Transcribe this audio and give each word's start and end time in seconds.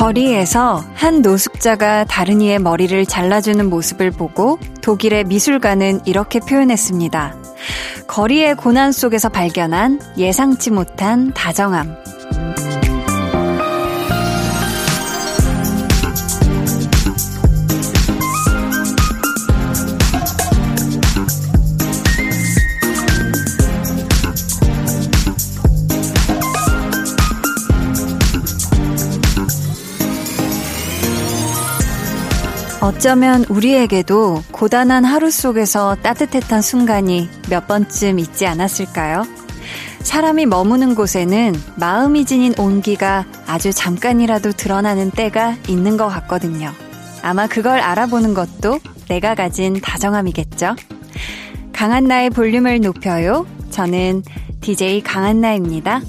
거리에서 0.00 0.82
한 0.94 1.22
노숙자가 1.22 2.04
다른 2.04 2.40
이의 2.40 2.58
머리를 2.58 3.06
잘라주는 3.06 3.68
모습을 3.68 4.10
보고 4.10 4.58
독일의 4.82 5.24
미술가는 5.24 6.00
이렇게 6.04 6.40
표현했습니다. 6.40 7.36
거리의 8.08 8.56
고난 8.56 8.90
속에서 8.90 9.28
발견한 9.28 10.00
예상치 10.16 10.70
못한 10.70 11.32
다정함. 11.32 12.09
어쩌면 32.80 33.44
우리에게도 33.50 34.42
고단한 34.52 35.04
하루 35.04 35.30
속에서 35.30 35.96
따뜻했던 35.96 36.62
순간이 36.62 37.28
몇 37.50 37.68
번쯤 37.68 38.18
있지 38.18 38.46
않았을까요? 38.46 39.24
사람이 40.00 40.46
머무는 40.46 40.94
곳에는 40.94 41.54
마음이 41.76 42.24
지닌 42.24 42.54
온기가 42.58 43.26
아주 43.46 43.70
잠깐이라도 43.70 44.52
드러나는 44.52 45.10
때가 45.10 45.56
있는 45.68 45.98
것 45.98 46.08
같거든요. 46.08 46.72
아마 47.22 47.46
그걸 47.46 47.80
알아보는 47.80 48.32
것도 48.32 48.78
내가 49.08 49.34
가진 49.34 49.78
다정함이겠죠? 49.78 50.74
강한나의 51.74 52.30
볼륨을 52.30 52.80
높여요. 52.80 53.46
저는 53.70 54.22
DJ 54.62 55.02
강한나입니다. 55.02 56.00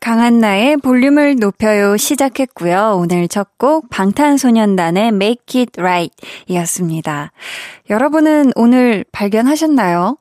강한나의 0.00 0.76
볼륨을 0.78 1.36
높여요 1.36 1.96
시작했고요. 1.96 2.96
오늘 3.00 3.26
첫 3.28 3.48
곡 3.58 3.90
방탄소년단의 3.90 5.08
Make 5.08 5.60
It 5.62 5.80
Right 5.80 6.14
이었습니다. 6.46 7.32
여러분은 7.90 8.52
오늘 8.54 9.04
발견하셨나요? 9.10 10.16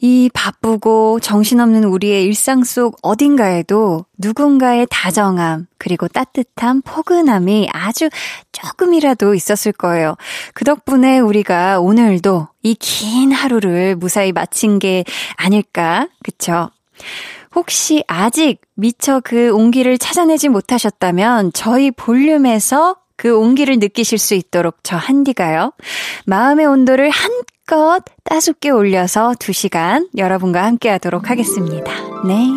이 0.00 0.28
바쁘고 0.34 1.20
정신없는 1.20 1.84
우리의 1.84 2.24
일상 2.24 2.64
속 2.64 2.98
어딘가에도 3.02 4.04
누군가의 4.18 4.86
다정함, 4.90 5.66
그리고 5.78 6.06
따뜻한 6.06 6.82
포근함이 6.82 7.70
아주 7.72 8.10
조금이라도 8.52 9.34
있었을 9.34 9.72
거예요. 9.72 10.16
그 10.52 10.64
덕분에 10.66 11.18
우리가 11.18 11.80
오늘도 11.80 12.48
이 12.62 12.74
긴 12.74 13.32
하루를 13.32 13.96
무사히 13.96 14.32
마친 14.32 14.78
게 14.78 15.04
아닐까? 15.36 16.08
그쵸? 16.22 16.70
혹시 17.54 18.02
아직 18.06 18.60
미처 18.74 19.20
그 19.20 19.52
온기를 19.52 19.98
찾아내지 19.98 20.48
못하셨다면 20.48 21.52
저희 21.52 21.90
볼륨에서 21.90 22.96
그 23.16 23.36
온기를 23.36 23.78
느끼실 23.78 24.18
수 24.18 24.34
있도록 24.34 24.78
저 24.82 24.96
한디가요. 24.96 25.72
마음의 26.26 26.66
온도를 26.66 27.10
한껏 27.10 28.02
따숩게 28.24 28.70
올려서 28.70 29.34
2시간 29.38 30.08
여러분과 30.16 30.64
함께 30.64 30.88
하도록 30.88 31.30
하겠습니다. 31.30 31.92
네. 32.26 32.48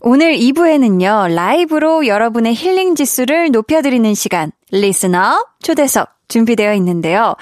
오늘 0.00 0.34
2부에는요, 0.34 1.34
라이브로 1.34 2.06
여러분의 2.06 2.54
힐링 2.54 2.94
지수를 2.94 3.50
높여드리는 3.50 4.14
시간, 4.14 4.50
리스너 4.70 5.44
초대석 5.62 6.08
준비되어 6.28 6.72
있는데요. 6.76 7.34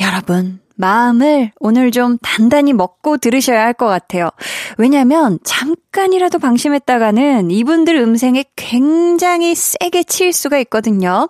여러분, 0.00 0.60
마음을 0.78 1.50
오늘 1.58 1.90
좀 1.90 2.18
단단히 2.22 2.72
먹고 2.72 3.18
들으셔야 3.18 3.64
할 3.64 3.72
것 3.74 3.86
같아요. 3.86 4.30
왜냐면 4.78 5.38
잠깐이라도 5.44 6.38
방심했다가는 6.38 7.50
이분들 7.50 7.96
음생에 7.96 8.44
굉장히 8.56 9.54
세게 9.54 10.04
치일 10.04 10.32
수가 10.32 10.58
있거든요. 10.60 11.28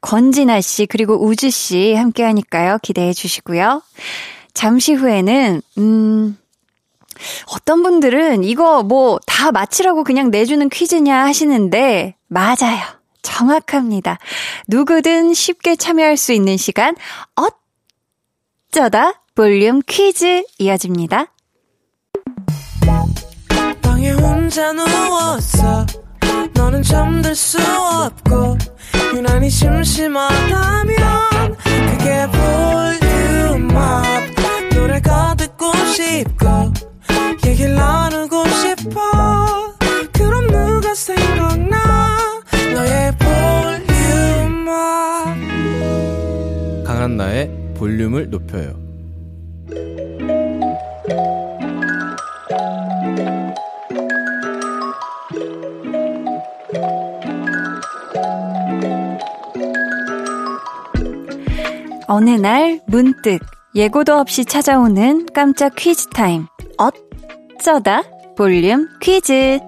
권진아 0.00 0.60
씨 0.60 0.86
그리고 0.86 1.22
우주 1.22 1.50
씨 1.50 1.94
함께 1.94 2.22
하니까요. 2.22 2.78
기대해 2.82 3.12
주시고요. 3.12 3.82
잠시 4.54 4.92
후에는 4.94 5.62
음 5.78 6.38
어떤 7.54 7.82
분들은 7.82 8.44
이거 8.44 8.82
뭐 8.82 9.18
다 9.26 9.50
맞히라고 9.52 10.04
그냥 10.04 10.30
내주는 10.30 10.68
퀴즈냐 10.68 11.24
하시는데 11.24 12.14
맞아요. 12.28 12.80
정확합니다. 13.22 14.18
누구든 14.68 15.34
쉽게 15.34 15.76
참여할 15.76 16.16
수 16.16 16.32
있는 16.32 16.56
시간 16.56 16.94
어 17.36 17.48
쩌다 18.72 19.22
볼륨 19.34 19.82
퀴즈 19.86 20.44
이어집니다. 20.58 21.26
얘기를 37.46 37.74
나누고 37.74 38.48
싶어. 38.48 39.74
그럼 40.12 40.46
누가 40.46 40.94
생 40.94 41.31
볼륨을 47.82 48.30
높여요 48.30 48.80
어느 62.06 62.30
날 62.30 62.80
문득 62.86 63.40
예고도 63.74 64.14
없이 64.14 64.44
찾아오는 64.44 65.26
깜짝 65.34 65.74
퀴즈 65.74 66.06
타임. 66.10 66.46
어쩌다 66.78 68.02
볼륨 68.36 68.86
퀴즈. 69.00 69.58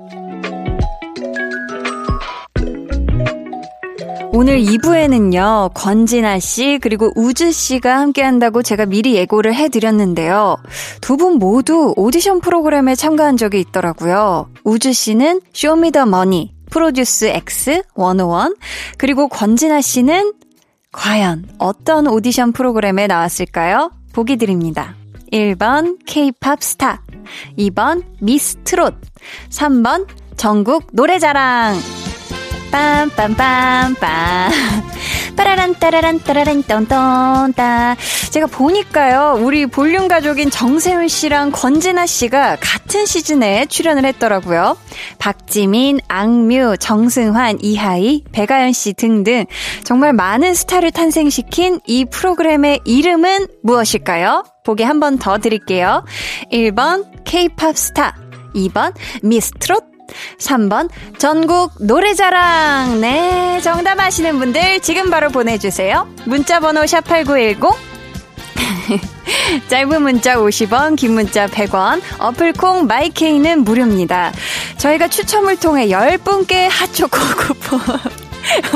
오늘 4.37 4.59
2부에는요, 4.59 5.71
권진아 5.75 6.41
씨, 6.41 6.81
그리고 6.83 7.13
우주 7.15 7.53
씨가 7.53 8.01
함께 8.01 8.21
한다고 8.21 8.63
제가 8.65 8.85
미리 8.85 9.15
예고를 9.15 9.55
해드렸는데요. 9.55 10.57
두 11.01 11.17
분 11.17 11.35
모두 11.39 11.95
오디션 11.97 12.41
프로그램에 12.41 12.97
참가한 12.97 13.37
적이 13.37 13.61
있더라고요. 13.61 14.51
우주 14.65 14.93
씨는 14.93 15.41
쇼미더머니, 15.53 16.53
프로듀스 16.69 17.27
X 17.27 17.83
101, 17.95 18.57
그리고 18.99 19.29
권진아 19.29 19.81
씨는 19.81 20.33
과연 20.91 21.47
어떤 21.59 22.09
오디션 22.09 22.51
프로그램에 22.51 23.07
나왔을까요? 23.07 23.93
보기 24.13 24.37
드립니다. 24.37 24.97
1번 25.33 25.99
K-팝 26.07 26.61
스타, 26.61 27.03
2번 27.57 28.03
미스 28.21 28.57
트롯, 28.65 28.97
3번 29.51 30.09
전국 30.37 30.89
노래자랑. 30.93 32.04
빰빰빰빰. 32.75 33.95
빠라란 35.37 35.75
따라란 35.79 36.19
따라란 36.21 36.63
떤떤따. 36.65 37.97
제가 38.31 38.47
보니까요, 38.47 39.39
우리 39.41 39.67
볼륨 39.67 40.09
가족인 40.09 40.51
정세운 40.51 41.07
씨랑 41.07 41.53
권진아 41.53 42.07
씨가 42.07 42.57
같은 42.61 43.07
시즌에 43.07 43.67
출연을 43.67 44.05
했더라고요. 44.07 44.77
박지민, 45.19 46.01
악뮤, 46.09 46.77
정승환, 46.79 47.59
이하이, 47.63 48.25
백아연 48.33 48.73
씨 48.73 48.93
등등 48.95 49.45
정말 49.85 50.13
많은 50.13 50.55
스타를 50.55 50.91
탄생시킨 50.91 51.81
이 51.87 52.05
프로그램의 52.05 52.81
이름은 52.85 53.47
무엇일까요? 53.63 54.45
보기 54.65 54.83
한 54.83 54.99
번 54.99 55.19
더 55.19 55.39
드릴게요. 55.39 56.05
1번 56.51 57.05
K-팝 57.25 57.77
스타, 57.77 58.17
2번 58.55 58.95
미스트롯 59.23 59.94
3번 60.39 60.89
전국 61.19 61.73
노래자랑. 61.81 63.01
네, 63.01 63.61
정답 63.63 64.01
아시는 64.01 64.39
분들 64.39 64.81
지금 64.81 65.11
바로 65.11 65.29
보내주세요. 65.31 66.09
문자번호 66.25 66.83
샵8910 66.83 67.75
짧은 69.69 70.03
문자 70.03 70.37
50원, 70.37 70.97
긴 70.97 71.15
문자 71.15 71.47
100원, 71.47 72.01
어플콩 72.19 72.87
마이케이는 72.87 73.65
무료입니다. 73.65 74.33
저희가 74.79 75.09
추첨을 75.09 75.57
통해 75.57 75.89
10분께 75.89 76.69
핫초코 76.71 77.19
쿠폰. 77.37 77.81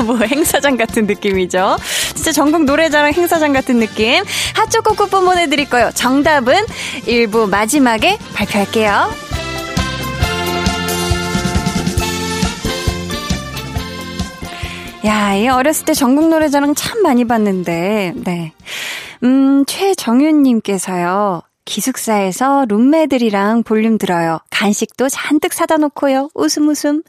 뭐 0.05 0.17
행사장 0.17 0.77
같은 0.77 1.05
느낌이죠. 1.05 1.77
진짜 2.15 2.31
전국 2.31 2.63
노래자랑 2.65 3.13
행사장 3.13 3.53
같은 3.53 3.79
느낌. 3.79 4.23
핫초코 4.55 4.95
쿠폰 4.95 5.25
보내드릴 5.25 5.69
거예요. 5.69 5.91
정답은 5.93 6.65
1부 7.05 7.49
마지막에 7.49 8.17
발표할게요. 8.33 9.28
야, 15.09 15.33
이 15.33 15.47
어렸을 15.47 15.85
때 15.85 15.93
전국 15.95 16.29
노래자랑 16.29 16.75
참 16.75 17.01
많이 17.01 17.25
봤는데, 17.25 18.13
네. 18.15 18.53
음, 19.23 19.65
최정윤님께서요. 19.65 21.41
기숙사에서 21.65 22.65
룸메들이랑 22.69 23.63
볼륨 23.63 23.97
들어요. 23.97 24.37
간식도 24.51 25.09
잔뜩 25.09 25.53
사다 25.53 25.77
놓고요. 25.77 26.29
웃음 26.35 26.67
웃음. 26.67 27.01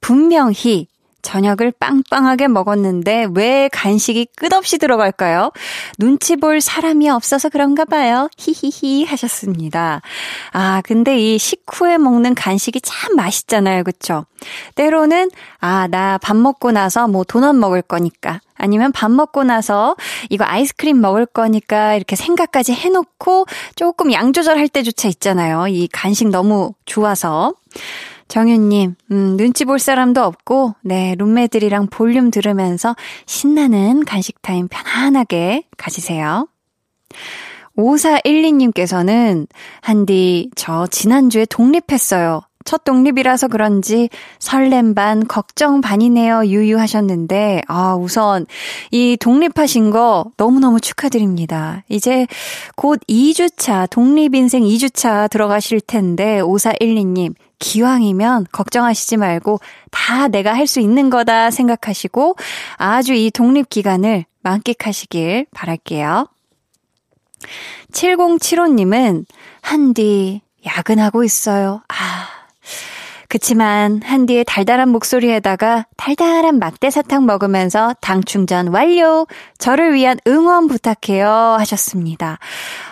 분명히 0.00 0.86
저녁을 1.22 1.72
빵빵하게 1.78 2.48
먹었는데 2.48 3.28
왜 3.34 3.68
간식이 3.72 4.28
끝없이 4.36 4.78
들어갈까요? 4.78 5.50
눈치 5.98 6.36
볼 6.36 6.60
사람이 6.60 7.08
없어서 7.10 7.48
그런가 7.48 7.84
봐요. 7.84 8.28
히히히 8.38 9.04
하셨습니다. 9.04 10.00
아, 10.52 10.80
근데 10.84 11.18
이 11.18 11.38
식후에 11.38 11.98
먹는 11.98 12.34
간식이 12.34 12.80
참 12.82 13.16
맛있잖아요. 13.16 13.84
그쵸? 13.84 14.24
때로는, 14.74 15.30
아, 15.58 15.86
나 15.90 16.18
밥 16.22 16.36
먹고 16.36 16.70
나서 16.72 17.08
뭐 17.08 17.24
도넛 17.24 17.56
먹을 17.56 17.82
거니까. 17.82 18.40
아니면 18.56 18.92
밥 18.92 19.10
먹고 19.10 19.42
나서 19.42 19.96
이거 20.28 20.44
아이스크림 20.44 21.00
먹을 21.00 21.24
거니까 21.26 21.94
이렇게 21.94 22.14
생각까지 22.14 22.72
해놓고 22.74 23.46
조금 23.74 24.12
양 24.12 24.32
조절할 24.32 24.68
때조차 24.68 25.08
있잖아요. 25.08 25.66
이 25.68 25.88
간식 25.88 26.28
너무 26.28 26.74
좋아서. 26.84 27.54
정윤님, 28.30 28.94
음, 29.10 29.36
눈치 29.36 29.64
볼 29.64 29.80
사람도 29.80 30.22
없고, 30.22 30.76
네, 30.82 31.16
룸메들이랑 31.18 31.88
볼륨 31.88 32.30
들으면서 32.30 32.94
신나는 33.26 34.04
간식 34.04 34.40
타임 34.40 34.68
편안하게 34.68 35.64
가지세요. 35.76 36.46
5412님께서는, 37.76 39.48
한디, 39.80 40.48
저 40.54 40.86
지난주에 40.86 41.44
독립했어요. 41.44 42.42
첫 42.64 42.84
독립이라서 42.84 43.48
그런지 43.48 44.08
설렘 44.38 44.94
반, 44.94 45.26
걱정 45.26 45.80
반이네요. 45.80 46.46
유유하셨는데, 46.46 47.62
아, 47.66 47.96
우선 47.96 48.46
이 48.92 49.16
독립하신 49.18 49.90
거 49.90 50.26
너무너무 50.36 50.78
축하드립니다. 50.78 51.82
이제 51.88 52.28
곧 52.76 53.00
2주차, 53.08 53.90
독립인생 53.90 54.62
2주차 54.62 55.28
들어가실 55.28 55.80
텐데, 55.80 56.40
5412님, 56.40 57.34
기왕이면 57.60 58.46
걱정하시지 58.50 59.16
말고 59.18 59.60
다 59.92 60.26
내가 60.28 60.52
할 60.54 60.66
수 60.66 60.80
있는 60.80 61.10
거다 61.10 61.50
생각하시고 61.50 62.36
아주 62.76 63.14
이 63.14 63.30
독립 63.30 63.68
기간을 63.68 64.24
만끽하시길 64.42 65.46
바랄게요. 65.52 66.26
7075님은 67.92 69.24
한디 69.62 70.42
야근하고 70.66 71.24
있어요. 71.24 71.82
아, 71.88 72.28
그치만 73.30 74.02
한디의 74.02 74.44
달달한 74.44 74.88
목소리에다가 74.88 75.86
달달한 75.96 76.58
막대 76.58 76.90
사탕 76.90 77.26
먹으면서 77.26 77.94
당 78.00 78.24
충전 78.24 78.66
완료. 78.66 79.28
저를 79.56 79.94
위한 79.94 80.18
응원 80.26 80.66
부탁해요 80.66 81.28
하셨습니다. 81.60 82.40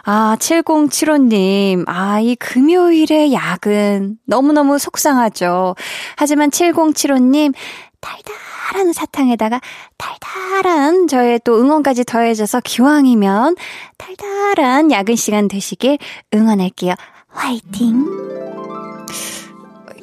아, 0.05 0.37
7075님. 0.39 1.83
아, 1.89 2.21
이 2.21 2.37
금요일의 2.37 3.33
야근 3.33 4.19
너무너무 4.27 4.79
속상하죠. 4.79 5.75
하지만 6.15 6.51
7075님 6.51 7.53
달달한 8.01 8.93
사탕에다가 8.93 9.61
달달한 9.97 11.09
저의 11.09 11.41
또 11.43 11.61
응원까지 11.61 12.05
더해져서 12.05 12.61
기왕이면 12.61 13.57
달달한 13.97 14.93
야근 14.93 15.17
시간 15.17 15.49
되시길 15.49 15.99
응원할게요. 16.33 16.95
화이팅! 17.27 18.07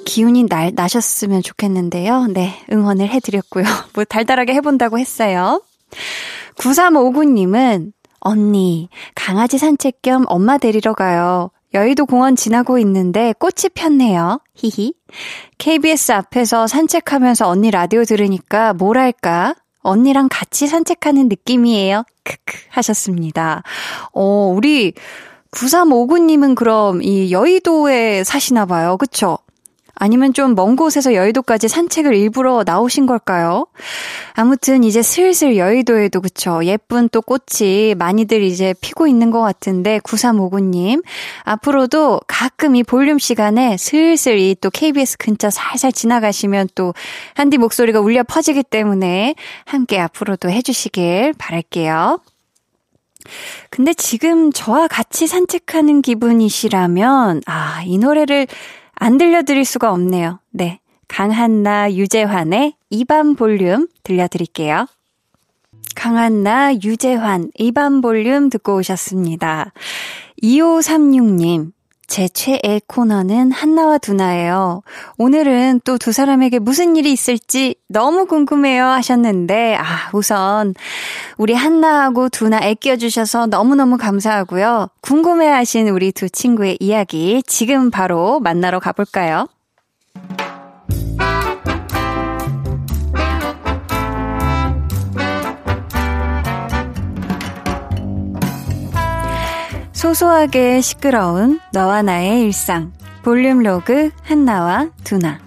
기운이 0.05 0.45
날, 0.45 0.71
나셨으면 0.73 1.41
좋겠는데요. 1.41 2.27
네, 2.27 2.53
응원을 2.71 3.09
해드렸고요. 3.09 3.63
뭐 3.93 4.03
달달하게 4.05 4.53
해본다고 4.53 4.97
했어요. 4.99 5.61
9359님은 6.57 7.91
언니, 8.19 8.89
강아지 9.13 9.57
산책 9.57 10.01
겸 10.01 10.25
엄마 10.27 10.57
데리러 10.57 10.93
가요. 10.93 11.51
여의도 11.73 12.05
공원 12.05 12.35
지나고 12.35 12.79
있는데 12.79 13.33
꽃이 13.37 13.69
폈네요. 13.73 14.39
히히. 14.55 14.93
KBS 15.57 16.13
앞에서 16.13 16.67
산책하면서 16.67 17.47
언니 17.47 17.69
라디오 17.69 18.05
들으니까 18.05 18.73
뭐랄까? 18.73 19.55
언니랑 19.81 20.29
같이 20.31 20.67
산책하는 20.67 21.27
느낌이에요. 21.27 22.03
크크 22.23 22.57
하셨습니다. 22.69 23.61
어, 24.13 24.53
우리 24.55 24.93
9359님은 25.51 26.55
그럼 26.55 27.03
이 27.03 27.31
여의도에 27.31 28.23
사시나 28.23 28.65
봐요. 28.65 28.97
그쵸? 28.97 29.37
아니면 29.95 30.33
좀 30.33 30.55
먼 30.55 30.75
곳에서 30.75 31.13
여의도까지 31.13 31.67
산책을 31.67 32.15
일부러 32.15 32.63
나오신 32.65 33.05
걸까요? 33.05 33.67
아무튼 34.33 34.83
이제 34.83 35.01
슬슬 35.01 35.57
여의도에도 35.57 36.21
그쵸. 36.21 36.63
예쁜 36.65 37.09
또 37.09 37.21
꽃이 37.21 37.95
많이들 37.95 38.41
이제 38.41 38.73
피고 38.81 39.07
있는 39.07 39.31
것 39.31 39.41
같은데 39.41 39.99
9359님 39.99 41.03
앞으로도 41.43 42.21
가끔 42.27 42.75
이 42.75 42.83
볼륨 42.83 43.19
시간에 43.19 43.77
슬슬 43.77 44.37
이 44.39 44.55
또 44.61 44.69
KBS 44.69 45.17
근처 45.17 45.49
살살 45.49 45.91
지나가시면 45.91 46.69
또 46.75 46.93
한디 47.33 47.57
목소리가 47.57 47.99
울려 47.99 48.23
퍼지기 48.23 48.63
때문에 48.63 49.35
함께 49.65 49.99
앞으로도 49.99 50.49
해주시길 50.49 51.33
바랄게요. 51.37 52.19
근데 53.69 53.93
지금 53.93 54.51
저와 54.51 54.87
같이 54.87 55.25
산책하는 55.27 56.01
기분이시라면, 56.03 57.41
아, 57.47 57.81
이 57.85 57.97
노래를 57.97 58.47
안 58.95 59.17
들려드릴 59.17 59.65
수가 59.65 59.91
없네요. 59.91 60.39
네. 60.51 60.79
강한나, 61.07 61.93
유재환의 61.93 62.73
이반 62.89 63.35
볼륨 63.35 63.87
들려드릴게요. 64.03 64.87
강한나, 65.95 66.73
유재환, 66.83 67.51
이반 67.57 68.01
볼륨 68.01 68.49
듣고 68.49 68.77
오셨습니다. 68.77 69.71
2536님, 70.41 71.71
제 72.07 72.27
최애 72.27 72.81
코너는 72.87 73.51
한나와 73.51 73.97
두나예요. 73.97 74.81
오늘은 75.17 75.81
또 75.83 75.97
두 75.97 76.11
사람에게 76.11 76.59
무슨 76.59 76.95
일이 76.95 77.11
있을지 77.11 77.75
너무 77.87 78.27
궁금해요 78.27 78.85
하셨는데, 78.85 79.75
아, 79.75 79.83
우선, 80.13 80.75
우리 81.37 81.53
한나하고 81.53 82.29
두나 82.29 82.59
애껴주셔서 82.61 83.47
너무너무 83.47 83.97
감사하고요. 83.97 84.89
궁금해 85.01 85.47
하신 85.47 85.89
우리 85.89 86.11
두 86.11 86.29
친구의 86.29 86.77
이야기 86.79 87.41
지금 87.47 87.89
바로 87.89 88.39
만나러 88.39 88.79
가볼까요? 88.79 89.47
소소하게 100.05 100.81
시끄러운 100.81 101.59
너와 101.73 102.03
나의 102.03 102.41
일상. 102.43 102.93
볼륨 103.23 103.63
로그 103.63 104.11
한나와 104.21 104.87
두나. 105.03 105.39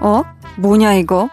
어? 0.00 0.22
뭐냐 0.58 0.94
이거? 0.94 1.28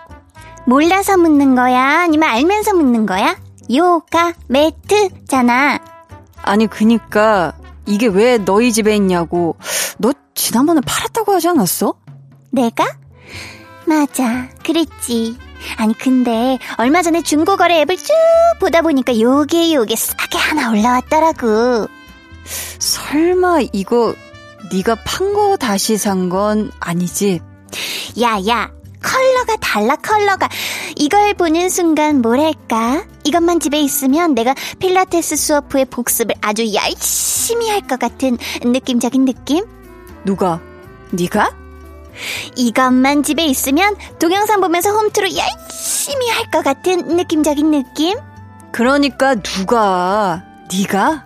몰라서 0.65 1.17
묻는 1.17 1.53
거야? 1.53 2.01
아니면 2.01 2.29
알면서 2.29 2.73
묻는 2.73 3.05
거야? 3.05 3.37
요가 3.71 4.33
매트잖아. 4.47 5.77
아니 6.41 6.65
그니까 6.65 7.53
이게 7.85 8.07
왜 8.07 8.39
너희 8.39 8.73
집에 8.73 8.95
있냐고. 8.95 9.55
너 9.99 10.13
지난번에 10.33 10.81
팔았다고 10.81 11.31
하지 11.31 11.47
않았어? 11.49 11.93
내가? 12.51 12.85
맞아, 13.85 14.49
그랬지. 14.63 15.37
아니, 15.77 15.93
근데 15.97 16.57
얼마 16.77 17.01
전에 17.01 17.21
중고거래 17.21 17.81
앱을 17.81 17.97
쭉 17.97 18.13
보다 18.59 18.81
보니까 18.81 19.19
요게 19.19 19.73
요게 19.73 19.95
싸게 19.95 20.37
하나 20.37 20.71
올라왔더라고. 20.71 21.87
설마 22.79 23.59
이거 23.73 24.15
네가 24.71 24.95
판 25.05 25.33
거 25.33 25.57
다시 25.57 25.97
산 25.97 26.29
건 26.29 26.71
아니지? 26.79 27.41
야, 28.21 28.37
야, 28.47 28.71
컬러가 29.01 29.55
달라, 29.59 29.95
컬러가. 29.95 30.49
이걸 30.95 31.33
보는 31.33 31.69
순간 31.69 32.21
뭐랄까? 32.21 33.03
이것만 33.23 33.59
집에 33.59 33.79
있으면 33.81 34.33
내가 34.35 34.53
필라테스 34.79 35.35
수업 35.35 35.73
후에 35.73 35.85
복습을 35.85 36.35
아주 36.41 36.73
열심히 36.73 37.69
할 37.69 37.81
것 37.81 37.99
같은 37.99 38.37
느낌적인 38.63 39.25
느낌? 39.25 39.65
누가? 40.25 40.59
네가? 41.11 41.51
이것만 42.55 43.23
집에 43.23 43.45
있으면 43.45 43.95
동영상 44.19 44.61
보면서 44.61 44.91
홈트로 44.91 45.27
열심히 45.35 46.29
할 46.29 46.49
것 46.51 46.63
같은 46.63 47.15
느낌적인 47.15 47.69
느낌? 47.71 48.17
그러니까 48.71 49.35
누가? 49.35 50.43
네가? 50.71 51.25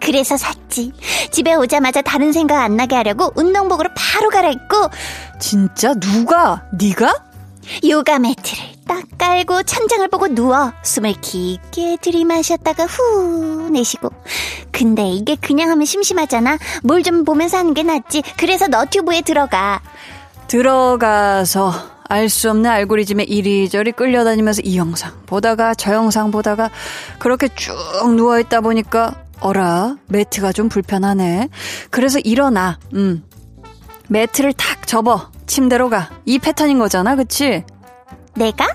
그래서 0.00 0.36
샀지. 0.36 0.92
집에 1.30 1.54
오자마자 1.54 2.00
다른 2.02 2.32
생각 2.32 2.62
안 2.62 2.76
나게 2.76 2.96
하려고 2.96 3.32
운동복으로 3.36 3.90
바로 3.94 4.30
갈아입고 4.30 4.90
진짜 5.38 5.94
누가? 5.94 6.64
네가? 6.72 7.14
요가 7.88 8.18
매트를 8.18 8.62
딱 8.86 9.04
깔고 9.18 9.62
천장을 9.64 10.06
보고 10.08 10.28
누워 10.28 10.72
숨을 10.82 11.14
깊게 11.20 11.98
들이마셨다가 12.00 12.84
후 12.86 13.68
내쉬고. 13.70 14.10
근데 14.72 15.08
이게 15.10 15.36
그냥 15.36 15.70
하면 15.70 15.84
심심하잖아. 15.84 16.58
뭘 16.82 17.02
좀 17.02 17.24
보면서 17.24 17.58
하는 17.58 17.72
게 17.74 17.82
낫지. 17.82 18.22
그래서 18.36 18.66
너튜브에 18.68 19.22
들어가. 19.22 19.80
들어가서 20.48 21.72
알 22.08 22.28
수 22.28 22.50
없는 22.50 22.68
알고리즘에 22.68 23.22
이리저리 23.22 23.92
끌려다니면서 23.92 24.62
이 24.64 24.76
영상 24.76 25.12
보다가 25.26 25.74
저 25.74 25.94
영상 25.94 26.30
보다가 26.32 26.70
그렇게 27.20 27.48
쭉 27.54 27.72
누워있다 28.16 28.60
보니까 28.60 29.14
어라 29.38 29.96
매트가 30.08 30.52
좀 30.52 30.68
불편하네. 30.68 31.48
그래서 31.90 32.18
일어나. 32.18 32.78
음 32.94 33.22
매트를 34.10 34.52
탁 34.54 34.86
접어 34.86 35.30
침대로 35.46 35.88
가 35.88 36.10
이 36.26 36.38
패턴인 36.38 36.78
거잖아 36.78 37.16
그치? 37.16 37.64
내가? 38.34 38.66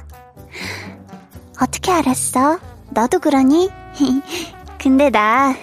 어떻게 1.61 1.91
알았어? 1.91 2.59
너도 2.91 3.19
그러니? 3.19 3.69
근데 4.77 5.09
나 5.09 5.55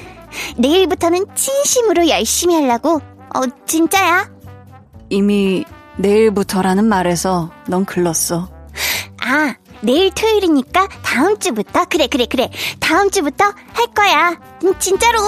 내일부터는 0.56 1.26
진심으로 1.34 2.08
열심히 2.08 2.54
하려고. 2.54 3.00
어, 3.34 3.40
진짜야? 3.66 4.30
이미 5.10 5.64
내일부터라는 5.98 6.84
말에서 6.86 7.50
넌 7.68 7.84
글렀어. 7.84 8.48
아, 9.22 9.54
내일 9.82 10.10
토요일이니까 10.12 10.88
다음 11.02 11.38
주부터? 11.38 11.84
그래, 11.84 12.06
그래, 12.06 12.24
그래. 12.26 12.50
다음 12.80 13.10
주부터 13.10 13.44
할 13.44 13.86
거야. 13.94 14.30
음, 14.64 14.74
진짜로. 14.78 15.18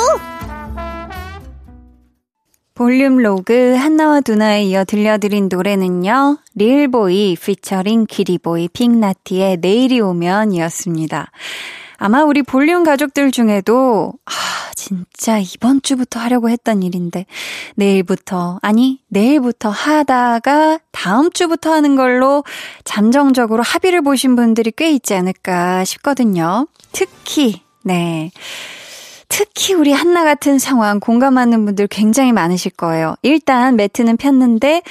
볼륨 2.75 3.19
로그 3.19 3.77
한나와 3.77 4.21
두나에 4.21 4.65
이어 4.65 4.85
들려드린 4.85 5.49
노래는요. 5.49 6.39
릴보이 6.57 7.37
피처링 7.41 8.07
기리보이 8.07 8.69
빅나티의 8.69 9.59
내일이 9.61 10.01
오면 10.01 10.53
이었습니다. 10.53 11.31
아마 11.99 12.25
우리 12.25 12.43
볼륨 12.43 12.83
가족들 12.83 13.31
중에도 13.31 14.15
아 14.27 14.33
진짜 14.75 15.39
이번 15.39 15.83
주부터 15.83 16.19
하려고 16.19 16.51
했던 16.51 16.83
일인데 16.83 17.27
내일부터 17.77 18.59
아니 18.61 19.01
내일부터 19.07 19.71
하다가 19.71 20.81
다음 20.91 21.31
주부터 21.31 21.73
하는 21.73 21.95
걸로 21.95 22.43
잠정적으로 22.83 23.63
합의를 23.63 24.03
보신 24.03 24.35
분들이 24.35 24.73
꽤 24.73 24.91
있지 24.91 25.15
않을까 25.15 25.85
싶거든요. 25.85 26.67
특히 26.91 27.63
네. 27.85 28.33
특히 29.37 29.75
우리 29.75 29.93
한나 29.93 30.23
같은 30.23 30.61
상황 30.61 31.01
공감하는 31.01 31.65
분들 31.65 31.89
굉장히 31.89 32.31
많으실 32.31 32.71
거예요. 32.71 33.17
일단 33.23 33.75
매트는 33.75 34.17
폈는데 34.17 34.83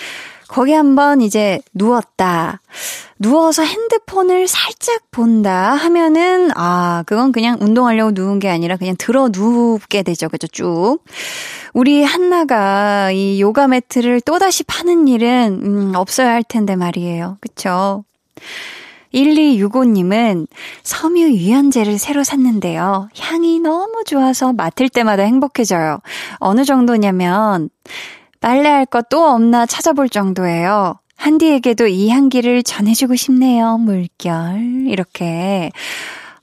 거기 0.50 0.74
한번 0.74 1.22
이제 1.22 1.62
누웠다. 1.74 2.60
누워서 3.18 3.64
핸드폰을 3.64 4.50
살짝 4.50 5.00
본다 5.12 5.76
하면은 5.76 6.50
아, 6.56 7.04
그건 7.06 7.32
그냥 7.32 7.58
운동하려고 7.62 8.12
누운 8.12 8.40
게 8.40 8.50
아니라 8.50 8.76
그냥 8.76 8.96
들어 9.00 9.30
눕게 9.30 10.04
되죠. 10.04 10.28
그죠? 10.28 10.48
쭉. 10.48 11.00
우리 11.74 12.04
한나가 12.04 13.12
이 13.12 13.40
요가 13.40 13.70
매트를 13.70 14.20
또다시 14.20 14.66
파는 14.66 15.08
일은 15.08 15.62
음, 15.64 15.96
없어야 15.96 16.32
할 16.32 16.44
텐데 16.44 16.76
말이에요. 16.76 17.38
그쵸? 17.40 18.04
1265님은 19.14 20.48
섬유 20.84 21.30
유연제를 21.34 21.98
새로 22.00 22.24
샀는데요. 22.24 23.10
향이 23.18 23.60
너무 23.60 24.04
좋아서 24.06 24.54
맡을 24.54 24.90
때마다 24.90 25.24
행복해져요. 25.24 26.00
어느 26.38 26.66
정도냐면 26.66 27.70
빨래할 28.42 28.86
것 28.86 29.04
또 29.10 29.24
없나 29.30 29.66
찾아볼 29.66 30.10
정도예요. 30.10 30.96
한디에게도 31.16 31.88
이 31.88 32.10
향기를 32.10 32.64
전해주고 32.64 33.16
싶네요. 33.16 33.78
물결. 33.78 34.88
이렇게. 34.88 35.72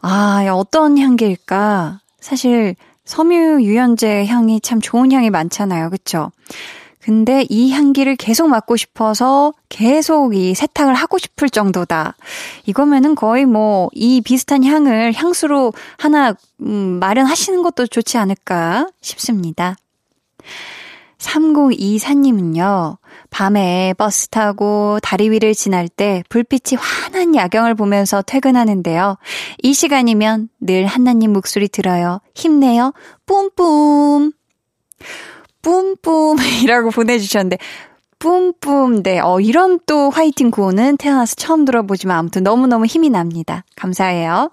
아, 0.00 0.46
어떤 0.52 0.96
향기일까? 0.96 2.00
사실 2.20 2.76
섬유 3.04 3.62
유연제 3.62 4.26
향이 4.26 4.60
참 4.60 4.80
좋은 4.80 5.10
향이 5.12 5.30
많잖아요. 5.30 5.90
그쵸? 5.90 6.30
근데 7.02 7.46
이 7.48 7.70
향기를 7.72 8.16
계속 8.16 8.48
맡고 8.48 8.76
싶어서 8.76 9.52
계속 9.68 10.34
이 10.34 10.54
세탁을 10.54 10.94
하고 10.94 11.18
싶을 11.18 11.48
정도다. 11.48 12.16
이거면은 12.66 13.14
거의 13.14 13.46
뭐 13.46 13.90
이 13.92 14.20
비슷한 14.20 14.64
향을 14.64 15.12
향수로 15.14 15.72
하나 15.98 16.34
음, 16.60 16.98
마련하시는 17.00 17.62
것도 17.62 17.86
좋지 17.86 18.18
않을까 18.18 18.88
싶습니다. 19.00 19.76
3024님은요, 21.18 22.96
밤에 23.28 23.92
버스 23.98 24.28
타고 24.28 24.98
다리 25.02 25.28
위를 25.28 25.54
지날 25.54 25.86
때 25.86 26.22
불빛이 26.30 26.78
환한 26.78 27.34
야경을 27.34 27.74
보면서 27.74 28.22
퇴근하는데요. 28.22 29.18
이 29.62 29.74
시간이면 29.74 30.48
늘 30.60 30.86
한나님 30.86 31.34
목소리 31.34 31.68
들어요. 31.68 32.20
힘내요. 32.34 32.94
뿜뿜. 33.26 34.32
뿜뿜이라고 35.62 36.90
보내주셨는데, 36.92 37.58
뿜뿜. 38.20 39.02
네, 39.02 39.18
어, 39.18 39.40
이런 39.40 39.80
또 39.86 40.10
화이팅 40.10 40.50
구호는 40.50 40.98
태어나서 40.98 41.34
처음 41.34 41.64
들어보지만 41.64 42.16
아무튼 42.18 42.42
너무너무 42.42 42.86
힘이 42.86 43.10
납니다. 43.10 43.64
감사해요. 43.76 44.50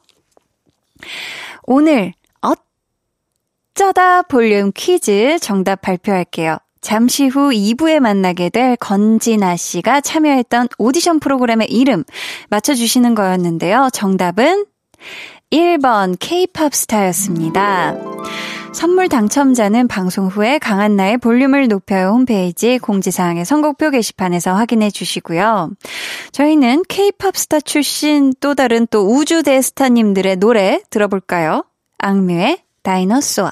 오늘 1.64 2.14
어쩌다 2.42 4.22
볼륨 4.24 4.72
퀴즈 4.74 5.38
정답 5.40 5.82
발표할게요. 5.82 6.58
잠시 6.80 7.28
후 7.28 7.50
2부에 7.50 8.00
만나게 8.00 8.50
될 8.50 8.78
건진아 8.78 9.58
씨가 9.58 10.00
참여했던 10.00 10.70
오디션 10.78 11.20
프로그램의 11.20 11.70
이름 11.70 12.06
맞춰주시는 12.50 13.14
거였는데요. 13.14 13.90
정답은 13.92 14.66
1번 15.52 16.16
K-팝 16.20 16.74
스타였습니다. 16.74 17.96
선물 18.74 19.10
당첨자는 19.10 19.88
방송 19.88 20.28
후에 20.28 20.60
강한나의 20.60 21.18
볼륨을 21.18 21.68
높여요 21.68 22.10
홈페이지 22.10 22.78
공지사항의 22.78 23.46
선곡표 23.46 23.90
게시판에서 23.90 24.54
확인해 24.54 24.92
주시고요. 24.92 25.72
저희는 26.32 26.84
K-팝 26.88 27.36
스타 27.36 27.60
출신 27.60 28.34
또 28.40 28.54
다른 28.54 28.86
또 28.90 29.08
우주 29.08 29.44
대 29.44 29.62
스타님들의 29.62 30.38
노래 30.38 30.82
들어볼까요? 30.90 31.64
악뮤의 31.98 32.60
다이너소아. 32.84 33.52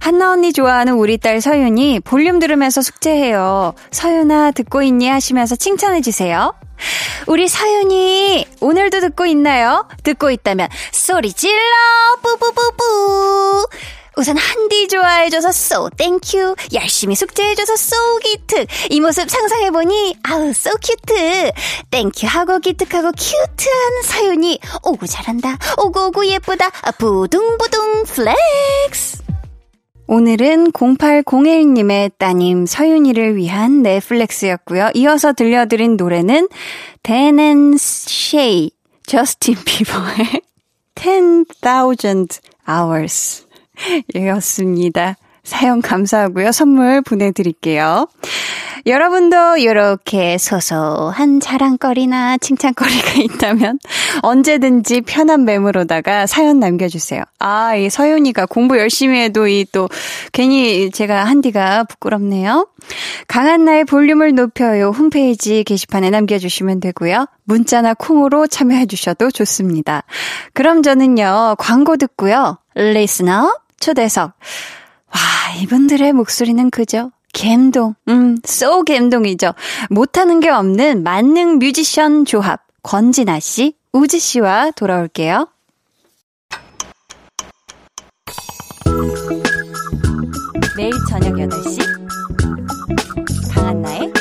한나 0.00 0.32
언니 0.32 0.52
좋아하는 0.52 0.94
우리 0.94 1.18
딸 1.18 1.40
서윤이 1.40 2.00
볼륨 2.00 2.38
들으면서 2.38 2.82
숙제해요. 2.82 3.74
서윤아, 3.90 4.52
듣고 4.52 4.82
있니? 4.82 5.08
하시면서 5.08 5.56
칭찬해주세요. 5.56 6.54
우리 7.26 7.48
서윤이, 7.48 8.46
오늘도 8.60 9.00
듣고 9.00 9.26
있나요? 9.26 9.86
듣고 10.04 10.30
있다면, 10.30 10.68
소리 10.92 11.32
질러! 11.32 11.58
뿌뿌뿌뿌! 12.22 13.66
우선 14.18 14.36
한디 14.36 14.88
좋아해줘서 14.88 15.50
so 15.50 15.90
thank 15.96 16.33
you 16.33 16.56
열심히 16.74 17.14
숙제해줘서 17.14 17.74
so 17.74 17.96
기특 18.18 18.66
이 18.90 19.00
모습 19.00 19.30
상상해보니 19.30 20.16
아우 20.24 20.48
so 20.48 20.72
cute 20.82 21.52
thank 21.92 22.13
you 22.13 22.26
하고 22.26 22.58
기특하고 22.58 23.12
cute한 23.12 24.02
서윤이 24.02 24.58
오구 24.82 25.06
잘한다 25.06 25.56
오구 25.84 26.06
오구 26.06 26.26
예쁘다 26.26 26.68
부둥부둥 26.98 28.02
flex 28.06 29.27
오늘은 30.10 30.72
0801님의 30.72 32.12
따님 32.16 32.64
서윤이를 32.64 33.36
위한 33.36 33.82
네, 33.82 34.01
flex였고요. 34.01 34.92
이어서 34.94 35.34
들려드린 35.34 35.98
노래는 35.98 36.48
Dan + 37.02 37.76
Shay, 37.76 38.70
저스틴 39.04 39.56
비버의 39.66 40.40
10,000 40.94 41.44
Hours 42.66 43.46
예였습니다. 44.14 45.16
사연 45.48 45.80
감사하고요. 45.82 46.52
선물 46.52 47.00
보내드릴게요. 47.02 48.06
여러분도 48.86 49.56
이렇게 49.58 50.38
소소한 50.38 51.40
자랑거리나 51.40 52.38
칭찬거리가 52.38 53.12
있다면 53.20 53.78
언제든지 54.22 55.02
편한 55.02 55.44
메모로다가 55.44 56.26
사연 56.26 56.60
남겨주세요. 56.60 57.22
아, 57.38 57.74
이 57.74 57.90
서윤이가 57.90 58.46
공부 58.46 58.78
열심히 58.78 59.20
해도 59.20 59.46
이 59.46 59.64
또 59.72 59.88
괜히 60.32 60.90
제가 60.90 61.24
한디가 61.24 61.84
부끄럽네요. 61.84 62.68
강한 63.26 63.64
나의 63.66 63.84
볼륨을 63.84 64.34
높여요. 64.34 64.90
홈페이지 64.90 65.62
게시판에 65.64 66.08
남겨주시면 66.10 66.80
되고요. 66.80 67.26
문자나 67.44 67.94
콩으로 67.94 68.46
참여해 68.46 68.86
주셔도 68.86 69.30
좋습니다. 69.30 70.04
그럼 70.54 70.82
저는요, 70.82 71.56
광고 71.58 71.96
듣고요. 71.96 72.58
리스너 72.74 73.54
초대석. 73.80 74.32
와, 75.14 75.54
이분들의 75.60 76.12
목소리는 76.12 76.70
그죠? 76.70 77.10
갬동, 77.32 77.94
음, 78.08 78.38
쏘 78.44 78.82
갬동이죠. 78.84 79.52
못하는 79.90 80.40
게 80.40 80.48
없는 80.48 81.02
만능 81.02 81.58
뮤지션 81.58 82.24
조합, 82.24 82.62
권진아 82.82 83.40
씨, 83.40 83.74
우지 83.92 84.18
씨와 84.18 84.72
돌아올게요. 84.72 85.48
매일 90.76 90.92
저녁 91.08 91.34
8시, 91.34 91.80
강한나의 93.54 94.12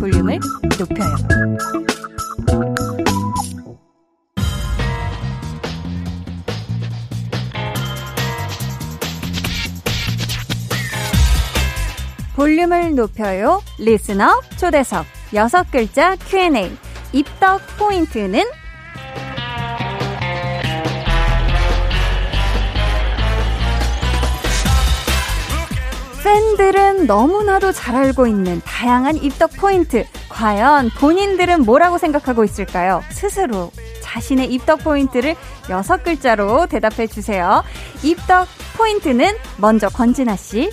볼륨을 0.00 0.38
높여요. 0.78 1.85
볼륨을 12.36 12.94
높여요. 12.94 13.62
리스너 13.78 14.40
초대석 14.58 15.06
여섯 15.34 15.70
글자 15.70 16.16
Q&A 16.16 16.70
입덕 17.12 17.60
포인트는 17.78 18.44
팬들은 26.22 27.06
너무나도 27.06 27.72
잘 27.72 27.94
알고 27.94 28.26
있는 28.26 28.60
다양한 28.64 29.16
입덕 29.16 29.52
포인트. 29.56 30.04
과연 30.28 30.90
본인들은 30.90 31.62
뭐라고 31.62 31.96
생각하고 31.98 32.44
있을까요? 32.44 33.02
스스로 33.10 33.70
자신의 34.02 34.52
입덕 34.52 34.80
포인트를 34.80 35.36
여섯 35.70 36.02
글자로 36.02 36.66
대답해 36.66 37.06
주세요. 37.06 37.62
입덕 38.02 38.48
포인트는 38.76 39.34
먼저 39.58 39.88
권진아 39.88 40.36
씨. 40.36 40.70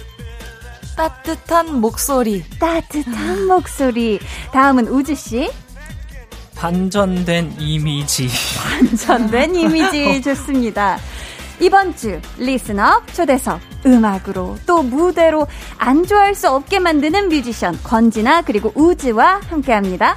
따뜻한 0.96 1.80
목소리. 1.82 2.44
따뜻한 2.60 3.48
목소리. 3.48 4.20
다음은 4.52 4.88
우주 4.88 5.16
씨. 5.16 5.50
반전된 6.56 7.56
이미지. 7.60 8.30
반전된 8.58 9.56
이미지 9.56 10.22
좋습니다. 10.24 10.98
이번 11.60 11.96
주 11.96 12.20
리스너 12.38 13.02
초대석 13.14 13.60
음악으로 13.86 14.58
또 14.66 14.82
무대로 14.82 15.48
안 15.78 16.06
좋아할 16.06 16.36
수 16.36 16.50
없게 16.50 16.80
만드는 16.80 17.30
뮤지션 17.30 17.78
권진아 17.84 18.42
그리고 18.44 18.72
우즈와 18.76 19.42
함께합니다. 19.50 20.16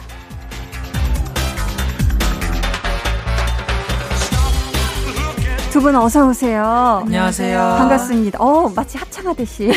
두 5.76 5.82
분 5.82 5.94
어서 5.94 6.26
오세요. 6.26 7.02
안녕하세요. 7.04 7.58
반갑습니다. 7.78 8.38
어, 8.42 8.72
마치 8.74 8.96
합창하듯이 8.96 9.70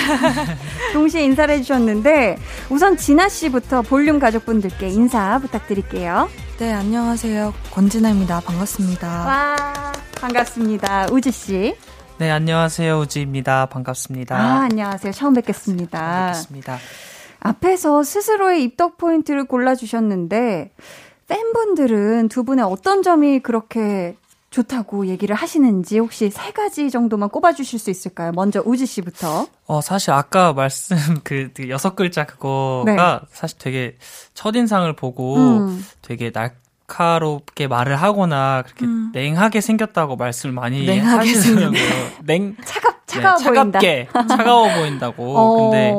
동시에 0.94 1.26
인사를 1.26 1.54
해주셨는데 1.56 2.38
우선 2.70 2.96
진아 2.96 3.28
씨부터 3.28 3.82
볼륨 3.82 4.18
가족분들께 4.18 4.88
인사 4.88 5.38
부탁드릴게요. 5.40 6.30
네, 6.58 6.72
안녕하세요. 6.72 7.54
권진아입니다. 7.74 8.40
반갑습니다. 8.40 9.08
와, 9.10 9.56
반갑습니다. 10.22 11.08
우지 11.12 11.32
씨. 11.34 11.76
네, 12.18 12.32
안녕하세요. 12.32 12.98
우지입니다. 13.00 13.66
반갑습니다. 13.66 14.38
아, 14.38 14.62
안녕하세요. 14.72 15.12
처음 15.12 15.34
뵙겠습니다. 15.34 16.00
반갑습니다. 16.00 16.78
앞에서 17.42 18.04
스스로의 18.04 18.64
입덕 18.64 18.98
포인트를 18.98 19.44
골라주셨는데, 19.44 20.72
팬분들은 21.28 22.30
두 22.30 22.46
분의 22.46 22.64
어떤 22.64 23.04
점이 23.04 23.40
그렇게 23.42 24.16
좋다고 24.50 25.08
얘기를 25.08 25.36
하시는지 25.36 26.00
혹시 26.00 26.30
세 26.32 26.52
가지 26.52 26.90
정도만 26.90 27.30
꼽아주실 27.30 27.78
수 27.80 27.90
있을까요? 27.90 28.32
먼저 28.34 28.62
우지 28.66 28.86
씨부터. 28.86 29.48
어, 29.68 29.82
사실 29.82 30.12
아까 30.12 30.54
말씀 30.54 30.98
그, 31.24 31.52
그 31.54 31.70
여섯 31.70 31.96
글자 31.96 32.26
그거가 32.26 33.20
네. 33.22 33.28
사실 33.32 33.58
되게 33.60 33.98
첫 34.34 34.56
인상을 34.56 34.92
보고 34.94 35.36
음. 35.38 35.86
되게 36.02 36.32
날카롭게 36.34 37.68
말을 37.68 37.96
하거나 37.96 38.64
그렇게 38.64 38.86
음. 38.86 39.12
냉하게 39.14 39.62
생겼다고 39.62 40.16
말씀을 40.16 40.54
많이 40.54 40.86
냉하게 40.86 41.36
하시더라고요. 41.36 41.80
냉, 42.26 42.56
차갑, 42.66 43.06
차가워 43.06 43.38
네, 43.38 43.44
보인다. 43.44 43.80
차갑게, 43.80 44.08
차가워 44.36 44.74
보인다고. 44.74 45.38
어, 45.38 45.56
근데 45.58 45.96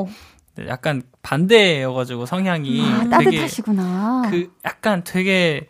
약간 0.69 1.03
반대여가지고 1.23 2.27
성향이 2.27 2.83
아, 2.83 2.99
되게 3.19 3.31
따뜻하시구나. 3.31 4.29
그 4.31 4.53
약간 4.65 5.03
되게 5.05 5.69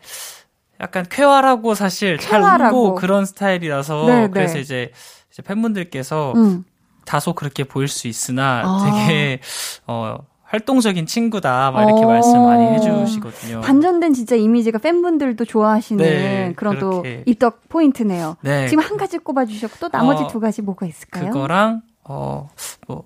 약간 0.81 1.05
쾌활하고 1.09 1.75
사실 1.75 2.17
잘 2.17 2.41
쾌활하고. 2.41 2.85
웃고 2.87 2.95
그런 2.95 3.25
스타일이라서 3.25 4.05
네, 4.07 4.29
그래서 4.29 4.55
네. 4.55 4.61
이제, 4.61 4.91
이제 5.31 5.41
팬분들께서 5.43 6.33
음. 6.35 6.63
다소 7.05 7.33
그렇게 7.33 7.63
보일 7.63 7.87
수 7.87 8.07
있으나 8.07 8.63
아. 8.65 8.85
되게 9.07 9.39
어 9.87 10.17
활동적인 10.43 11.05
친구다 11.05 11.71
막 11.71 11.83
이렇게 11.83 12.03
어. 12.03 12.07
말씀 12.07 12.43
많이 12.43 12.65
해주시거든요. 12.75 13.61
반전된 13.61 14.13
진짜 14.13 14.35
이미지가 14.35 14.79
팬분들도 14.79 15.45
좋아하시는 15.45 16.03
네, 16.03 16.53
그런 16.57 16.77
또 16.79 16.89
그렇게. 16.89 17.23
입덕 17.25 17.69
포인트네요. 17.69 18.35
네, 18.41 18.67
지금 18.67 18.83
한 18.83 18.97
가지 18.97 19.17
꼽아주셨고 19.17 19.77
또 19.79 19.89
나머지 19.89 20.23
어, 20.23 20.27
두 20.27 20.39
가지 20.39 20.61
뭐가 20.61 20.85
있을까요? 20.85 21.31
그거랑 21.31 21.83
어뭐 22.03 23.05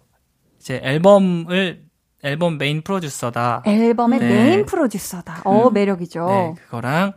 이제 0.60 0.80
앨범을 0.84 1.84
앨범 2.26 2.58
메인 2.58 2.82
프로듀서다. 2.82 3.62
앨범의 3.66 4.20
네. 4.20 4.28
메인 4.28 4.66
프로듀서다. 4.66 5.42
어, 5.46 5.68
음. 5.68 5.74
매력이죠. 5.74 6.26
네, 6.28 6.54
그거랑 6.66 7.14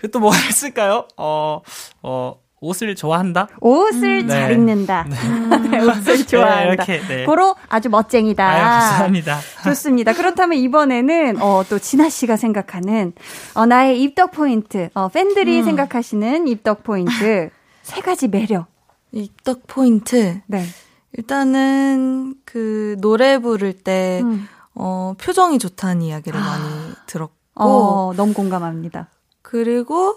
그리고 0.00 0.12
또 0.12 0.18
뭐가 0.20 0.36
있을까요? 0.48 1.06
어, 1.16 1.60
어, 2.02 2.34
옷을 2.60 2.94
좋아한다? 2.96 3.46
옷을 3.60 4.24
음. 4.24 4.28
잘 4.28 4.48
네. 4.48 4.54
입는다. 4.54 5.06
네, 5.08 5.78
옷을 5.80 6.02
네, 6.18 6.26
좋아한다. 6.26 6.62
이렇게, 6.84 7.00
네. 7.06 7.24
고로 7.24 7.54
아주 7.68 7.88
멋쟁이다. 7.88 8.44
아유, 8.44 8.62
감사합니다. 8.62 9.38
좋습니다. 9.64 10.12
그렇다면 10.12 10.58
이번에는 10.58 11.40
어, 11.40 11.62
또 11.70 11.78
진아 11.78 12.08
씨가 12.08 12.36
생각하는 12.36 13.12
어, 13.54 13.66
나의 13.66 14.02
입덕 14.02 14.32
포인트, 14.32 14.90
어, 14.94 15.08
팬들이 15.08 15.60
음. 15.60 15.64
생각하시는 15.64 16.48
입덕 16.48 16.82
포인트 16.82 17.50
세 17.82 18.00
가지 18.00 18.26
매력. 18.28 18.66
입덕 19.12 19.66
포인트. 19.66 20.40
네. 20.46 20.64
일단은 21.12 22.34
그 22.44 22.96
노래 23.00 23.38
부를 23.38 23.72
때, 23.72 24.20
음. 24.22 24.48
어, 24.74 25.14
표정이 25.18 25.58
좋다는 25.58 26.02
이야기를 26.02 26.38
많이 26.38 26.94
들었고, 27.06 27.34
어, 27.54 28.12
너무 28.16 28.32
공감합니다. 28.32 29.08
그리고, 29.42 30.16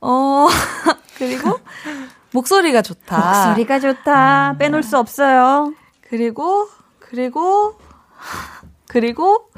어, 0.00 0.46
그리고 1.16 1.58
목소리가 2.32 2.82
좋다. 2.82 3.16
목소리가 3.46 3.78
좋다. 3.78 4.56
빼놓을 4.58 4.82
수 4.82 4.98
없어요. 4.98 5.72
그리고, 6.00 6.68
그리고, 6.98 7.78
그리고, 8.88 9.50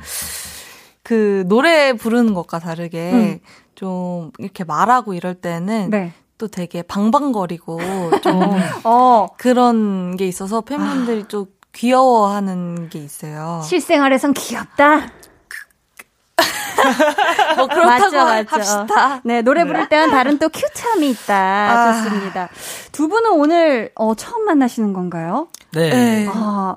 그 1.02 1.44
노래 1.46 1.92
부르는 1.92 2.34
것과 2.34 2.58
다르게 2.58 3.40
좀 3.76 4.32
이렇게 4.38 4.64
말하고 4.64 5.14
이럴 5.14 5.34
때는 5.34 5.90
네. 5.90 6.12
또 6.38 6.48
되게 6.48 6.82
방방거리고 6.82 7.80
좀 8.22 8.42
어, 8.84 9.28
그런 9.38 10.16
게 10.16 10.26
있어서 10.26 10.60
팬분들이 10.60 11.24
좀 11.28 11.46
귀여워하는 11.72 12.88
게 12.88 12.98
있어요. 12.98 13.62
실생활에선 13.64 14.34
귀엽다. 14.34 15.12
뭐 17.56 17.66
그렇다고 17.66 17.86
맞죠, 17.86 18.24
맞죠. 18.24 18.56
합시다. 18.56 19.20
네, 19.24 19.42
노래 19.42 19.64
부를 19.64 19.88
때는 19.88 20.10
다른 20.10 20.38
또 20.38 20.48
큐트함이 20.48 21.08
있다. 21.10 21.34
아. 21.34 22.02
좋습니다. 22.04 22.48
두 22.92 23.08
분은 23.08 23.32
오늘 23.32 23.90
어, 23.94 24.14
처음 24.14 24.44
만나시는 24.44 24.92
건가요? 24.92 25.48
네. 25.72 25.90
네. 25.90 26.28
아, 26.30 26.76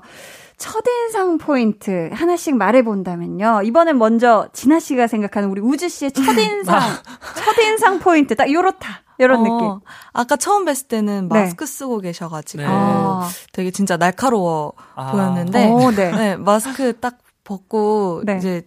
첫인상 0.56 1.38
포인트 1.38 2.10
하나씩 2.12 2.56
말해본다면요. 2.56 3.62
이번엔 3.64 3.98
먼저 3.98 4.48
진아 4.52 4.80
씨가 4.80 5.06
생각하는 5.06 5.50
우리 5.50 5.60
우주 5.60 5.88
씨의 5.88 6.12
첫인상, 6.12 6.80
첫인상 7.36 7.98
포인트 7.98 8.34
딱 8.34 8.50
요렇다. 8.50 9.02
요런 9.20 9.40
어, 9.40 9.42
느낌. 9.42 9.80
아까 10.12 10.36
처음 10.36 10.64
뵀을 10.64 10.88
때는 10.88 11.28
네. 11.28 11.40
마스크 11.40 11.66
쓰고 11.66 11.98
계셔가지고 12.00 12.62
네. 12.62 12.68
아. 12.68 13.28
되게 13.52 13.70
진짜 13.70 13.96
날카로워 13.96 14.72
아. 14.94 15.12
보였는데 15.12 15.70
어, 15.70 15.90
네. 15.90 16.10
네, 16.12 16.36
마스크 16.36 16.98
딱 16.98 17.18
벗고 17.44 18.22
네. 18.24 18.38
이제 18.38 18.62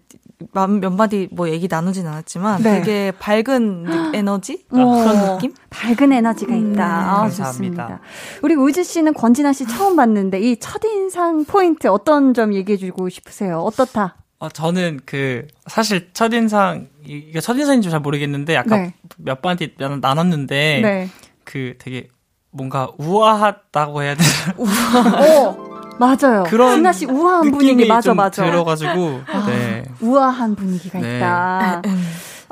몇, 0.52 0.68
몇 0.70 0.92
마디 0.92 1.30
뭐 1.32 1.48
얘기 1.50 1.68
나누진 1.70 2.06
않았지만 2.06 2.62
네. 2.64 2.80
되게 2.82 3.12
밝은 3.18 3.84
느- 3.84 4.12
에너지 4.14 4.66
어, 4.72 4.76
그런 4.76 5.36
느낌? 5.36 5.54
밝은 5.70 6.12
에너지가 6.12 6.54
음, 6.54 6.74
있다. 6.74 6.84
아, 6.86 7.16
감사합니다. 7.22 7.44
좋습니다. 7.46 8.00
우리 8.42 8.56
우지 8.56 8.84
씨는 8.84 9.14
권진아 9.14 9.54
씨 9.54 9.66
처음 9.68 9.96
봤는데 9.96 10.40
이 10.42 10.58
첫인상 10.60 11.46
포인트 11.46 11.88
어떤 11.88 12.34
점 12.34 12.54
얘기해 12.54 12.78
주고 12.78 13.08
싶으세요? 13.10 13.60
어떻다? 13.62 14.16
어, 14.44 14.50
저는 14.50 15.00
그 15.06 15.48
사실 15.68 16.10
첫인상 16.12 16.90
이게 17.06 17.40
첫인상인지 17.40 17.90
잘 17.90 18.02
모르겠는데 18.02 18.58
아까 18.58 18.76
네. 18.76 18.94
몇 19.18 19.42
나- 19.78 19.96
나눴는데 19.96 20.82
네. 20.84 21.10
그 21.46 21.76
되게 21.80 22.10
뭔가 22.52 22.90
우아하다고 22.98 24.04
해야 24.04 24.16
되나 24.16 24.28
어, 25.48 25.56
맞아요. 25.98 26.44
그런 26.48 26.92
씨 26.92 27.06
우아한 27.06 27.52
분위기 27.52 27.88
맞아 27.88 28.02
좀 28.02 28.18
맞아. 28.18 28.44
들어가지고 28.44 29.22
네. 29.48 29.86
우아한 30.02 30.56
분위기가 30.56 31.00
네. 31.00 31.16
있다. 31.18 31.82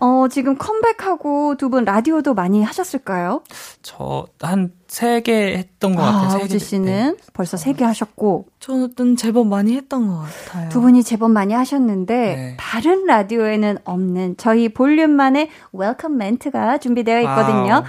어, 0.03 0.27
지금 0.29 0.57
컴백하고 0.57 1.55
두 1.57 1.69
분 1.69 1.85
라디오도 1.85 2.33
많이 2.33 2.63
하셨을까요? 2.63 3.43
저 3.83 4.25
한 4.41 4.71
세 4.89 5.21
개 5.21 5.55
했던 5.57 5.95
것 5.95 6.01
같아요. 6.01 6.25
아, 6.25 6.29
세 6.31 6.37
개. 6.39 6.43
우즈 6.45 6.59
씨는 6.59 7.17
벌써 7.33 7.55
세개 7.55 7.85
하셨고 7.85 8.47
저는 8.59 9.15
제법 9.15 9.47
많이 9.47 9.75
했던 9.75 10.07
것 10.07 10.23
같아요. 10.45 10.69
두 10.69 10.81
분이 10.81 11.03
제법 11.03 11.31
많이 11.31 11.53
하셨는데 11.53 12.15
네. 12.35 12.57
다른 12.59 13.05
라디오에는 13.05 13.77
없는 13.85 14.35
저희 14.37 14.69
볼륨만의 14.69 15.49
welcome 15.71 16.17
멘트가 16.17 16.79
준비되어 16.79 17.21
있거든요. 17.21 17.73
와우. 17.73 17.83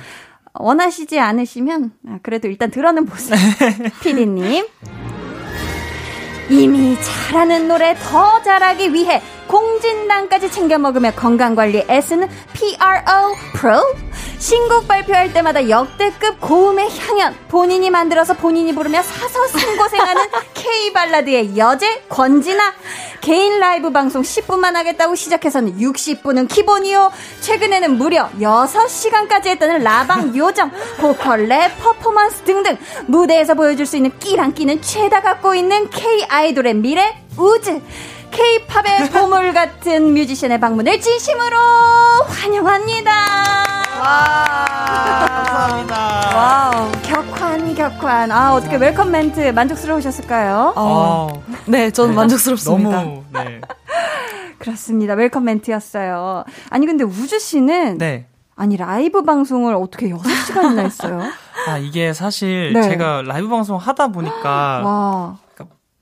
원하시지 0.54 1.18
않으시면 1.18 1.92
아, 2.08 2.18
그래도 2.22 2.46
일단 2.46 2.70
들어는 2.70 3.06
보세요. 3.06 3.38
피디님. 4.02 4.66
이미 6.50 6.96
잘하는 7.00 7.66
노래 7.68 7.94
더 7.94 8.42
잘하기 8.42 8.92
위해 8.92 9.22
공진단까지 9.52 10.50
챙겨 10.50 10.78
먹으며 10.78 11.12
건강관리 11.12 11.84
애쓰는 11.90 12.26
PRO 12.54 13.36
프로 13.52 13.82
신곡 14.38 14.88
발표할 14.88 15.34
때마다 15.34 15.68
역대급 15.68 16.40
고음의 16.40 16.88
향연. 16.90 17.36
본인이 17.48 17.90
만들어서 17.90 18.32
본인이 18.32 18.74
부르며 18.74 19.02
사서 19.02 19.46
생고생하는 19.46 20.22
K-발라드의 20.54 21.58
여제 21.58 22.04
권진아. 22.08 22.72
개인 23.20 23.60
라이브 23.60 23.92
방송 23.92 24.22
10분만 24.22 24.72
하겠다고 24.72 25.14
시작해서는 25.14 25.78
60분은 25.78 26.48
기본이요 26.48 27.12
최근에는 27.40 27.96
무려 27.96 28.30
6시간까지 28.40 29.46
했다는 29.46 29.84
라방 29.84 30.34
요정 30.34 30.72
보컬 30.98 31.46
랩 31.46 31.70
퍼포먼스 31.78 32.42
등등 32.42 32.76
무대에서 33.06 33.54
보여줄 33.54 33.86
수 33.86 33.96
있는 33.96 34.18
끼랑 34.18 34.54
끼는 34.54 34.82
죄다 34.82 35.20
갖고 35.20 35.54
있는 35.54 35.88
K-아이돌의 35.90 36.74
미래 36.74 37.22
우즈 37.38 37.80
K-팝의 38.32 39.10
보물 39.12 39.52
같은 39.52 40.12
뮤지션의 40.14 40.58
방문을 40.58 41.00
진심으로 41.00 41.56
환영합니다. 42.28 43.10
감사합니다. 45.28 46.36
와우. 46.36 46.92
격환 47.02 47.74
격환. 47.74 48.30
아 48.32 48.54
어떻게 48.54 48.76
welcome 48.76 49.10
멘트 49.10 49.50
만족스러우셨을까요? 49.52 50.72
어, 50.76 51.42
네, 51.66 51.90
저는 51.90 52.14
만족스럽습니다. 52.14 53.02
너무 53.02 53.22
네. 53.32 53.60
그렇습니다. 54.58 55.14
welcome 55.14 55.44
멘트였어요. 55.44 56.44
아니 56.70 56.86
근데 56.86 57.04
우즈 57.04 57.38
씨는 57.38 57.98
네. 57.98 58.26
아니 58.56 58.76
라이브 58.76 59.22
방송을 59.22 59.74
어떻게 59.74 60.08
6시간이나 60.10 60.78
했어요? 60.84 61.20
아 61.68 61.78
이게 61.78 62.12
사실 62.12 62.72
네. 62.72 62.82
제가 62.82 63.22
라이브 63.22 63.48
방송 63.48 63.76
하다 63.76 64.08
보니까 64.08 64.82
와. 64.84 65.38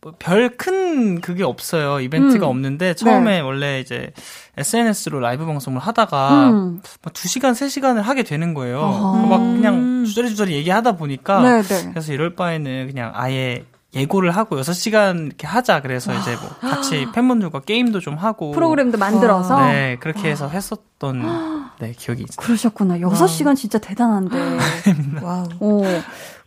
뭐 0.02 0.12
별 0.18 0.50
큰 0.56 1.20
그게 1.20 1.44
없어요. 1.44 2.00
이벤트가 2.00 2.46
음. 2.46 2.50
없는데 2.50 2.94
처음에 2.94 3.40
원래 3.40 3.80
이제 3.80 4.12
SNS로 4.56 5.20
라이브 5.20 5.44
방송을 5.46 5.80
하다가 5.80 6.50
음. 6.50 6.80
막 7.02 7.12
2시간, 7.12 7.52
3시간을 7.52 8.02
하게 8.02 8.22
되는 8.22 8.54
거예요. 8.54 8.80
어허. 8.80 9.26
막 9.26 9.38
그냥 9.38 10.04
주저리주저리 10.06 10.52
얘기하다 10.54 10.92
보니까 10.96 11.40
네, 11.42 11.62
네. 11.62 11.88
그래서 11.90 12.12
이럴 12.12 12.34
바에는 12.34 12.86
그냥 12.88 13.12
아예 13.14 13.64
예고를 13.94 14.30
하고 14.30 14.56
6시간 14.60 15.26
이렇게 15.26 15.46
하자. 15.46 15.82
그래서 15.82 16.14
이제 16.14 16.36
뭐 16.36 16.48
같이 16.70 17.06
팬분들과 17.12 17.60
게임도 17.60 18.00
좀 18.00 18.14
하고 18.16 18.52
프로그램도 18.52 18.98
만들어서 18.98 19.66
네, 19.66 19.96
그렇게 20.00 20.30
해서 20.30 20.48
했었던 20.48 21.70
네, 21.80 21.92
기억이 21.98 22.22
있어요. 22.22 22.36
그러셨구나. 22.36 22.98
6시간 22.98 23.56
진짜 23.56 23.78
대단한데. 23.78 24.36
와우. 25.22 25.48
어. 25.60 25.82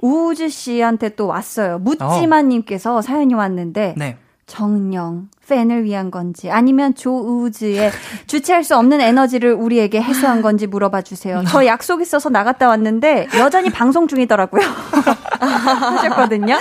우즈 0.04 0.50
씨한테 0.50 1.16
또 1.16 1.28
왔어요. 1.28 1.80
묻지마 1.80 2.42
님께서 2.42 3.02
사연이 3.02 3.34
왔는데 3.34 3.96
네. 3.98 4.18
정녕 4.48 5.30
팬을 5.48 5.86
위한 5.86 6.12
건지 6.12 6.52
아니면 6.52 6.94
조우즈의 6.94 7.90
주체할 8.28 8.66
수 8.66 8.76
없는 8.76 9.00
에너지를 9.00 9.54
우리에게 9.54 10.02
해소한 10.02 10.42
건지 10.42 10.68
물어봐 10.68 11.04
주세요. 11.04 11.42
저 11.48 11.66
약속 11.66 12.02
있어서 12.02 12.28
나갔다 12.28 12.68
왔는데 12.68 13.30
여전히 13.40 13.70
방송 13.72 14.10
중이더라고요. 14.10 14.62
하셨거든요. 15.40 16.58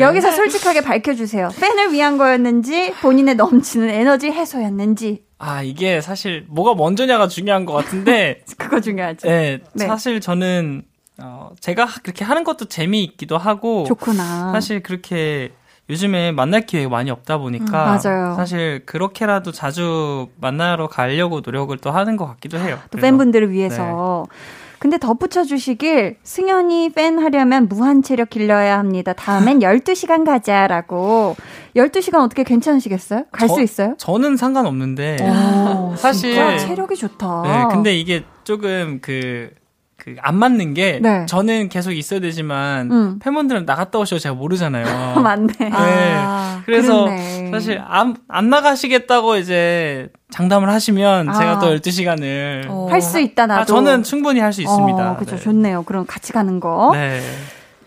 여기서 0.00 0.32
솔직하게 0.32 0.80
밝혀주세요. 0.80 1.50
팬을 1.60 1.92
위한 1.92 2.18
거였는지 2.18 2.92
본인의 3.02 3.36
넘치는 3.36 3.88
에너지 3.88 4.32
해소였는지 4.32 5.22
아, 5.38 5.62
이게 5.62 6.00
사실 6.00 6.44
뭐가 6.48 6.74
먼저냐가 6.74 7.28
중요한 7.28 7.66
것 7.66 7.74
같은데 7.74 8.42
그거 8.58 8.80
중요하죠. 8.80 9.28
네, 9.28 9.60
네. 9.74 9.86
사실 9.86 10.20
저는 10.20 10.82
어, 11.22 11.50
제가 11.60 11.84
하- 11.84 12.00
그렇게 12.02 12.24
하는 12.24 12.42
것도 12.44 12.64
재미있기도 12.66 13.38
하고 13.38 13.84
좋구나. 13.86 14.50
사실 14.52 14.82
그렇게 14.82 15.52
요즘에 15.90 16.32
만날 16.32 16.62
기회가 16.66 16.88
많이 16.88 17.10
없다 17.10 17.38
보니까 17.38 17.64
음, 17.96 17.98
맞아요. 18.02 18.34
사실 18.36 18.82
그렇게라도 18.86 19.52
자주 19.52 20.28
만나러 20.40 20.88
가려고 20.88 21.40
노력을 21.44 21.76
또 21.78 21.90
하는 21.90 22.16
것 22.16 22.26
같기도 22.26 22.58
해요. 22.58 22.78
또 22.84 22.88
그래서 22.92 23.06
팬분들을 23.06 23.50
위해서. 23.50 24.24
근데 24.80 24.98
덧붙여 24.98 25.44
주시길 25.44 26.18
승현이 26.24 26.90
팬 26.90 27.18
하려면 27.18 27.68
무한 27.68 28.02
체력 28.02 28.28
길러야 28.30 28.78
합니다. 28.78 29.12
다음엔 29.14 29.60
12시간 29.60 30.24
가자라고. 30.26 31.36
12시간 31.76 32.22
어떻게 32.22 32.42
괜찮으시겠어요? 32.44 33.24
갈수 33.32 33.54
저- 33.56 33.62
있어요? 33.62 33.94
저는 33.98 34.36
상관없는데 34.36 35.16
오, 35.22 35.94
사실- 35.96 36.34
진짜 36.34 36.58
체력이 36.58 36.96
좋다. 36.96 37.42
네, 37.44 37.64
근데 37.74 37.94
이게 37.96 38.24
조금 38.44 38.98
그, 39.00 39.50
그, 40.04 40.16
안 40.20 40.36
맞는 40.36 40.74
게, 40.74 40.98
네. 41.00 41.24
저는 41.26 41.70
계속 41.70 41.92
있어야 41.92 42.20
되지만, 42.20 42.90
음. 42.92 43.18
팬분들은 43.20 43.64
나갔다 43.64 43.98
오셔도 43.98 44.20
제가 44.20 44.34
모르잖아요. 44.34 44.84
맞네. 45.22 45.54
아, 45.72 46.60
그래서 46.66 47.04
그렇네. 47.04 47.50
사실 47.50 47.82
안, 47.86 48.14
안 48.28 48.50
나가시겠다고 48.50 49.36
이제 49.36 50.10
장담을 50.30 50.68
하시면 50.68 51.30
아. 51.30 51.32
제가 51.32 51.58
또 51.58 51.74
12시간을. 51.76 52.66
어. 52.68 52.88
할수 52.90 53.18
있다 53.18 53.46
나도. 53.46 53.62
아, 53.62 53.64
저는 53.64 54.02
충분히 54.02 54.40
할 54.40 54.52
수 54.52 54.60
있습니다. 54.60 55.12
어, 55.12 55.16
그죠. 55.16 55.36
네. 55.36 55.42
좋네요. 55.42 55.84
그럼 55.84 56.04
같이 56.06 56.34
가는 56.34 56.60
거. 56.60 56.90
네. 56.92 57.20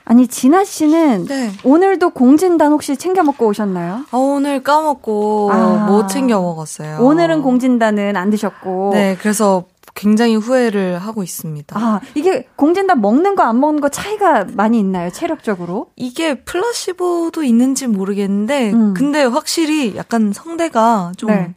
아니 0.03 0.27
진아 0.27 0.63
씨는 0.63 1.25
네. 1.27 1.51
오늘도 1.63 2.12
공진단 2.12 2.71
혹시 2.71 2.97
챙겨 2.97 3.23
먹고 3.23 3.45
오셨나요? 3.47 4.06
아, 4.10 4.17
오늘 4.17 4.63
까먹고 4.63 5.51
아. 5.53 5.86
못 5.88 6.08
챙겨 6.08 6.41
먹었어요. 6.41 6.97
오늘은 7.01 7.41
공진단은 7.43 8.15
안 8.17 8.30
드셨고. 8.32 8.91
네, 8.93 9.17
그래서 9.19 9.65
굉장히 9.97 10.36
후회를 10.36 10.99
하고 10.99 11.23
있습니다. 11.23 11.75
아 11.77 11.99
이게 12.15 12.47
공진단 12.55 13.01
먹는 13.01 13.36
거 13.36 13.43
안 13.43 13.60
먹는 13.60 13.81
거 13.81 13.89
차이가 13.89 14.45
많이 14.53 14.77
있나요? 14.79 15.10
체력적으로? 15.10 15.88
이게 15.95 16.36
플라시보도 16.43 17.43
있는지 17.43 17.88
모르겠는데, 17.88 18.71
음. 18.73 18.93
근데 18.93 19.23
확실히 19.23 19.95
약간 19.95 20.31
성대가 20.33 21.12
좀 21.17 21.29
네. 21.31 21.53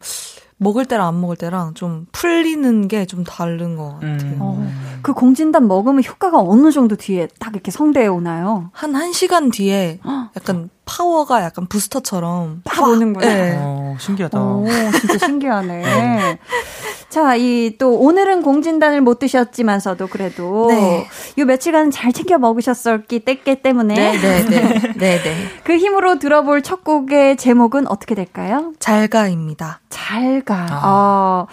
먹을 0.57 0.85
때랑 0.85 1.07
안 1.07 1.19
먹을 1.21 1.35
때랑 1.35 1.73
좀 1.75 2.05
풀리는 2.11 2.87
게 2.87 3.05
좀 3.05 3.23
다른 3.23 3.75
것 3.75 3.93
같아요. 3.95 4.09
음. 4.19 4.37
어, 4.39 4.71
그 5.01 5.13
공진단 5.13 5.67
먹으면 5.67 6.03
효과가 6.03 6.39
어느 6.39 6.71
정도 6.71 6.95
뒤에 6.95 7.27
딱 7.39 7.53
이렇게 7.53 7.71
성대에 7.71 8.07
오나요? 8.07 8.69
한 8.73 8.91
1시간 8.93 9.51
뒤에 9.51 9.99
약간 10.35 10.69
파워가 10.85 11.43
약간 11.43 11.67
부스터처럼 11.67 12.61
딱 12.63 12.81
오는구나. 12.87 13.25
네. 13.27 13.55
어, 13.59 13.95
신기하다. 13.99 14.39
오, 14.41 14.65
진짜 14.99 15.17
신기하네. 15.25 16.39
자, 17.09 17.35
이 17.35 17.71
또 17.77 17.97
오늘은 17.97 18.41
공진단을 18.43 19.01
못 19.01 19.19
드셨지만서도 19.19 20.07
그래도 20.07 20.67
네. 20.69 21.07
요 21.37 21.45
며칠간 21.45 21.91
잘 21.91 22.13
챙겨 22.13 22.37
먹으셨었기 22.37 23.21
때기 23.21 23.61
때문에 23.61 23.93
네, 23.95 24.17
네, 24.19 24.43
네. 24.49 24.79
네, 24.97 25.21
네. 25.21 25.35
그 25.63 25.77
힘으로 25.77 26.19
들어볼 26.19 26.61
첫 26.61 26.83
곡의 26.83 27.37
제목은 27.37 27.87
어떻게 27.87 28.15
될까요? 28.15 28.73
잘가입니다. 28.79 29.79
잘 29.89 30.41
가. 30.41 30.67
아. 30.69 30.81
어. 30.83 31.47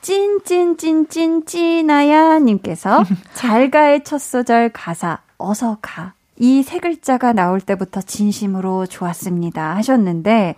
찐찐찐찐 0.00 1.44
찐아야 1.44 2.38
님께서 2.38 3.04
잘 3.34 3.70
가의 3.70 4.04
첫 4.04 4.18
소절 4.18 4.70
가사 4.72 5.18
어서 5.36 5.76
가. 5.82 6.14
이 6.40 6.62
세 6.62 6.78
글자가 6.78 7.32
나올 7.32 7.60
때부터 7.60 8.00
진심으로 8.00 8.86
좋았습니다 8.86 9.74
하셨는데 9.76 10.56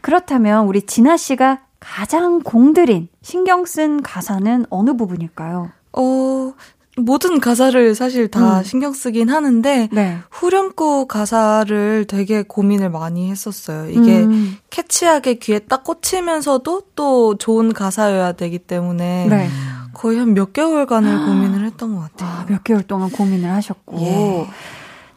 그렇다면 0.00 0.66
우리 0.66 0.82
진아 0.82 1.16
씨가 1.16 1.60
가장 1.80 2.40
공들인 2.42 3.08
신경 3.22 3.64
쓴 3.64 4.02
가사는 4.02 4.66
어느 4.70 4.94
부분일까요? 4.96 5.70
어, 5.94 6.52
모든 6.96 7.40
가사를 7.40 7.94
사실 7.94 8.28
다 8.28 8.58
음. 8.58 8.62
신경 8.62 8.92
쓰긴 8.92 9.30
하는데 9.30 9.88
네. 9.90 10.18
후렴구 10.30 11.06
가사를 11.06 12.04
되게 12.06 12.42
고민을 12.42 12.90
많이 12.90 13.30
했었어요. 13.30 13.88
이게 13.88 14.20
음. 14.24 14.58
catchy하게 14.70 15.34
귀에 15.34 15.58
딱 15.60 15.82
꽂히면서도 15.84 16.82
또 16.94 17.34
좋은 17.36 17.72
가사여야 17.72 18.32
되기 18.32 18.58
때문에 18.58 19.26
네. 19.28 19.48
거의 19.94 20.18
한 20.18 20.34
몇 20.34 20.52
개월간을 20.52 21.26
고민을 21.26 21.64
했던 21.66 21.94
것 21.94 22.00
같아요. 22.02 22.28
아, 22.30 22.46
몇 22.48 22.62
개월 22.64 22.82
동안 22.82 23.10
고민을 23.10 23.50
하셨고. 23.50 23.98
예. 24.00 24.46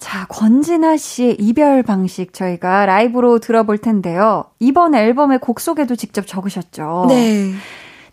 자, 0.05 0.27
권진아 0.29 0.97
씨의 0.97 1.37
이별 1.39 1.81
방식 1.81 2.31
저희가 2.31 2.85
라이브로 2.85 3.39
들어볼 3.39 3.79
텐데요. 3.79 4.43
이번 4.59 4.93
앨범의 4.93 5.39
곡 5.39 5.59
소개도 5.59 5.95
직접 5.95 6.27
적으셨죠. 6.27 7.07
네. 7.09 7.51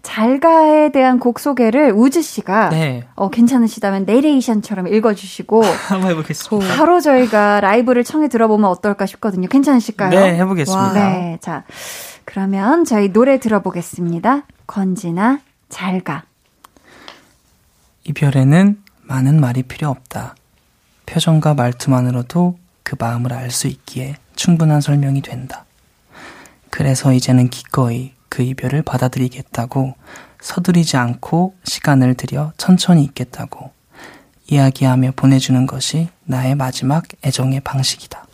잘가에 0.00 0.90
대한 0.90 1.18
곡 1.18 1.38
소개를 1.38 1.92
우즈 1.94 2.22
씨가 2.22 2.70
네. 2.70 3.07
어, 3.14 3.28
괜찮으시다면 3.28 4.07
내레이션처럼 4.07 4.88
읽어주시고 4.88 5.62
한번 5.88 6.12
해보겠습니다. 6.12 6.76
바로 6.76 6.98
저희가 6.98 7.61
라이브를 7.61 8.05
청해 8.05 8.28
들어보면 8.28 8.70
어떨까 8.70 9.05
싶거든요. 9.05 9.46
괜찮으실까요? 9.48 10.18
네, 10.18 10.37
해보겠습니다. 10.37 10.94
네, 10.94 11.38
자 11.42 11.64
그러면 12.24 12.87
저희 12.87 13.12
노래 13.12 13.38
들어보겠습니다. 13.38 14.46
권진아 14.66 15.40
잘가. 15.68 16.24
이별에는 18.05 18.83
많은 19.02 19.38
말이 19.42 19.62
필요 19.62 19.90
없다. 19.90 20.37
표정과 21.12 21.53
말투만으로도 21.55 22.59
그 22.83 22.96
마음을 22.98 23.35
알 23.35 23.51
수 23.51 23.66
있기에 23.66 24.16
충분한 24.35 24.81
설명이 24.81 25.20
된다. 25.20 25.66
그래서 26.70 27.12
이제는 27.12 27.51
기꺼이 27.51 28.14
그 28.31 28.42
이별을 28.42 28.83
받아들이겠다고 28.83 29.94
서두르지 30.40 30.96
않고 30.96 31.55
시간을 31.64 32.14
들여 32.14 32.53
천천히 32.57 33.05
있겠다고 33.05 33.70
이야기하며 34.51 35.12
보내주는 35.14 35.66
것이 35.66 36.09
나의 36.25 36.55
마지막 36.55 37.05
애정의 37.22 37.61
방식이다. 37.61 38.25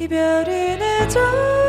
이별이 0.00 0.78
늦어 0.78 1.59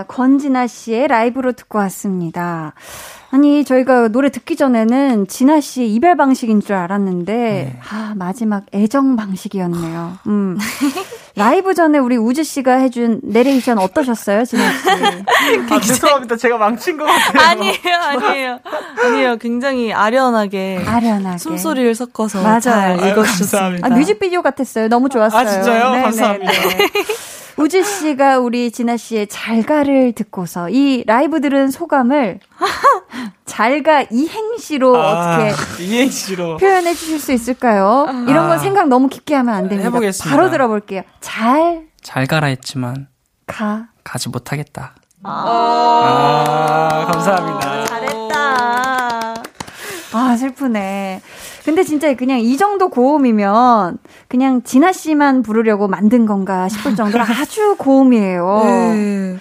아, 0.00 0.04
잘가 0.04 0.04
권진아 0.04 0.66
씨의 0.66 1.08
라이브로 1.08 1.52
듣고 1.52 1.78
왔습니다. 1.78 2.72
아니, 3.32 3.64
저희가 3.64 4.08
노래 4.08 4.28
듣기 4.28 4.56
전에는 4.56 5.28
진아 5.28 5.60
씨의 5.60 5.94
이별 5.94 6.16
방식인 6.16 6.60
줄 6.60 6.74
알았는데, 6.74 7.32
네. 7.32 7.78
아, 7.88 8.14
마지막 8.16 8.64
애정 8.74 9.14
방식이었네요. 9.16 10.18
음. 10.26 10.58
라이브 11.36 11.74
전에 11.74 11.98
우리 11.98 12.16
우주 12.16 12.42
씨가 12.42 12.74
해준 12.78 13.20
내레이션 13.22 13.78
어떠셨어요, 13.78 14.44
진아 14.44 14.72
씨? 14.72 14.88
아, 15.70 15.80
죄송합니다. 15.80 16.36
제가 16.38 16.58
망친 16.58 16.96
것 16.96 17.04
같아요. 17.04 17.48
아니에요, 17.50 17.96
아니에요. 18.02 18.58
아니에요. 19.04 19.36
굉장히 19.36 19.92
아련하게 19.92 20.82
아련하게. 20.84 21.38
숨소리를 21.38 21.94
섞어서 21.94 22.42
맞아요. 22.42 22.60
잘 22.60 22.74
아유, 23.00 23.10
읽어주셨습니다. 23.12 23.58
감사합니다. 23.58 23.86
아, 23.86 23.90
뮤직비디오 23.90 24.42
같았어요. 24.42 24.88
너무 24.88 25.08
좋았어요. 25.08 25.40
아, 25.40 25.46
진짜요? 25.46 25.90
네, 25.92 26.02
감사합니다. 26.02 26.52
네, 26.52 26.76
네. 26.76 26.88
우지 27.60 27.84
씨가 27.84 28.38
우리 28.38 28.70
진아 28.70 28.96
씨의 28.96 29.26
잘가를 29.28 30.12
듣고서 30.12 30.70
이 30.70 31.04
라이브 31.06 31.40
들은 31.42 31.70
소감을 31.70 32.40
잘가 33.44 34.04
이행시로 34.10 34.94
어떻게 34.98 35.84
이행시로. 35.84 36.56
표현해 36.56 36.94
주실 36.94 37.20
수 37.20 37.32
있을까요? 37.32 38.06
이런 38.28 38.48
건 38.48 38.52
아. 38.52 38.58
생각 38.58 38.88
너무 38.88 39.08
깊게 39.08 39.34
하면 39.34 39.54
안 39.54 39.68
됩니다. 39.68 39.88
해보겠습니다. 39.90 40.34
바로 40.36 40.50
들어볼게요. 40.50 41.02
잘 41.20 41.88
잘 42.02 42.26
가라 42.26 42.46
했지만 42.46 43.08
가. 43.46 43.88
가지 44.04 44.30
못하겠다. 44.30 44.94
아, 45.22 47.08
감사합니다. 47.12 47.84
잘했다. 47.84 49.34
아, 50.12 50.36
슬프네. 50.38 51.20
근데 51.64 51.82
진짜 51.82 52.14
그냥 52.14 52.40
이 52.40 52.56
정도 52.56 52.88
고음이면 52.88 53.98
그냥 54.28 54.62
진아 54.62 54.92
씨만 54.92 55.42
부르려고 55.42 55.88
만든 55.88 56.26
건가 56.26 56.68
싶을 56.68 56.96
정도로 56.96 57.22
아주 57.28 57.76
고음이에요. 57.78 58.62
네. 58.64 59.36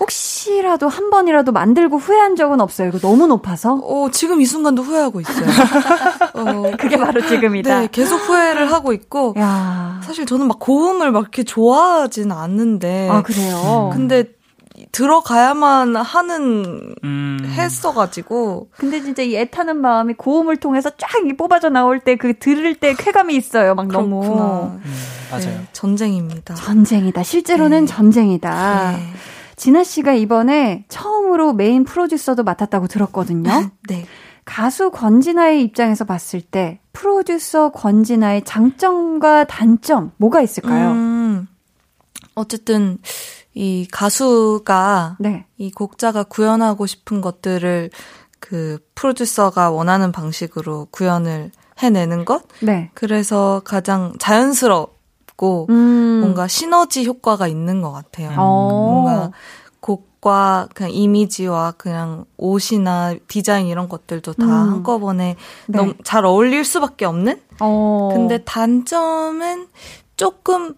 혹시라도 0.00 0.88
한 0.88 1.10
번이라도 1.10 1.52
만들고 1.52 1.98
후회한 1.98 2.34
적은 2.34 2.60
없어요. 2.60 2.88
이거 2.88 2.98
너무 2.98 3.26
높아서. 3.28 3.74
어, 3.74 4.08
지금 4.10 4.40
이 4.40 4.44
순간도 4.44 4.82
후회하고 4.82 5.20
있어요. 5.20 5.46
어, 6.34 6.72
그게 6.78 6.96
바로 6.96 7.24
지금이다. 7.24 7.80
네, 7.80 7.88
계속 7.92 8.16
후회를 8.16 8.72
하고 8.72 8.92
있고. 8.92 9.34
야. 9.38 10.00
사실 10.02 10.26
저는 10.26 10.48
막 10.48 10.58
고음을 10.58 11.12
막 11.12 11.20
이렇게 11.20 11.44
좋아하진 11.44 12.32
않는데. 12.32 13.08
아, 13.08 13.22
그래요? 13.22 13.90
근데 13.92 14.24
들어가야만 14.94 15.96
하는 15.96 16.94
음. 17.02 17.38
했어가지고. 17.44 18.68
근데 18.76 19.02
진짜 19.02 19.22
이 19.22 19.34
애타는 19.36 19.76
마음이 19.76 20.14
고음을 20.14 20.56
통해서 20.58 20.88
쫙이 20.96 21.36
뽑아져 21.36 21.68
나올 21.68 21.98
때 22.00 22.14
그 22.14 22.38
들을 22.38 22.76
때 22.76 22.94
쾌감이 22.94 23.34
있어요. 23.34 23.74
막 23.74 23.88
너무. 23.88 24.20
그렇구나. 24.20 24.80
음, 24.84 24.94
맞아요. 25.32 25.46
네, 25.46 25.66
전쟁입니다. 25.72 26.54
전쟁이다. 26.54 27.24
실제로는 27.24 27.86
네. 27.86 27.86
전쟁이다. 27.86 28.92
네. 28.92 28.98
진아 29.56 29.82
씨가 29.82 30.12
이번에 30.14 30.84
처음으로 30.88 31.54
메인 31.54 31.82
프로듀서도 31.84 32.44
맡았다고 32.44 32.86
들었거든요. 32.86 33.70
네. 33.88 34.06
가수 34.44 34.90
권진아의 34.90 35.62
입장에서 35.64 36.04
봤을 36.04 36.40
때 36.40 36.78
프로듀서 36.92 37.72
권진아의 37.72 38.44
장점과 38.44 39.44
단점 39.44 40.12
뭐가 40.18 40.40
있을까요? 40.40 40.90
음, 40.92 41.48
어쨌든 42.36 42.98
이 43.54 43.86
가수가 43.90 45.16
네. 45.20 45.46
이 45.56 45.70
곡자가 45.70 46.24
구현하고 46.24 46.86
싶은 46.86 47.20
것들을 47.20 47.90
그 48.40 48.78
프로듀서가 48.94 49.70
원하는 49.70 50.12
방식으로 50.12 50.88
구현을 50.90 51.50
해내는 51.78 52.24
것. 52.24 52.42
네. 52.60 52.90
그래서 52.94 53.62
가장 53.64 54.12
자연스럽고 54.18 55.66
음. 55.70 56.20
뭔가 56.20 56.46
시너지 56.48 57.04
효과가 57.06 57.48
있는 57.48 57.80
것 57.80 57.92
같아요. 57.92 58.32
어. 58.36 58.68
뭔가 58.70 59.30
곡과 59.80 60.68
그냥 60.74 60.92
이미지와 60.92 61.72
그냥 61.72 62.24
옷이나 62.36 63.14
디자인 63.28 63.66
이런 63.66 63.88
것들도 63.88 64.32
다 64.34 64.44
음. 64.44 64.50
한꺼번에 64.50 65.36
네. 65.66 65.78
너무 65.78 65.94
잘 66.04 66.24
어울릴 66.24 66.64
수밖에 66.64 67.04
없는? 67.04 67.40
어. 67.60 68.10
근데 68.12 68.42
단점은 68.44 69.68
조금 70.16 70.74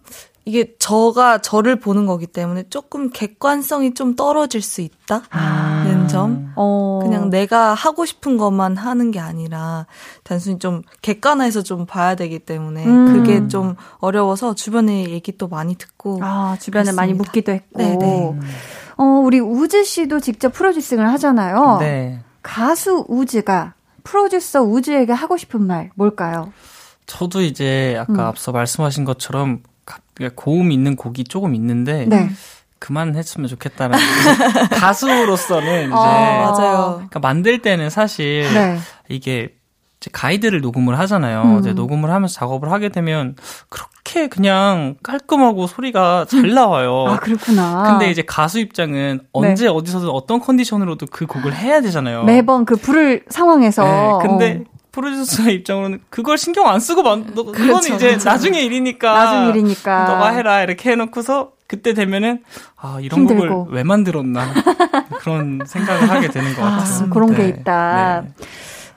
이게 0.47 0.75
저가 0.79 1.39
저를 1.39 1.77
보는 1.77 2.05
거기 2.05 2.25
때문에 2.25 2.69
조금 2.69 3.09
객관성이 3.09 3.93
좀 3.93 4.15
떨어질 4.15 4.61
수 4.61 4.79
있다는 4.79 5.25
아. 5.31 6.07
점. 6.09 6.53
어. 6.55 6.99
그냥 7.03 7.29
내가 7.29 7.73
하고 7.73 8.05
싶은 8.05 8.37
것만 8.37 8.77
하는 8.77 9.11
게 9.11 9.19
아니라 9.19 9.87
단순히 10.23 10.57
좀 10.57 10.83
객관화해서 11.01 11.63
좀 11.63 11.85
봐야 11.85 12.15
되기 12.15 12.39
때문에 12.39 12.85
음. 12.85 13.07
그게 13.13 13.45
좀 13.49 13.75
어려워서 13.97 14.55
주변에 14.55 15.09
얘기 15.09 15.37
또 15.37 15.49
많이 15.49 15.75
듣고 15.75 16.19
아, 16.23 16.55
주변에 16.61 16.83
그렇습니다. 16.85 17.01
많이 17.01 17.13
묻기도 17.13 17.51
했고. 17.51 17.77
네네. 17.77 18.33
어, 18.99 19.03
우리 19.03 19.41
우즈 19.41 19.83
씨도 19.83 20.21
직접 20.21 20.53
프로듀싱을 20.53 21.09
하잖아요. 21.11 21.77
네. 21.81 22.21
가수 22.41 23.03
우즈가 23.09 23.73
프로듀서 24.05 24.63
우즈에게 24.63 25.11
하고 25.11 25.35
싶은 25.35 25.61
말 25.61 25.89
뭘까요? 25.95 26.53
저도 27.05 27.41
이제 27.41 27.97
아까 27.99 28.13
음. 28.13 28.19
앞서 28.21 28.53
말씀하신 28.53 29.03
것처럼 29.03 29.61
가- 29.61 29.76
고음 30.35 30.71
있는 30.71 30.95
곡이 30.95 31.25
조금 31.25 31.55
있는데 31.55 32.05
네. 32.05 32.29
그만했으면 32.79 33.47
좋겠다는 33.47 33.97
가수로서는 34.71 35.85
이제 35.85 35.93
어, 35.93 35.97
맞아요. 35.97 36.93
그러니까 36.95 37.19
만들 37.19 37.61
때는 37.61 37.89
사실 37.89 38.45
네. 38.53 38.77
이게 39.09 39.57
가이드를 40.11 40.61
녹음을 40.61 40.97
하잖아요. 40.99 41.41
음. 41.41 41.59
이제 41.59 41.73
녹음을 41.73 42.11
하면서 42.11 42.33
작업을 42.33 42.71
하게 42.71 42.89
되면 42.89 43.35
그렇게 43.69 44.27
그냥 44.27 44.95
깔끔하고 45.01 45.65
소리가 45.67 46.25
잘 46.29 46.53
나와요. 46.53 47.05
아, 47.07 47.17
그렇구나. 47.17 47.83
근데 47.83 48.11
이제 48.11 48.21
가수 48.21 48.59
입장은 48.59 49.21
언제 49.33 49.67
어디서든 49.67 50.09
어떤 50.09 50.39
컨디션으로도 50.39 51.07
그 51.11 51.25
곡을 51.25 51.55
해야 51.55 51.81
되잖아요. 51.81 52.23
매번 52.23 52.65
그 52.65 52.75
부를 52.75 53.23
상황에서. 53.29 53.83
네, 53.83 54.27
근데 54.27 54.63
어, 54.65 54.76
프로듀서 54.97 55.49
입장으로는 55.51 55.99
그걸 56.09 56.37
신경 56.39 56.67
안 56.67 56.79
쓰고 56.79 57.03
만, 57.03 57.31
너, 57.35 57.43
그건 57.43 57.53
그렇죠, 57.53 57.93
이제 57.95 58.07
그렇죠. 58.07 58.29
나중에 58.29 58.59
일이니까. 58.61 59.13
나중 59.13 59.49
일이니까. 59.49 60.05
너가 60.05 60.29
해라 60.29 60.63
이렇게 60.63 60.91
해놓고서 60.91 61.51
그때 61.67 61.93
되면은 61.93 62.41
아 62.75 62.97
이런 62.99 63.19
힘들고. 63.21 63.65
곡을 63.65 63.75
왜 63.75 63.83
만들었나 63.83 64.53
그런 65.19 65.59
생각을 65.67 66.09
하게 66.09 66.29
되는 66.29 66.53
것 66.55 66.63
아, 66.63 66.77
같아요. 66.77 67.09
그런 67.11 67.35
게 67.35 67.43
네, 67.43 67.49
있다. 67.49 68.23
네. 68.25 68.45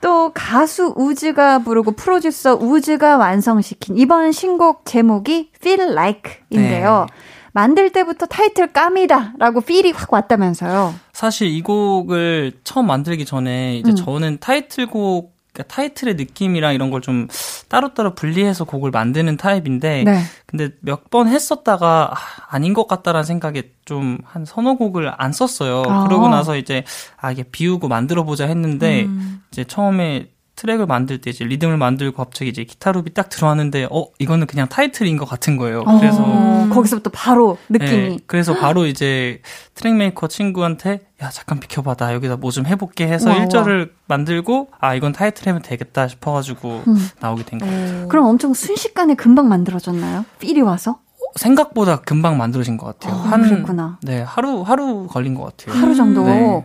또 0.00 0.30
가수 0.34 0.94
우즈가 0.96 1.58
부르고 1.58 1.92
프로듀서 1.92 2.54
우즈가 2.54 3.18
완성시킨 3.18 3.98
이번 3.98 4.32
신곡 4.32 4.86
제목이 4.86 5.50
Feel 5.60 5.90
Like인데요. 5.92 7.06
네. 7.08 7.14
만들 7.52 7.90
때부터 7.90 8.24
타이틀 8.26 8.68
깜이다라고 8.72 9.60
필이 9.60 9.90
확 9.90 10.12
왔다면서요. 10.12 10.94
사실 11.12 11.48
이 11.48 11.60
곡을 11.60 12.52
처음 12.64 12.86
만들기 12.86 13.26
전에 13.26 13.76
이제 13.76 13.90
음. 13.90 13.96
저는 13.96 14.38
타이틀곡 14.40 15.39
그러니까 15.52 15.74
타이틀의 15.74 16.14
느낌이랑 16.14 16.74
이런 16.74 16.90
걸 16.90 17.00
좀 17.00 17.28
따로따로 17.68 18.14
분리해서 18.14 18.64
곡을 18.64 18.90
만드는 18.90 19.36
타입인데 19.36 20.04
네. 20.04 20.22
근데 20.46 20.70
몇 20.80 21.08
번 21.10 21.28
했었다가 21.28 22.12
아, 22.12 22.16
아닌 22.54 22.72
것 22.74 22.86
같다라는 22.86 23.24
생각에 23.24 23.62
좀 23.84 24.18
한 24.24 24.44
서너 24.44 24.74
곡을 24.74 25.12
안 25.16 25.32
썼어요. 25.32 25.82
아. 25.88 26.04
그러고 26.04 26.28
나서 26.28 26.56
이제 26.56 26.84
아 27.16 27.32
이게 27.32 27.42
비우고 27.42 27.88
만들어 27.88 28.24
보자 28.24 28.46
했는데 28.46 29.04
음. 29.04 29.42
이제 29.50 29.64
처음에 29.64 30.28
트랙을 30.60 30.84
만들 30.84 31.22
때 31.22 31.30
이제 31.30 31.42
리듬을 31.42 31.78
만들고 31.78 32.18
갑자기 32.18 32.50
이제 32.50 32.64
기타 32.64 32.92
loop이 32.92 33.14
딱 33.14 33.30
들어왔는데 33.30 33.88
어 33.90 34.04
이거는 34.18 34.46
그냥 34.46 34.68
타이틀인 34.68 35.16
것 35.16 35.24
같은 35.24 35.56
거예요. 35.56 35.84
그래서 35.84 36.22
어, 36.22 36.68
거기서부터 36.70 37.08
바로 37.14 37.56
느낌이. 37.70 37.90
네, 37.90 38.18
그래서 38.26 38.54
바로 38.54 38.84
이제 38.84 39.40
트랙 39.74 39.94
메이커 39.94 40.28
친구한테 40.28 41.00
야 41.22 41.30
잠깐 41.30 41.60
비켜봐 41.60 41.94
나 41.94 42.12
여기다 42.12 42.36
뭐 42.36 42.50
좀 42.50 42.66
해볼게 42.66 43.06
해서 43.08 43.30
우와, 43.30 43.38
우와. 43.38 43.46
1절을 43.46 43.90
만들고 44.06 44.68
아 44.80 44.94
이건 44.94 45.12
타이틀 45.12 45.48
하면 45.48 45.62
되겠다 45.62 46.08
싶어가지고 46.08 46.82
음. 46.88 47.08
나오게 47.20 47.44
된 47.44 47.58
거예요. 47.60 48.08
그럼 48.08 48.26
엄청 48.26 48.52
순식간에 48.52 49.14
금방 49.14 49.48
만들어졌나요? 49.48 50.26
필이 50.40 50.60
와서? 50.60 50.98
생각보다 51.36 52.00
금방 52.02 52.36
만들어진 52.36 52.76
것 52.76 52.86
같아요. 52.86 53.14
아, 53.14 53.38
그랬구나. 53.38 53.98
네 54.02 54.20
하루 54.20 54.60
하루 54.62 55.06
걸린 55.06 55.34
것 55.34 55.56
같아요. 55.56 55.80
하루 55.80 55.94
정도. 55.94 56.24
네. 56.24 56.62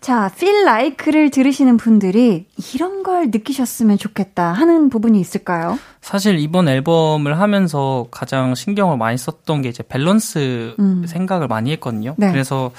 자, 0.00 0.30
Feel 0.32 0.66
Like를 0.66 1.30
들으시는 1.30 1.76
분들이 1.76 2.46
이런 2.74 3.02
걸 3.02 3.30
느끼셨으면 3.30 3.98
좋겠다 3.98 4.52
하는 4.52 4.90
부분이 4.90 5.20
있을까요? 5.20 5.78
사실 6.00 6.38
이번 6.38 6.68
앨범을 6.68 7.38
하면서 7.38 8.06
가장 8.10 8.54
신경을 8.54 8.96
많이 8.96 9.18
썼던 9.18 9.62
게 9.62 9.68
이제 9.68 9.82
밸런스 9.82 10.74
음. 10.78 11.04
생각을 11.06 11.48
많이 11.48 11.72
했거든요. 11.72 12.14
네. 12.16 12.30
그래서 12.30 12.70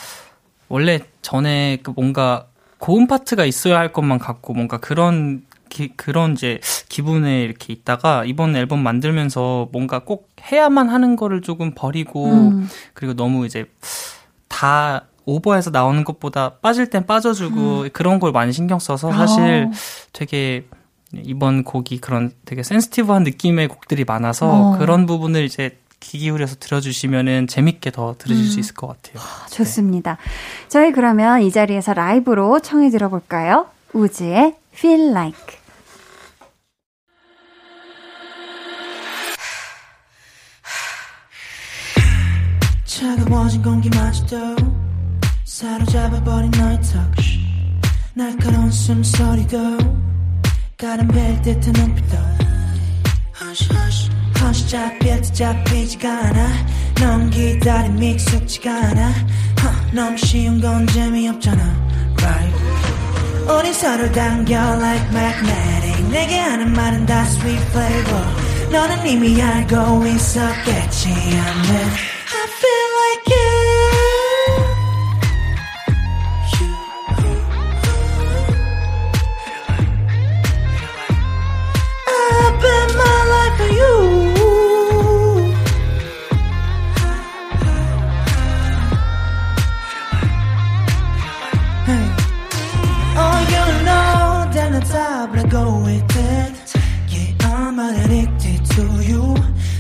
원래 0.70 1.00
전에 1.22 1.80
그 1.84 1.92
뭔가 1.96 2.48
고음 2.78 3.08
파트가 3.08 3.46
있어야 3.46 3.78
할 3.78 3.92
것만 3.92 4.20
갖고 4.20 4.54
뭔가 4.54 4.78
그런 4.78 5.44
기, 5.68 5.90
그런 5.96 6.34
이제 6.34 6.60
기분에 6.88 7.44
이렇게 7.44 7.74
있다가 7.74 8.26
이번 8.26 8.56
앨범 8.56 8.80
만들면서 8.80 9.70
뭔가 9.72 10.00
꼭 10.00 10.30
해야만 10.42 10.90
하는 10.90 11.16
거를 11.16 11.42
조금 11.42 11.74
버리고 11.76 12.26
음. 12.26 12.68
그리고 12.94 13.14
너무 13.14 13.46
이제 13.46 13.66
다 14.48 15.06
오버해서 15.30 15.70
나오는 15.70 16.04
것보다 16.04 16.56
빠질 16.56 16.90
땐 16.90 17.06
빠져주고 17.06 17.88
그런 17.94 18.20
걸 18.20 18.32
많이 18.32 18.52
신경 18.54 18.80
써서 18.80 19.12
사실 19.12 19.68
아. 19.72 19.78
되게 20.14 20.66
이번 21.14 21.64
곡이 21.64 22.00
그런 22.00 22.32
되게 22.46 22.64
센스티브한 22.64 23.24
느낌의 23.24 23.68
곡들이 23.68 24.04
많아서 24.04 24.74
어. 24.74 24.78
그런 24.78 25.06
부분을 25.06 25.44
이제 25.44 25.78
귀 26.00 26.18
기울여서 26.20 26.56
들어주시면은 26.60 27.48
재밌게 27.48 27.92
더 27.92 28.16
들으실 28.18 28.46
음. 28.46 28.50
수 28.50 28.60
있을 28.60 28.74
것 28.74 28.88
같아요. 28.88 29.22
좋습니다. 29.52 30.18
저희 30.70 30.92
그러면 30.92 31.42
이 31.42 31.52
자리에서 31.52 31.94
라이브로 31.94 32.60
청해 32.60 32.90
들어볼까요? 32.90 33.68
우즈의 33.94 34.56
Feel 34.74 35.10
Like. 35.10 35.60
차가워진 42.86 43.62
공기 43.62 43.90
마저도 43.90 44.89
사로잡아버린 45.60 46.52
너의 46.52 46.80
touch. 46.82 47.38
날카로운 48.14 48.72
숨소리도 48.72 49.58
가름벨 50.78 51.42
듯한 51.42 51.74
눈빛도. 51.74 52.18
Hush 53.42 53.70
hush. 53.74 54.10
Hush 54.42 54.68
잡힐 54.70 55.22
듯 55.22 55.34
잡히지가 55.34 56.10
않아. 56.28 56.50
넌 57.02 57.30
기다림이 57.30 58.12
익숙지가 58.12 58.74
않아. 58.74 59.08
huh, 59.60 59.92
너무 59.92 60.16
쉬운 60.16 60.62
건 60.62 60.88
재미없잖아. 60.88 61.62
Right. 62.22 62.56
우리 63.50 63.74
서로 63.74 64.10
당겨 64.14 64.56
like 64.78 65.10
magnetic. 65.10 66.10
내게 66.10 66.40
하는 66.40 66.72
말은 66.72 67.06
다 67.06 67.24
sweet 67.24 67.62
flavor. 67.72 68.26
너는 68.72 69.06
이미 69.06 69.42
알고 69.42 70.08
있었겠지. 70.08 71.10
I'm 71.10 71.70
in 71.70 71.90
I 72.32 72.48
feel 72.48 72.88
like 72.96 73.28
you 73.28 73.59
go 95.50 95.82
with 95.84 96.16
it. 96.16 96.54
Yeah, 97.10 97.50
I'm 97.50 97.80
addicted 97.80 98.64
to 98.76 98.84
you. 99.02 99.34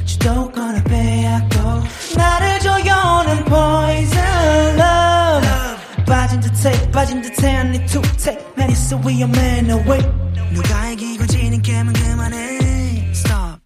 주도권을 0.05 0.83
빼앗고 0.83 1.83
나를 2.17 2.59
조여오는 2.59 3.45
poison 3.45 4.79
love. 4.79 6.05
빠진 6.05 6.39
듯해, 6.41 6.91
빠진 6.91 7.21
듯해, 7.21 7.55
I 7.55 7.67
need 7.67 7.85
to 7.93 8.01
take. 8.17 8.43
난 8.55 8.69
있어 8.71 8.97
위험해, 8.97 9.59
no 9.59 9.77
way. 9.87 10.01
누가 10.51 10.89
이기고 10.89 11.27
지는 11.27 11.61
게임은 11.61 11.93
그만해. 11.93 13.11
Stop. 13.11 13.61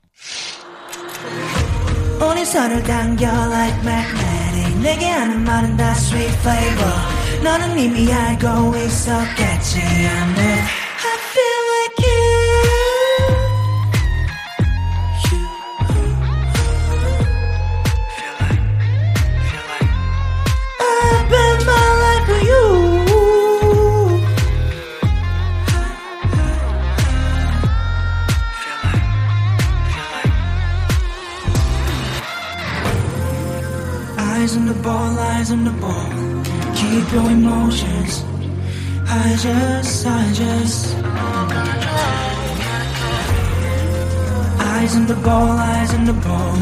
우리 2.22 2.46
서로 2.46 2.84
당겨 2.84 3.28
like 3.28 3.80
magnetic 3.80 4.82
내게 4.82 5.10
하는 5.10 5.44
말은 5.44 5.78
다 5.78 5.92
sweet 5.92 6.34
flavor 6.40 6.94
너는 7.44 7.80
이미 7.80 8.12
알고 8.14 8.76
있었겠지 8.78 9.80
I'm 9.80 10.38
in 10.38 10.83
your 37.14 37.30
emotions. 37.30 38.24
I 39.08 39.36
just, 39.46 40.08
I 40.08 40.34
just. 40.34 40.96
Eyes 44.60 44.96
on 44.96 45.06
the 45.06 45.20
ball, 45.24 45.52
eyes 45.52 45.94
on 45.94 46.06
the 46.06 46.14
ball. 46.14 46.58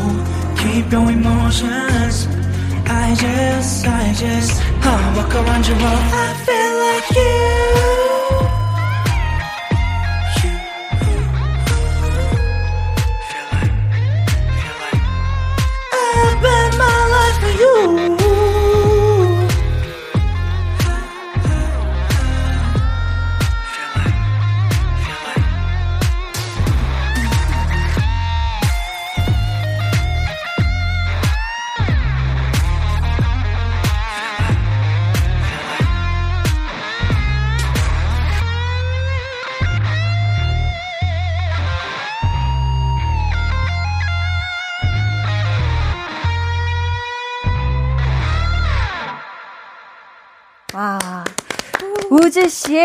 Keep 0.58 0.92
your 0.92 1.10
emotions. 1.10 2.28
I 2.86 3.16
just, 3.16 3.88
I 3.88 4.14
just. 4.14 4.62
I 4.84 5.14
walk 5.16 5.34
around 5.36 5.68
your 5.68 5.78
world. 5.78 6.06
I 6.26 6.34
feel 6.46 6.74
like 6.86 7.10
you. 7.16 7.61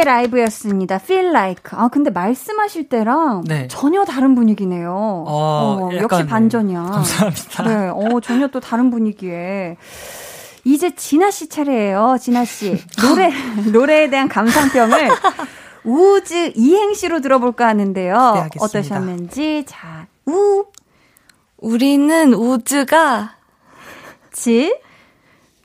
라이브였습니다. 0.06 0.96
Feel 0.96 1.26
Like. 1.28 1.78
아, 1.78 1.88
근데 1.88 2.10
말씀하실 2.10 2.88
때랑 2.88 3.44
네. 3.46 3.68
전혀 3.68 4.04
다른 4.04 4.34
분위기네요. 4.34 5.24
어, 5.26 5.88
역시 5.92 6.02
약간, 6.02 6.26
반전이야. 6.26 6.82
감사합니다. 6.82 7.62
네, 7.64 7.88
어, 7.88 8.20
전혀 8.20 8.46
또 8.48 8.60
다른 8.60 8.90
분위기에. 8.90 9.76
이제 10.64 10.94
진아 10.94 11.30
씨 11.30 11.48
차례예요. 11.48 12.16
진아 12.20 12.44
씨. 12.44 12.76
노래, 13.00 13.30
노래에 13.72 14.08
대한 14.10 14.28
감상평을 14.28 15.10
우즈 15.84 16.52
이행시로 16.56 17.20
들어볼까 17.20 17.66
하는데요. 17.68 18.14
기대하겠습니다. 18.14 18.64
어떠셨는지. 18.64 19.64
자, 19.66 20.06
우, 20.26 20.64
우리는 21.58 22.32
우즈가 22.34 23.36
지. 24.32 24.76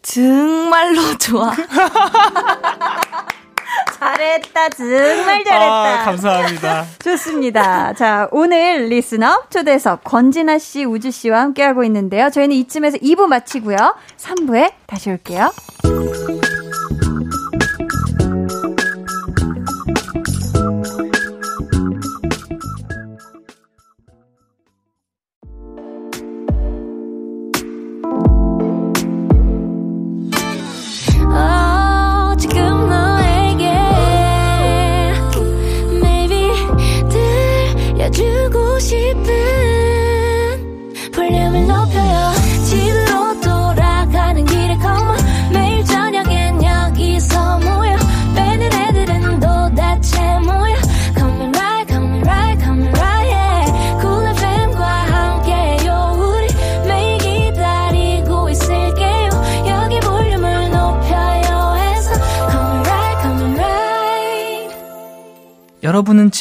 정말로 0.04 1.16
좋아. 1.20 1.52
잘했다. 4.00 4.70
정말 4.70 5.44
잘했다. 5.44 6.02
아, 6.02 6.04
감사합니다. 6.06 6.86
좋습니다. 7.04 7.94
자, 7.94 8.28
오늘 8.32 8.88
리스너 8.88 9.44
초대석 9.50 10.04
권진아 10.04 10.58
씨, 10.60 10.84
우주 10.86 11.12
씨와 11.12 11.42
함께하고 11.42 11.84
있는데요. 11.86 12.30
저희는 12.30 12.56
이쯤에서 12.58 12.98
2부 12.98 13.28
마치고요. 13.28 13.96
3부에 14.18 14.74
다시 14.88 15.10
올게요. 15.12 15.52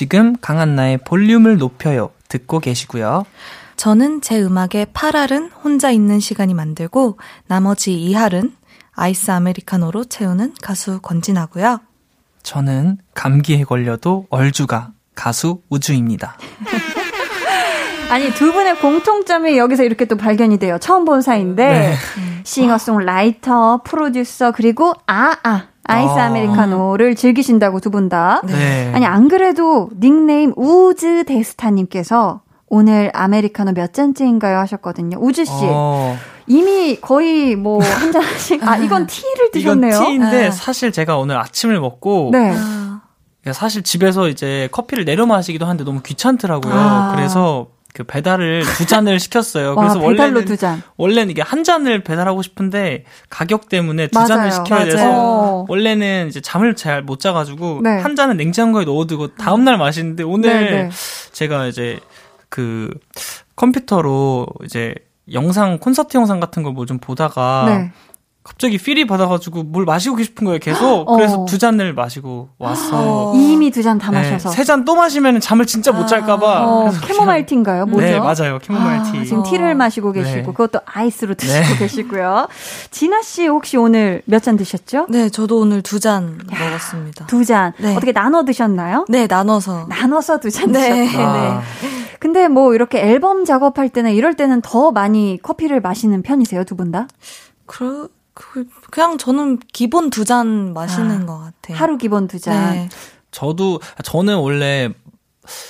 지금 0.00 0.34
강한나의 0.40 0.96
볼륨을 1.04 1.58
높여요 1.58 2.08
듣고 2.30 2.58
계시고요. 2.58 3.26
저는 3.76 4.22
제 4.22 4.40
음악에 4.40 4.86
8할은 4.86 5.50
혼자 5.62 5.90
있는 5.90 6.20
시간이 6.20 6.54
만들고 6.54 7.18
나머지 7.46 7.90
2할은 7.92 8.52
아이스 8.92 9.30
아메리카노로 9.30 10.04
채우는 10.04 10.54
가수 10.62 11.00
권진아고요. 11.02 11.80
저는 12.42 12.96
감기에 13.12 13.64
걸려도 13.64 14.26
얼죽아 14.30 14.92
가수 15.14 15.60
우즈입니다. 15.68 16.38
아니 18.08 18.32
두 18.32 18.54
분의 18.54 18.78
공통점이 18.78 19.58
여기서 19.58 19.82
이렇게 19.82 20.06
또 20.06 20.16
발견이 20.16 20.58
돼요. 20.58 20.78
처음 20.80 21.04
본 21.04 21.20
사이인데 21.20 21.68
네. 21.68 21.94
싱어송라이터, 22.44 23.82
프로듀서 23.84 24.52
그리고 24.52 24.94
아아 25.06 25.69
아이스 25.84 26.12
아. 26.12 26.26
아메리카노를 26.26 27.14
즐기신다고 27.16 27.80
두 27.80 27.90
분 27.90 28.08
다. 28.08 28.40
네. 28.46 28.90
아니 28.94 29.04
안 29.06 29.28
그래도 29.28 29.88
닉네임 29.98 30.52
우즈 30.56 31.24
데스타님께서 31.24 32.42
오늘 32.68 33.10
아메리카노 33.14 33.72
몇 33.72 33.92
잔째인가요 33.92 34.58
하셨거든요. 34.58 35.18
우즈 35.20 35.44
씨 35.44 35.52
어, 35.64 36.16
이미 36.46 36.96
거의 37.00 37.56
뭐 37.56 37.80
한 37.82 38.12
잔씩 38.12 38.66
아 38.66 38.76
이건 38.76 39.06
티를 39.06 39.50
이건 39.54 39.80
드셨네요. 39.80 40.04
티인데 40.04 40.46
아. 40.48 40.50
사실 40.52 40.92
제가 40.92 41.16
오늘 41.18 41.36
아침을 41.38 41.80
먹고 41.80 42.30
네. 42.32 42.54
아, 42.56 43.00
사실 43.52 43.82
집에서 43.82 44.28
이제 44.28 44.68
커피를 44.70 45.04
내려 45.04 45.26
마시기도 45.26 45.64
하는데 45.64 45.82
너무 45.84 46.00
귀찮더라고요. 46.02 46.72
아. 46.74 47.12
그래서 47.16 47.68
그 47.92 48.04
배달을 48.04 48.62
두 48.76 48.86
잔을 48.86 49.18
시켰어요. 49.20 49.70
와 49.70 49.74
그래서 49.74 49.98
원래는. 50.00 50.46
원래는 50.96 51.30
이게 51.30 51.42
한 51.42 51.64
잔을 51.64 52.02
배달하고 52.04 52.42
싶은데 52.42 53.04
가격 53.28 53.68
때문에 53.68 54.06
두 54.08 54.18
맞아요. 54.18 54.28
잔을 54.28 54.52
시켜야 54.52 54.78
맞아요. 54.80 54.84
돼서 54.90 55.10
어. 55.12 55.66
원래는 55.68 56.28
이제 56.28 56.40
잠을 56.40 56.76
잘 56.76 57.02
못 57.02 57.18
자가지고 57.20 57.80
네. 57.82 57.90
한 58.00 58.14
잔은 58.16 58.36
냉장고에 58.36 58.84
넣어두고 58.84 59.34
다음 59.36 59.64
날 59.64 59.76
마시는데 59.78 60.22
오늘 60.22 60.48
네, 60.64 60.70
네. 60.84 60.90
제가 61.32 61.66
이제 61.66 61.98
그 62.48 62.90
컴퓨터로 63.56 64.46
이제 64.64 64.94
영상 65.32 65.78
콘서트 65.78 66.16
영상 66.16 66.40
같은 66.40 66.62
걸 66.62 66.72
뭐 66.72 66.86
좀 66.86 66.98
보다가 66.98 67.64
네. 67.68 67.92
갑자기 68.42 68.78
필이 68.78 69.06
받아가지고 69.06 69.64
뭘 69.64 69.84
마시고 69.84 70.22
싶은 70.22 70.46
거예요 70.46 70.58
계속 70.60 70.82
어. 71.08 71.14
그래서 71.16 71.44
두 71.44 71.58
잔을 71.58 71.92
마시고 71.92 72.48
왔어. 72.58 73.34
이미 73.36 73.70
두 73.70 73.82
잔다 73.82 74.10
네, 74.10 74.16
마셔서. 74.32 74.50
세잔 74.50 74.86
또 74.86 74.94
마시면 74.94 75.40
잠을 75.40 75.66
진짜 75.66 75.92
못 75.92 76.06
잘까봐. 76.06 76.64
어, 76.66 76.90
캐모마일 77.02 77.44
티인가요? 77.44 77.84
뭐죠? 77.84 78.06
네 78.06 78.18
맞아요 78.18 78.58
캐모마일 78.62 79.02
티. 79.12 79.18
아, 79.18 79.24
지금 79.24 79.42
티를 79.42 79.74
마시고 79.74 80.12
계시고 80.12 80.36
네. 80.36 80.42
그것도 80.42 80.80
아이스로 80.86 81.34
드시고 81.34 81.60
네. 81.60 81.76
계시고요. 81.78 82.48
진아 82.90 83.20
씨 83.22 83.46
혹시 83.46 83.76
오늘 83.76 84.22
몇 84.24 84.40
잔 84.40 84.56
드셨죠? 84.56 85.06
네, 85.10 85.28
저도 85.28 85.58
오늘 85.58 85.82
두 85.82 86.00
잔 86.00 86.38
먹었습니다. 86.50 87.26
두 87.26 87.44
잔. 87.44 87.74
네. 87.78 87.94
어떻게 87.94 88.12
나눠 88.12 88.42
드셨나요? 88.44 89.04
네, 89.10 89.26
나눠서. 89.26 89.86
나눠서 89.90 90.40
두잔 90.40 90.72
네, 90.72 91.04
드셨다. 91.06 91.22
아, 91.22 91.62
근데 92.18 92.48
뭐 92.48 92.74
이렇게 92.74 93.00
앨범 93.00 93.44
작업할 93.44 93.90
때나 93.90 94.08
이럴 94.08 94.34
때는 94.34 94.62
더 94.62 94.90
많이 94.92 95.38
커피를 95.42 95.80
마시는 95.82 96.22
편이세요, 96.22 96.64
두 96.64 96.74
분 96.74 96.90
다? 96.90 97.06
그, 97.66 98.08
그, 98.40 98.64
그냥 98.90 99.18
저는 99.18 99.58
기본 99.72 100.08
두 100.10 100.24
잔 100.24 100.72
마시는 100.72 101.22
아, 101.22 101.26
것 101.26 101.38
같아요. 101.38 101.76
하루 101.76 101.98
기본 101.98 102.26
두 102.26 102.38
잔. 102.38 102.72
네. 102.74 102.88
저도 103.30 103.80
저는 104.02 104.36
원래 104.38 104.88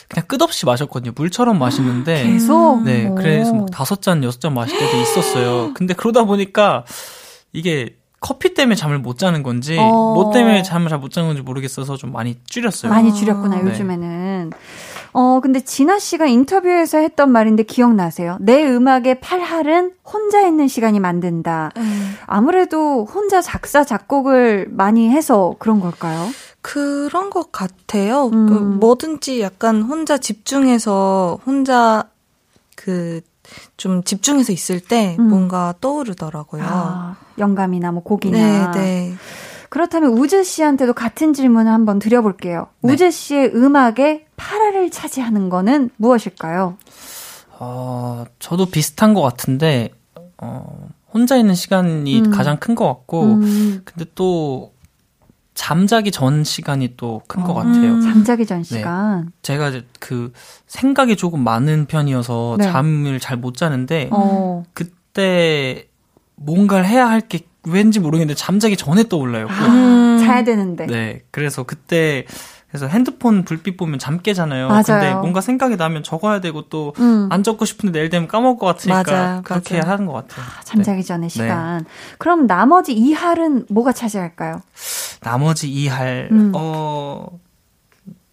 그냥 0.08 0.26
끝없이 0.26 0.66
마셨거든요. 0.66 1.12
물처럼 1.16 1.58
마시는데. 1.58 2.24
계속? 2.24 2.82
네, 2.84 3.06
오. 3.08 3.14
그래서 3.14 3.52
막 3.54 3.70
다섯 3.70 4.02
잔, 4.02 4.22
여섯 4.24 4.40
잔 4.40 4.54
마실 4.54 4.78
때도 4.78 4.96
있었어요. 4.96 5.72
근데 5.74 5.94
그러다 5.94 6.24
보니까 6.24 6.84
이게 7.52 7.96
커피 8.20 8.52
때문에 8.54 8.74
잠을 8.76 8.98
못 8.98 9.18
자는 9.18 9.42
건지, 9.42 9.76
어. 9.78 9.82
뭐 10.14 10.30
때문에 10.32 10.62
잠을 10.62 10.88
잘 10.90 10.98
못 10.98 11.10
자는 11.10 11.28
건지 11.30 11.42
모르겠어서 11.42 11.96
좀 11.96 12.12
많이 12.12 12.36
줄였어요. 12.44 12.92
많이 12.92 13.14
줄였구나, 13.14 13.56
네. 13.62 13.70
요즘에는. 13.70 14.52
어, 15.12 15.40
근데 15.40 15.60
진아 15.60 15.98
씨가 15.98 16.26
인터뷰에서 16.26 16.98
했던 16.98 17.30
말인데 17.30 17.64
기억나세요? 17.64 18.36
내 18.40 18.64
음악의 18.64 19.20
팔할은 19.20 19.92
혼자 20.04 20.40
있는 20.46 20.68
시간이 20.68 21.00
만든다. 21.00 21.70
음, 21.76 22.14
아무래도 22.26 23.04
혼자 23.04 23.40
작사, 23.40 23.84
작곡을 23.84 24.68
많이 24.70 25.10
해서 25.10 25.54
그런 25.58 25.80
걸까요? 25.80 26.28
그런 26.62 27.30
것 27.30 27.52
같아요. 27.52 28.26
음. 28.26 28.46
그 28.46 28.52
뭐든지 28.54 29.40
약간 29.40 29.82
혼자 29.82 30.18
집중해서, 30.18 31.40
혼자 31.44 32.04
그, 32.76 33.20
좀 33.76 34.04
집중해서 34.04 34.52
있을 34.52 34.80
때 34.80 35.16
음. 35.18 35.28
뭔가 35.28 35.74
떠오르더라고요. 35.80 36.62
아, 36.64 37.16
영감이나 37.38 37.90
뭐 37.92 38.02
곡이나. 38.02 38.70
네, 38.72 38.80
네. 38.80 39.14
그렇다면 39.70 40.10
우즈 40.18 40.44
씨한테도 40.44 40.92
같은 40.92 41.32
질문을 41.32 41.72
한번 41.72 41.98
드려볼게요. 41.98 42.66
네. 42.82 42.92
우즈 42.92 43.10
씨의 43.10 43.52
음악에 43.54 44.26
파라를 44.36 44.90
차지하는 44.90 45.48
거는 45.48 45.90
무엇일까요? 45.96 46.76
어, 47.58 48.24
저도 48.38 48.66
비슷한 48.66 49.14
것 49.14 49.22
같은데, 49.22 49.90
어, 50.38 50.88
혼자 51.12 51.36
있는 51.36 51.54
시간이 51.54 52.20
음. 52.20 52.30
가장 52.30 52.56
큰 52.58 52.74
것 52.74 52.86
같고, 52.86 53.22
음, 53.34 53.82
근데 53.84 54.04
또, 54.14 54.72
잠자기 55.54 56.10
전 56.10 56.42
시간이 56.42 56.94
또 56.96 57.20
큰것 57.28 57.50
어. 57.50 57.54
같아요. 57.54 57.92
음. 57.94 58.00
잠자기 58.00 58.46
전 58.46 58.62
시간. 58.62 59.30
제가 59.42 59.68
이제 59.68 59.86
그 59.98 60.32
생각이 60.66 61.16
조금 61.16 61.44
많은 61.44 61.84
편이어서 61.86 62.56
네. 62.58 62.64
잠을 62.64 63.20
잘 63.20 63.36
못 63.36 63.56
자는데 63.56 64.08
어. 64.10 64.64
그때 64.72 65.86
뭔가를 66.36 66.86
해야 66.86 67.10
할 67.10 67.20
게 67.28 67.40
왠지 67.64 68.00
모르겠는데 68.00 68.36
잠자기 68.36 68.76
전에 68.76 69.04
떠올라요. 69.04 69.46
꼭. 69.46 69.54
아, 69.54 70.18
자야 70.20 70.44
되는데. 70.44 70.86
네. 70.86 71.22
그래서 71.30 71.62
그때 71.62 72.24
그래서 72.70 72.86
핸드폰 72.86 73.44
불빛 73.44 73.76
보면 73.76 73.98
잠 73.98 74.20
깨잖아요. 74.20 74.68
맞아요. 74.68 74.82
근데 74.84 75.12
뭔가 75.14 75.40
생각이 75.40 75.76
나면 75.76 76.04
적어야 76.04 76.40
되고 76.40 76.62
또안 76.68 77.32
음, 77.32 77.42
적고 77.42 77.64
싶은데 77.64 77.98
내일 77.98 78.10
되면 78.10 78.28
까먹을 78.28 78.58
것 78.58 78.66
같으니까 78.66 79.02
맞아요, 79.02 79.42
그렇게 79.42 79.78
맞아요. 79.78 79.90
하는 79.92 80.06
것 80.06 80.12
같아요. 80.12 80.46
잠자기 80.64 81.02
전에 81.04 81.28
시간. 81.28 81.84
그럼 82.18 82.46
나머지 82.46 82.92
이 82.92 83.12
할은 83.12 83.66
뭐가 83.68 83.92
차지할까요? 83.92 84.62
나머지 85.20 85.68
이 85.68 85.88
할, 85.88 86.28
음. 86.30 86.52
어, 86.54 87.26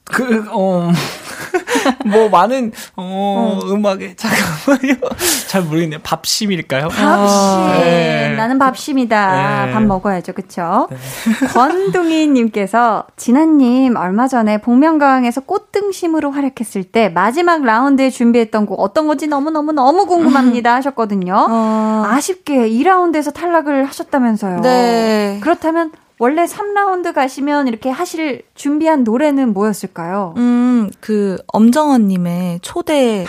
그, 0.03 0.45
어, 0.51 0.91
뭐 2.05 2.29
많은, 2.29 2.71
어, 2.95 3.59
음악에, 3.65 4.15
잠깐만요. 4.15 4.46
잘 5.47 5.61
모르겠네요. 5.63 5.99
밥심일까요? 6.03 6.89
밥심. 6.89 7.81
네. 7.83 8.35
나는 8.37 8.59
밥심이다. 8.59 9.65
네. 9.67 9.71
밥 9.73 9.83
먹어야죠. 9.83 10.33
그쵸? 10.33 10.87
권둥이님께서, 11.53 13.05
진아님, 13.15 13.95
얼마 13.95 14.27
전에 14.27 14.59
복면가왕에서 14.59 15.41
꽃등심으로 15.41 16.31
활약했을 16.31 16.83
때, 16.83 17.09
마지막 17.09 17.63
라운드에 17.63 18.09
준비했던 18.09 18.65
곡 18.65 18.79
어떤 18.79 19.07
건지 19.07 19.27
너무너무너무 19.27 20.05
궁금합니다. 20.05 20.75
하셨거든요. 20.75 21.47
어, 21.49 22.03
아쉽게 22.07 22.69
2라운드에서 22.69 23.33
탈락을 23.33 23.85
하셨다면서요. 23.85 24.61
네. 24.61 25.39
그렇다면, 25.41 25.91
원래 26.19 26.45
3라운드 26.45 27.13
가시면 27.13 27.67
이렇게 27.67 27.91
하실 27.91 28.41
준비한 28.55 29.03
노래는 29.03 29.53
뭐였을까요? 29.53 30.33
음, 30.37 30.89
그, 30.99 31.37
엄정원님의 31.47 32.59
초대, 32.63 33.23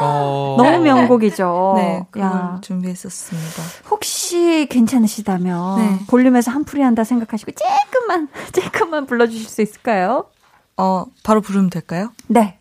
어, 0.00 0.56
너무 0.58 0.78
명곡이죠. 0.80 1.74
네, 1.76 2.06
그걸 2.10 2.28
야. 2.28 2.58
준비했었습니다. 2.62 3.62
혹시 3.90 4.66
괜찮으시다면 4.70 5.78
네. 5.78 5.98
볼륨에서 6.08 6.50
한풀이 6.50 6.82
한다 6.82 7.04
생각하시고 7.04 7.52
조금만 7.52 8.28
조금만 8.52 9.06
불러주실 9.10 9.48
수 9.48 9.62
있을까요? 9.62 10.26
어, 10.76 11.06
바로 11.24 11.40
부르면 11.40 11.70
될까요? 11.70 12.12
네. 12.26 12.58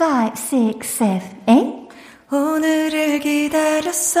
5, 0.00 0.32
6, 0.74 0.82
7, 0.82 1.20
8 1.46 1.88
오늘을 2.30 3.20
기다렸어 3.20 4.20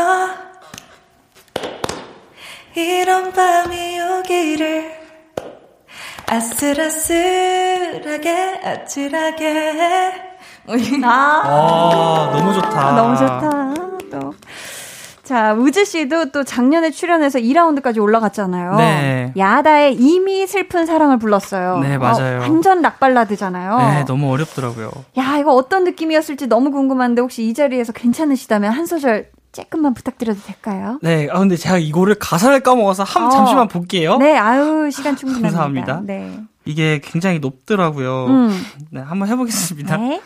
이런 2.74 3.32
밤이 3.32 4.00
오기를 4.00 4.96
아슬아슬하게 7.18 8.30
아찔하게 8.64 10.27
아, 11.04 11.42
아, 11.44 12.30
너무 12.36 12.52
좋다. 12.54 12.92
너무 12.92 13.16
좋다. 13.16 13.74
또. 14.10 14.34
자, 15.28 15.52
우즈 15.52 15.84
씨도 15.84 16.30
또 16.30 16.42
작년에 16.42 16.90
출연해서 16.90 17.38
2라운드까지 17.38 18.00
올라갔잖아요. 18.00 18.76
네. 18.76 19.32
야다의 19.36 19.96
이미 19.96 20.46
슬픈 20.46 20.86
사랑을 20.86 21.18
불렀어요. 21.18 21.80
네, 21.80 21.98
맞아요. 21.98 22.38
어, 22.38 22.40
완전 22.40 22.80
락발라드잖아요. 22.80 23.76
네, 23.78 24.04
너무 24.06 24.32
어렵더라고요. 24.32 24.90
야, 25.18 25.36
이거 25.38 25.52
어떤 25.54 25.84
느낌이었을지 25.84 26.46
너무 26.46 26.70
궁금한데 26.70 27.20
혹시 27.20 27.46
이 27.46 27.52
자리에서 27.52 27.92
괜찮으시다면 27.92 28.72
한 28.72 28.86
소절 28.86 29.28
조금만 29.52 29.92
부탁드려도 29.92 30.40
될까요? 30.46 30.98
네, 31.02 31.28
아, 31.30 31.38
근데 31.38 31.56
제가 31.56 31.76
이거를 31.76 32.14
가사를 32.14 32.58
까먹어서 32.60 33.02
한, 33.02 33.26
어. 33.26 33.30
잠시만 33.30 33.68
볼게요. 33.68 34.16
네, 34.16 34.34
아유, 34.36 34.90
시간 34.90 35.14
충분합니다. 35.14 35.48
감사합니다. 35.48 36.00
네. 36.04 36.40
이게 36.64 37.00
굉장히 37.02 37.38
높더라고요. 37.38 38.26
음. 38.28 38.62
네, 38.90 39.00
한번 39.02 39.28
해보겠습니다. 39.28 39.96
네. 39.98 40.22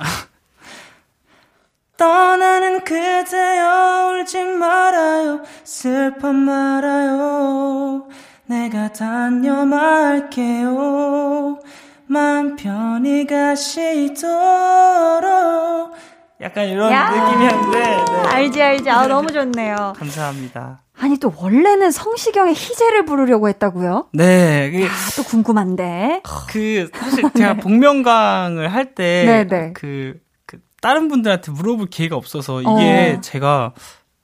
떠나는 1.96 2.84
그대여 2.84 4.08
울지 4.20 4.42
말아요 4.44 5.42
슬퍼 5.64 6.32
말아요 6.32 8.08
내가 8.46 8.92
다녀말게요 8.92 10.30
맘 12.06 12.56
편히 12.56 13.24
가시도록 13.26 14.30
약간 16.40 16.66
이런 16.68 16.90
야. 16.90 17.08
느낌이었는데 17.10 17.78
네. 17.78 18.04
알지, 18.28 18.62
알지. 18.62 18.90
아, 18.90 19.06
너무 19.06 19.30
좋네요. 19.30 19.92
감사합니다. 19.96 20.80
아니, 21.00 21.16
또 21.18 21.32
원래는 21.34 21.90
성시경의 21.90 22.54
희재를 22.54 23.06
부르려고 23.06 23.48
했다고요? 23.48 24.08
네, 24.12 24.70
아, 24.84 24.88
또 25.16 25.22
궁금한데. 25.22 26.22
그 26.48 26.90
사실 26.94 27.24
제가 27.34 27.54
복면가왕을 27.54 28.72
할 28.72 28.94
네, 28.94 29.44
네. 29.44 29.46
때그 29.48 30.20
그 30.44 30.58
다른 30.82 31.08
분들한테 31.08 31.52
물어볼 31.52 31.88
기회가 31.88 32.16
없어서 32.16 32.60
이게 32.60 33.16
어. 33.16 33.20
제가 33.22 33.72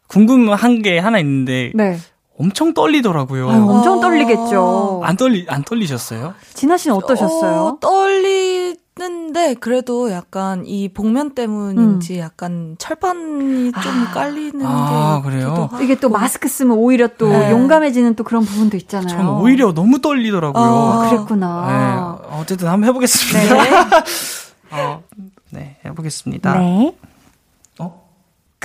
궁금한 0.06 0.82
게 0.82 0.98
하나 0.98 1.18
있는데 1.18 1.72
네. 1.74 1.98
엄청 2.38 2.74
떨리더라고요. 2.74 3.48
아유, 3.50 3.62
엄청 3.66 3.98
어. 3.98 4.00
떨리겠죠. 4.00 5.00
안 5.02 5.16
떨리 5.16 5.46
안 5.48 5.64
떨리셨어요? 5.64 6.34
진아 6.52 6.76
씨는 6.76 6.96
어떠셨어요? 6.96 7.60
어, 7.62 7.78
떨리 7.80 8.76
는데 8.98 9.52
그래도 9.52 10.10
약간 10.10 10.64
이 10.64 10.88
복면 10.88 11.34
때문인지 11.34 12.18
약간 12.18 12.76
철판이 12.78 13.72
좀 13.72 14.06
아. 14.08 14.10
깔리는 14.14 14.64
아, 14.64 15.20
게 15.22 15.28
그래요? 15.28 15.68
이게 15.82 15.96
또 15.96 16.08
마스크 16.08 16.48
쓰면 16.48 16.78
오히려 16.78 17.08
또 17.18 17.28
네. 17.28 17.50
용감해지는 17.50 18.14
또 18.14 18.24
그런 18.24 18.44
부분도 18.44 18.78
있잖아요. 18.78 19.08
저는 19.08 19.28
오히려 19.32 19.74
너무 19.74 20.00
떨리더라고요. 20.00 20.64
어. 20.64 21.02
아, 21.02 21.10
그랬구나. 21.10 22.20
네, 22.30 22.36
어쨌든 22.38 22.68
한번 22.68 22.88
해보겠습니다. 22.88 23.62
네. 23.62 23.70
어, 24.72 25.02
네, 25.50 25.76
해보겠습니다. 25.84 26.58
네. 26.58 26.96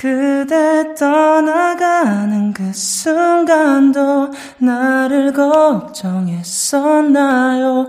그대 0.02 0.94
떠나가는 0.96 2.52
그 2.52 2.72
순간도 2.72 4.32
나를 4.58 5.32
걱정했었나요? 5.32 7.88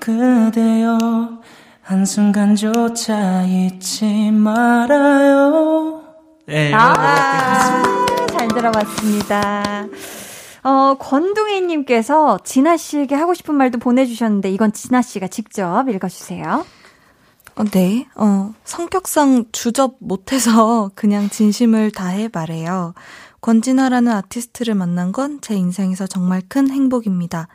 그대여, 0.00 0.98
한순간조차 1.92 3.42
잊지 3.42 4.30
말아요. 4.30 6.02
네, 6.46 6.72
아, 6.72 7.82
잘 8.30 8.48
들어봤습니다. 8.48 9.86
어, 10.64 10.94
권둥이님께서 10.98 12.38
진아 12.44 12.78
씨에게 12.78 13.14
하고 13.14 13.34
싶은 13.34 13.54
말도 13.56 13.78
보내주셨는데 13.78 14.50
이건 14.50 14.72
진아 14.72 15.02
씨가 15.02 15.28
직접 15.28 15.86
읽어주세요. 15.86 16.64
어, 17.56 17.64
네. 17.64 18.08
어, 18.16 18.54
성격상 18.64 19.46
주접 19.52 19.96
못해서 19.98 20.90
그냥 20.96 21.28
진심을 21.28 21.90
다해 21.90 22.30
말해요. 22.32 22.94
권진아라는 23.42 24.10
아티스트를 24.12 24.74
만난 24.74 25.12
건 25.12 25.40
제 25.42 25.54
인생에서 25.54 26.06
정말 26.06 26.40
큰 26.48 26.70
행복입니다. 26.70 27.48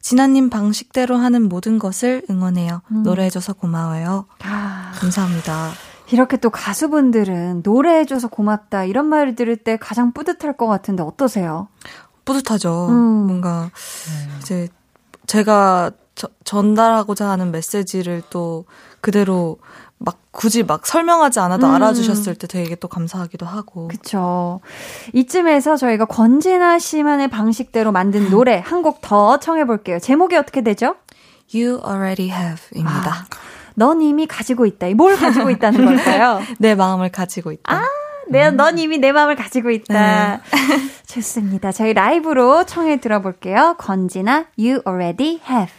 진아님 0.00 0.48
방식대로 0.50 1.16
하는 1.16 1.48
모든 1.48 1.78
것을 1.78 2.22
응원해요. 2.30 2.82
노래해줘서 2.88 3.52
고마워요. 3.52 4.26
아, 4.42 4.92
감사합니다. 4.96 5.70
이렇게 6.10 6.36
또 6.38 6.50
가수분들은 6.50 7.60
노래해줘서 7.64 8.28
고맙다 8.28 8.84
이런 8.84 9.06
말을 9.06 9.36
들을 9.36 9.56
때 9.56 9.76
가장 9.76 10.12
뿌듯할 10.12 10.56
것 10.56 10.66
같은데 10.66 11.02
어떠세요? 11.02 11.68
뿌듯하죠. 12.24 12.88
음. 12.88 12.94
뭔가 13.26 13.70
이제 14.40 14.68
제가 15.26 15.92
저- 16.16 16.28
전달하고자 16.44 17.28
하는 17.28 17.52
메시지를 17.52 18.22
또 18.30 18.64
그대로 19.00 19.58
막 20.02 20.16
굳이 20.30 20.62
막 20.62 20.86
설명하지 20.86 21.40
않아도 21.40 21.66
음. 21.66 21.74
알아주셨을 21.74 22.34
때 22.36 22.46
되게 22.46 22.74
또 22.74 22.88
감사하기도 22.88 23.44
하고. 23.44 23.88
그쵸. 23.88 24.60
이쯤에서 25.12 25.76
저희가 25.76 26.06
권진아 26.06 26.78
씨만의 26.78 27.28
방식대로 27.28 27.92
만든 27.92 28.30
노래 28.30 28.62
한 28.64 28.80
곡 28.82 29.00
더 29.02 29.38
청해볼게요. 29.38 29.98
제목이 29.98 30.36
어떻게 30.36 30.62
되죠? 30.62 30.96
You 31.54 31.80
already 31.86 32.30
have입니다. 32.30 33.10
아, 33.10 33.26
넌 33.74 34.00
이미 34.00 34.26
가지고 34.26 34.64
있다. 34.64 34.88
뭘 34.94 35.16
가지고 35.16 35.50
있다는 35.50 35.84
걸까요? 35.84 36.40
내 36.58 36.74
마음을 36.74 37.10
가지고 37.10 37.52
있다. 37.52 37.62
아, 37.76 37.82
내, 38.28 38.50
넌 38.50 38.78
이미 38.78 38.96
내 38.98 39.12
마음을 39.12 39.36
가지고 39.36 39.70
있다. 39.70 40.40
좋습니다. 41.06 41.72
저희 41.72 41.92
라이브로 41.92 42.64
청해 42.64 43.00
들어볼게요. 43.00 43.74
권진아, 43.78 44.46
You 44.58 44.80
already 44.86 45.40
have. 45.46 45.72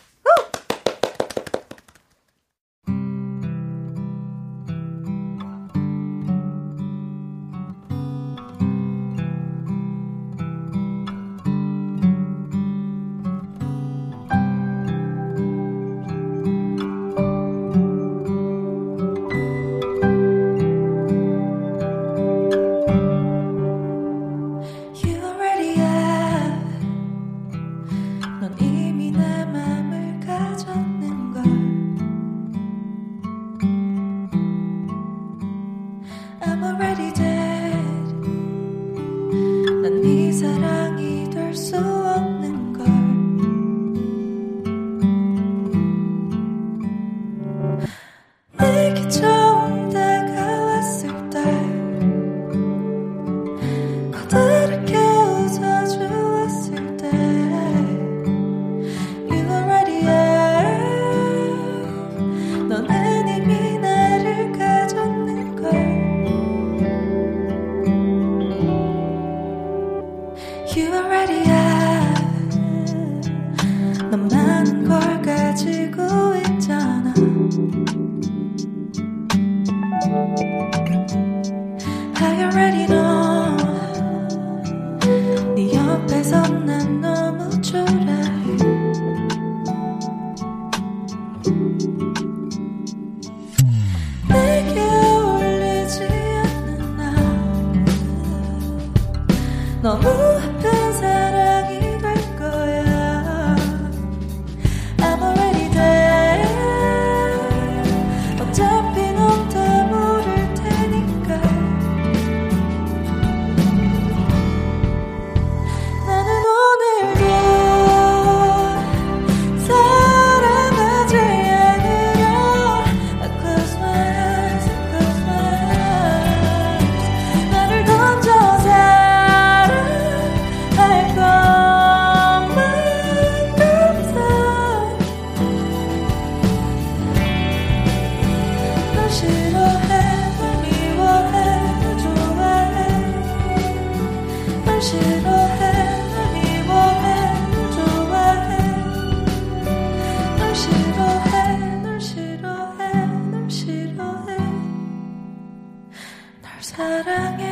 사랑해. 156.61 157.50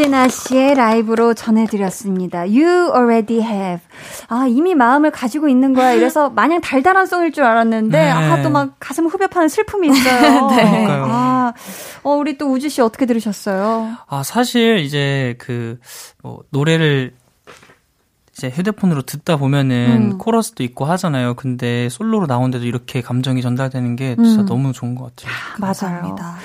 권진아 0.00 0.28
씨의 0.28 0.74
라이브로 0.76 1.34
전해드렸습니다. 1.34 2.40
You 2.40 2.90
already 2.94 3.42
have. 3.42 3.80
아, 4.28 4.46
이미 4.48 4.74
마음을 4.74 5.10
가지고 5.10 5.48
있는 5.48 5.74
거야. 5.74 5.92
이래서 5.92 6.30
마냥 6.34 6.60
달달한 6.62 7.04
송일 7.06 7.32
줄 7.32 7.44
알았는데, 7.44 7.98
네. 7.98 8.10
아, 8.10 8.42
또 8.42 8.48
막 8.50 8.76
가슴 8.80 9.06
후벼 9.06 9.28
파는 9.28 9.48
슬픔이 9.48 9.88
있어요. 9.88 10.48
네. 10.56 10.86
아, 10.88 11.52
어, 12.02 12.10
우리 12.12 12.38
또 12.38 12.50
우주 12.50 12.68
씨 12.70 12.80
어떻게 12.80 13.04
들으셨어요? 13.04 13.94
아, 14.08 14.22
사실 14.22 14.78
이제 14.78 15.34
그, 15.38 15.78
뭐, 16.22 16.40
노래를 16.50 17.12
이제 18.32 18.48
휴대폰으로 18.48 19.02
듣다 19.02 19.36
보면은 19.36 20.12
음. 20.12 20.18
코러스도 20.18 20.62
있고 20.62 20.86
하잖아요. 20.86 21.34
근데 21.34 21.88
솔로로 21.90 22.26
나오는데도 22.26 22.64
이렇게 22.64 23.02
감정이 23.02 23.42
전달되는 23.42 23.96
게 23.96 24.16
진짜 24.16 24.40
음. 24.40 24.46
너무 24.46 24.72
좋은 24.72 24.94
것 24.94 25.14
같아요. 25.14 25.34
맞아요. 25.58 25.72
감사합니다. 26.00 26.36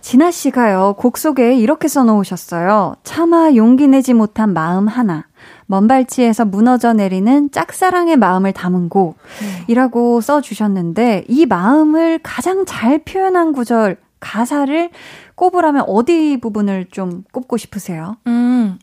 진아 0.00 0.30
씨가요, 0.30 0.94
곡 0.98 1.18
속에 1.18 1.54
이렇게 1.54 1.88
써놓으셨어요. 1.88 2.96
차마 3.04 3.54
용기 3.54 3.86
내지 3.86 4.14
못한 4.14 4.52
마음 4.52 4.88
하나. 4.88 5.26
먼 5.66 5.86
발치에서 5.86 6.44
무너져 6.44 6.92
내리는 6.92 7.50
짝사랑의 7.50 8.16
마음을 8.16 8.52
담은 8.52 8.88
곡이라고 8.88 10.20
써주셨는데, 10.20 11.24
이 11.28 11.46
마음을 11.46 12.18
가장 12.22 12.64
잘 12.66 12.98
표현한 12.98 13.52
구절, 13.52 13.98
가사를 14.20 14.90
꼽으라면 15.34 15.84
어디 15.86 16.38
부분을 16.40 16.86
좀 16.90 17.24
꼽고 17.32 17.56
싶으세요? 17.56 18.16
음, 18.26 18.78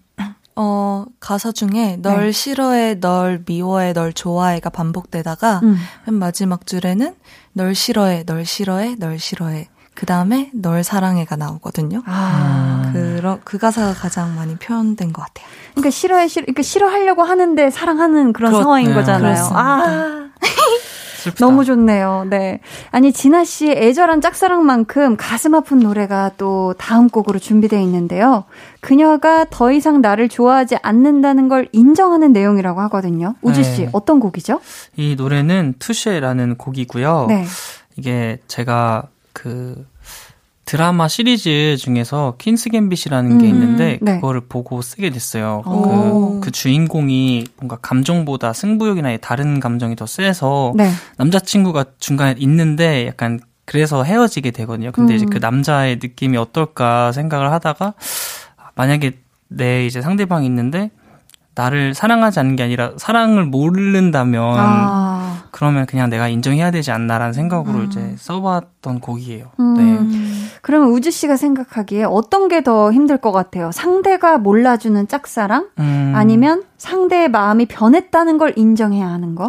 어, 0.59 1.05
가사 1.19 1.51
중에 1.51 1.97
널 2.01 2.25
네. 2.25 2.31
싫어해, 2.31 2.99
널 2.99 3.43
미워해, 3.45 3.93
널 3.93 4.11
좋아해가 4.11 4.71
반복되다가 4.71 5.59
음. 5.61 5.77
맨 6.07 6.15
마지막 6.15 6.65
줄에는 6.65 7.15
널 7.53 7.75
싫어해, 7.75 8.23
널 8.23 8.43
싫어해, 8.43 8.95
널 8.95 9.19
싫어해. 9.19 9.67
그 9.97 10.05
다음에 10.05 10.51
널 10.53 10.83
사랑해가 10.83 11.37
나오거든요. 11.37 12.03
아. 12.05 12.91
그러, 12.93 13.39
그 13.43 13.57
가사가 13.57 13.93
가장 13.93 14.35
많이 14.35 14.55
표현된 14.55 15.11
것 15.11 15.23
같아요. 15.25 15.47
그러니까 15.71 15.89
싫어해, 15.89 16.27
싫어, 16.27 16.43
그러니까 16.45 16.61
싫어하려고 16.61 17.23
하는데 17.23 17.71
사랑하는 17.71 18.31
그런 18.31 18.51
그렇- 18.51 18.61
상황인 18.61 18.89
네, 18.89 18.93
거잖아요. 18.93 19.33
그렇습니다. 19.33 19.59
아. 19.59 20.29
너무 21.39 21.65
좋네요. 21.65 22.27
네. 22.29 22.59
아니, 22.91 23.11
진아 23.11 23.43
씨의 23.43 23.75
애절한 23.75 24.21
짝사랑만큼 24.21 25.17
가슴 25.17 25.55
아픈 25.55 25.79
노래가 25.79 26.29
또 26.37 26.75
다음 26.77 27.09
곡으로 27.09 27.39
준비되어 27.39 27.79
있는데요. 27.81 28.43
그녀가 28.81 29.45
더 29.49 29.71
이상 29.71 30.01
나를 30.01 30.29
좋아하지 30.29 30.77
않는다는 30.83 31.49
걸 31.49 31.69
인정하는 31.71 32.33
내용이라고 32.33 32.81
하거든요. 32.81 33.33
우주 33.41 33.63
씨, 33.63 33.81
네. 33.85 33.89
어떤 33.93 34.19
곡이죠? 34.19 34.61
이 34.95 35.15
노래는 35.15 35.73
투쉐라는 35.79 36.57
곡이고요. 36.57 37.25
네. 37.29 37.45
이게 37.97 38.37
제가 38.47 39.07
그 39.37 39.85
드라마 40.65 41.07
시리즈 41.07 41.77
중에서 41.77 42.35
퀸스 42.39 42.69
갬빗이라는 42.71 43.37
게 43.37 43.45
음, 43.45 43.49
있는데 43.49 43.99
네. 44.01 44.15
그거를 44.15 44.41
보고 44.41 44.81
쓰게 44.81 45.11
됐어요. 45.11 45.61
오. 45.65 46.39
그, 46.39 46.39
그 46.45 46.51
주인공이 46.51 47.45
뭔가 47.57 47.77
감정보다 47.77 48.51
승부욕이나 48.51 49.15
다른 49.17 49.59
감정이 49.59 49.95
더 49.95 50.07
세서 50.07 50.73
네. 50.75 50.89
남자친구가 51.17 51.85
중간에 51.99 52.35
있는데 52.39 53.07
약간 53.07 53.39
그래서 53.63 54.03
헤어지게 54.03 54.51
되거든요. 54.51 54.91
근데 54.91 55.15
이제 55.15 55.25
음. 55.25 55.29
그 55.29 55.37
남자의 55.37 55.99
느낌이 56.01 56.35
어떨까 56.35 57.11
생각을 57.11 57.51
하다가 57.51 57.93
만약에 58.75 59.19
내 59.49 59.85
이제 59.85 60.01
상대방이 60.01 60.45
있는데 60.47 60.89
나를 61.55 61.93
사랑하지 61.93 62.39
않는 62.39 62.55
게 62.55 62.63
아니라 62.63 62.91
사랑을 62.97 63.45
모른다면 63.45 64.55
아. 64.57 65.16
그러면 65.57 65.87
그냥 65.87 66.07
내가 66.11 66.27
인정해야 66.27 66.69
되지 66.69 66.91
않나라는 66.91 67.33
생각으로 67.33 67.81
이제 67.85 68.13
써봤던 68.19 68.99
곡이에요. 68.99 69.45
음. 69.59 69.73
네. 69.75 70.49
그러면 70.61 70.89
우주 70.89 71.09
씨가 71.09 71.35
생각하기에 71.35 72.03
어떤 72.03 72.47
게 72.47 72.61
더 72.61 72.91
힘들 72.91 73.17
것 73.17 73.31
같아요? 73.31 73.71
상대가 73.71 74.37
몰라주는 74.37 75.07
짝사랑? 75.07 75.69
음, 75.79 76.13
아니면 76.15 76.63
상대의 76.77 77.29
마음이 77.29 77.65
변했다는 77.65 78.37
걸 78.37 78.53
인정해야 78.55 79.07
하는 79.07 79.33
거? 79.33 79.47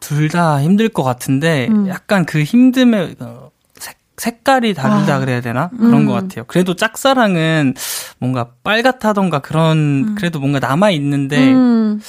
둘 0.00 0.28
다 0.28 0.60
힘들 0.60 0.88
것 0.88 1.04
같은데 1.04 1.68
음. 1.70 1.86
약간 1.88 2.24
그 2.24 2.42
힘듦의 2.42 3.22
어, 3.22 3.50
색, 3.78 3.98
색깔이 4.16 4.74
다르다 4.74 5.14
아. 5.16 5.18
그래야 5.20 5.40
되나 5.40 5.68
그런 5.68 5.94
음. 5.94 6.06
것 6.06 6.12
같아요. 6.12 6.44
그래도 6.48 6.74
짝사랑은 6.74 7.74
뭔가 8.18 8.48
빨갛다던가 8.64 9.38
그런 9.38 10.16
그래도 10.16 10.40
뭔가 10.40 10.58
남아 10.58 10.90
있는데 10.90 11.52
음. 11.52 12.00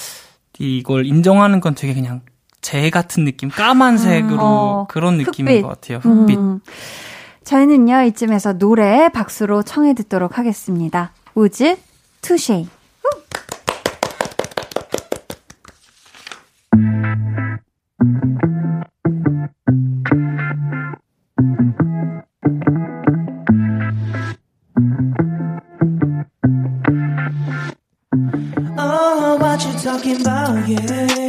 이걸 0.58 1.06
인정하는 1.06 1.60
건 1.62 1.76
되게 1.76 1.94
그냥 1.94 2.22
재 2.64 2.90
같은 2.90 3.26
느낌, 3.26 3.50
까만색으로 3.50 4.40
어, 4.42 4.88
그런 4.90 5.18
느낌인 5.18 5.54
흑빛. 5.58 5.62
것 5.62 5.68
같아요. 5.68 5.98
흑빛. 6.00 6.38
음. 6.40 6.60
저희는요, 7.44 8.04
이쯤에서 8.04 8.54
노래 8.54 9.10
박수로 9.10 9.62
청해 9.62 9.94
듣도록 9.94 10.40
하겠습니다. 10.40 11.12
우즈, 11.36 11.76
투쉐이. 12.22 12.68
Oh, 28.78 29.38
what 29.40 29.64
you 29.66 29.74
talking 29.80 30.22
about, 30.22 30.68
yeah. 30.68 31.23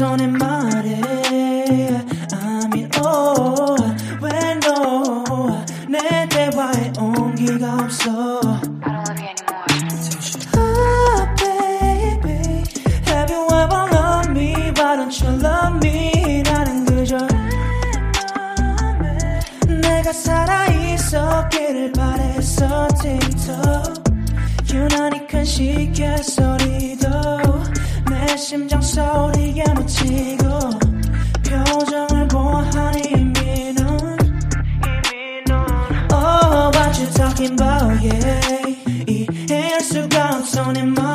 내 0.00 0.26
말에. 0.26 0.98
I 2.32 2.66
mean, 2.72 2.88
oh, 3.04 3.76
when 4.18 4.58
no, 4.64 5.62
내 5.88 6.26
대화에 6.28 6.92
온기가 6.98 7.74
없어. 7.74 8.40
Oh, 10.56 10.90
살아있었기를 20.12 21.92
바랬어 21.92 22.88
틱톡 23.00 24.04
유난히 24.72 25.26
큰 25.26 25.44
시계 25.44 26.16
소리도 26.16 26.56
내 26.56 26.59
심장 28.50 28.82
소리에 28.82 29.62
묻히고 29.76 30.44
표정을 31.48 32.26
보아하니 32.26 33.02
이미 33.12 33.72
넌 33.74 34.18
Oh 36.10 36.72
what 36.74 37.00
you 37.00 37.08
talking 37.12 37.52
about? 37.52 38.04
Yeah. 38.04 38.74
이해할 39.06 39.80
수가 39.80 40.30
없어 40.38 40.72
내말 40.72 41.09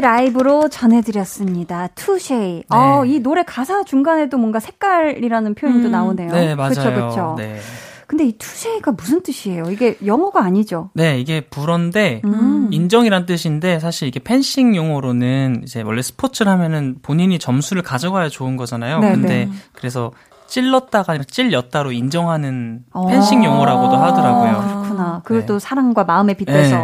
라이브로 0.00 0.68
전해드렸습니다. 0.68 1.88
투쉐이. 1.94 2.64
어, 2.70 3.04
이 3.04 3.20
노래 3.20 3.42
가사 3.42 3.84
중간에도 3.84 4.38
뭔가 4.38 4.60
색깔이라는 4.60 5.54
표현도 5.54 5.88
음. 5.88 5.92
나오네요. 5.92 6.32
네, 6.32 6.54
맞아요. 6.54 6.70
그쵸, 6.70 6.82
그쵸. 6.82 7.34
네. 7.38 7.58
근데 8.06 8.26
이 8.26 8.36
투쉐이가 8.36 8.90
무슨 8.92 9.22
뜻이에요? 9.22 9.70
이게 9.70 9.96
영어가 10.04 10.42
아니죠? 10.42 10.90
네, 10.94 11.20
이게 11.20 11.42
불어인데 11.42 12.22
음. 12.24 12.68
인정이란 12.72 13.24
뜻인데 13.24 13.78
사실 13.78 14.08
이게 14.08 14.18
펜싱 14.18 14.74
용어로는 14.74 15.60
이제 15.62 15.82
원래 15.82 16.02
스포츠를 16.02 16.50
하면은 16.50 16.96
본인이 17.02 17.38
점수를 17.38 17.82
가져가야 17.82 18.28
좋은 18.28 18.56
거잖아요. 18.56 18.98
네, 18.98 19.12
근데 19.12 19.28
네. 19.44 19.50
그래서 19.72 20.10
찔렀다가 20.48 21.12
아니라 21.12 21.24
찔렸다로 21.24 21.92
인정하는 21.92 22.80
어. 22.92 23.06
펜싱 23.06 23.44
용어라고도 23.44 23.96
하더라고요. 23.96 24.52
그렇구나. 24.66 25.20
그걸 25.22 25.40
네. 25.42 25.46
또 25.46 25.58
사랑과 25.60 26.02
마음에 26.02 26.34
빗대서. 26.34 26.76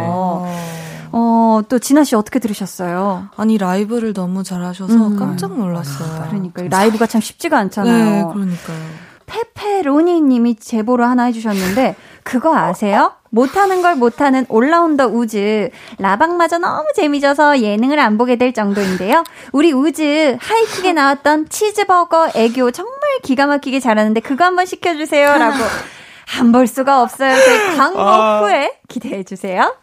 어. 1.56 1.58
어, 1.58 1.62
또 1.62 1.78
진아 1.78 2.04
씨 2.04 2.14
어떻게 2.16 2.38
들으셨어요? 2.38 3.28
아니 3.36 3.56
라이브를 3.58 4.12
너무 4.12 4.42
잘하셔서 4.42 4.92
음. 4.94 5.16
깜짝 5.16 5.56
놀랐어요. 5.56 6.26
그러니까 6.28 6.62
이 6.62 6.68
라이브가 6.68 7.06
참 7.06 7.20
쉽지가 7.20 7.56
네, 7.56 7.62
않잖아요. 7.62 8.28
그러니까요. 8.32 8.78
페페로니 9.26 10.20
님이 10.20 10.54
제보를 10.56 11.04
하나 11.04 11.24
해주셨는데, 11.24 11.96
그거 12.22 12.56
아세요? 12.56 13.12
못하는 13.30 13.82
걸 13.82 13.96
못하는 13.96 14.46
올라운더 14.48 15.08
우즈. 15.08 15.70
라방마저 15.98 16.58
너무 16.58 16.84
재미져서 16.94 17.60
예능을 17.60 17.98
안 17.98 18.18
보게 18.18 18.36
될 18.36 18.52
정도인데요. 18.52 19.24
우리 19.52 19.72
우즈 19.72 20.36
하이킥에 20.40 20.92
나왔던 20.92 21.48
치즈버거 21.48 22.30
애교 22.34 22.70
정말 22.70 22.94
기가 23.22 23.46
막히게 23.46 23.80
잘하는데 23.80 24.20
그거 24.20 24.44
한번 24.44 24.64
시켜주세요. 24.66 25.36
라고. 25.38 25.56
안 26.38 26.50
볼 26.52 26.66
수가 26.66 27.02
없어요. 27.02 27.34
저희 27.36 27.76
광고 27.76 28.00
후에 28.46 28.78
기대해 28.88 29.22
주세요. 29.22 29.74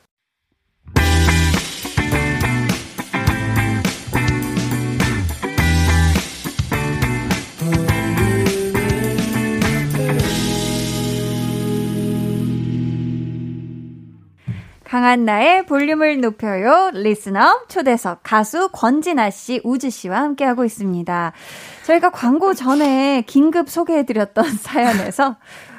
강한 14.94 15.26
나의 15.26 15.66
볼륨을 15.66 16.22
높여요. 16.22 16.92
리스너 16.94 17.62
초대석 17.68 18.20
가수 18.22 18.70
권진아 18.72 19.32
씨, 19.32 19.60
우즈 19.64 19.90
씨와 19.90 20.20
함께하고 20.20 20.66
있습니다. 20.66 21.32
저희가 21.88 22.12
광고 22.12 22.54
전에 22.54 23.24
긴급 23.26 23.72
소개해드렸던 23.72 24.46
사연에서 24.62 25.38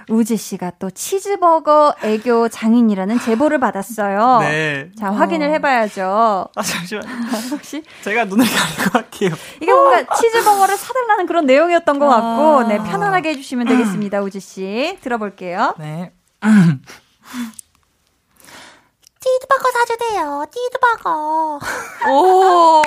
우즈 0.09 0.37
씨가 0.37 0.73
또 0.81 0.91
치즈버거 0.91 1.95
애교 2.03 2.49
장인이라는 2.49 3.21
제보를 3.21 3.61
받았어요. 3.61 4.41
네. 4.41 4.91
자, 4.99 5.13
확인을 5.13 5.49
해봐야죠. 5.53 6.49
아 6.53 6.63
잠시만. 6.63 7.07
혹시 7.53 7.85
제가 8.03 8.25
눈을 8.25 8.45
감고 8.45 8.99
할게요. 8.99 9.31
이게 9.61 9.73
뭔가 9.73 10.13
치즈버거를 10.13 10.77
사달라는 10.77 11.27
그런 11.27 11.47
내용이었던 11.47 12.01
것 12.01 12.09
같고, 12.09 12.59
아. 12.59 12.67
네, 12.67 12.79
편안하게 12.79 13.29
해주시면 13.29 13.69
되겠습니다, 13.69 14.23
우즈 14.23 14.41
씨. 14.41 14.99
들어볼게요. 15.03 15.77
네. 15.79 16.13
띠드버거 19.25 19.71
사주세요. 19.73 20.45
띠드버거. 20.51 21.59
오, 22.11 22.83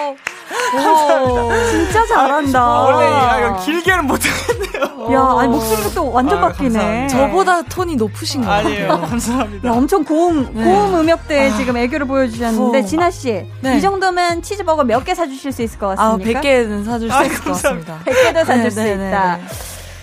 진짜 1.71 2.05
잘한다. 2.05 2.59
아, 2.61 2.81
원래 2.83 3.47
이거 3.47 3.65
길게는 3.65 4.05
못하겠네요. 4.05 5.13
야, 5.13 5.35
아니, 5.39 5.47
목소리가 5.49 5.89
또 5.95 6.11
완전 6.11 6.37
아유, 6.37 6.47
바뀌네. 6.47 6.69
감사합니다. 6.79 7.07
저보다 7.17 7.61
톤이 7.63 7.95
높으신 7.95 8.41
것 8.43 8.49
아니에요. 8.51 8.87
같아요. 8.87 9.07
감사합니다. 9.09 9.67
야, 9.67 9.73
엄청 9.73 10.03
고음, 10.03 10.53
네. 10.53 10.63
고음 10.63 10.95
음역대에 10.99 11.51
지금 11.57 11.75
애교를 11.77 12.05
보여주셨는데, 12.07 12.79
어. 12.79 12.85
진아씨. 12.85 13.49
네. 13.61 13.77
이 13.77 13.81
정도면 13.81 14.41
치즈버거 14.43 14.83
몇 14.83 15.03
개 15.07 15.15
사주실 15.15 15.51
수 15.53 15.61
있을 15.63 15.79
것 15.79 15.97
아, 15.99 16.11
같습니까? 16.17 16.41
100개는 16.41 16.85
사줄 16.85 17.09
수 17.09 17.15
아, 17.15 17.23
있을 17.23 17.37
것 17.39 17.51
같습니다. 17.53 17.99
100개도 18.05 18.45
사줄 18.45 18.63
네, 18.63 18.69
수 18.69 18.79
네, 18.83 18.95
네, 18.95 19.07
있다. 19.07 19.35
네. 19.37 19.43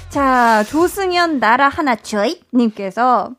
자, 0.08 0.64
조승연 0.68 1.38
나라 1.40 1.68
하나 1.68 1.94
쭈이 1.94 2.40
님께서 2.54 3.30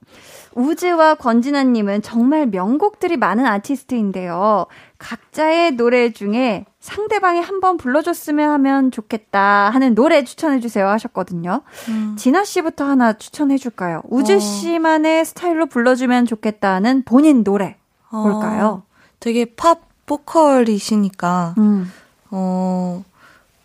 우즈와 0.56 1.16
권진아님은 1.16 2.02
정말 2.02 2.48
명곡들이 2.48 3.18
많은 3.18 3.46
아티스트인데요. 3.46 4.66
각자의 4.98 5.74
노래 5.74 6.12
중에 6.12 6.66
상대방이 6.80 7.42
한번 7.42 7.78
불러줬으면 7.78 8.50
하면 8.52 8.90
좋겠다 8.90 9.70
하는 9.70 9.96
노래 9.96 10.24
추천해주세요 10.24 10.88
하셨거든요. 10.88 11.62
음. 11.90 12.16
진아 12.18 12.46
씨부터 12.46 12.86
하나 12.86 13.14
추천해줄까요? 13.14 14.02
우즈 14.10 14.34
어. 14.34 14.40
씨만의 14.40 15.26
스타일로 15.26 15.66
불러주면 15.68 16.26
좋겠다는 16.26 17.04
본인 17.04 17.44
노래 17.44 17.76
어, 18.10 18.18
뭘까요? 18.18 18.84
되게 19.20 19.46
팝 19.46 19.82
보컬이시니까, 20.06 21.56
음. 21.58 21.92
어, 22.30 23.04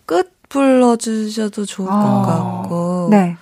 끝 0.06 0.32
불러주셔도 0.48 1.66
좋을 1.66 1.86
것 1.86 1.94
아. 1.94 2.22
같고, 2.62 3.08
네. 3.10 3.36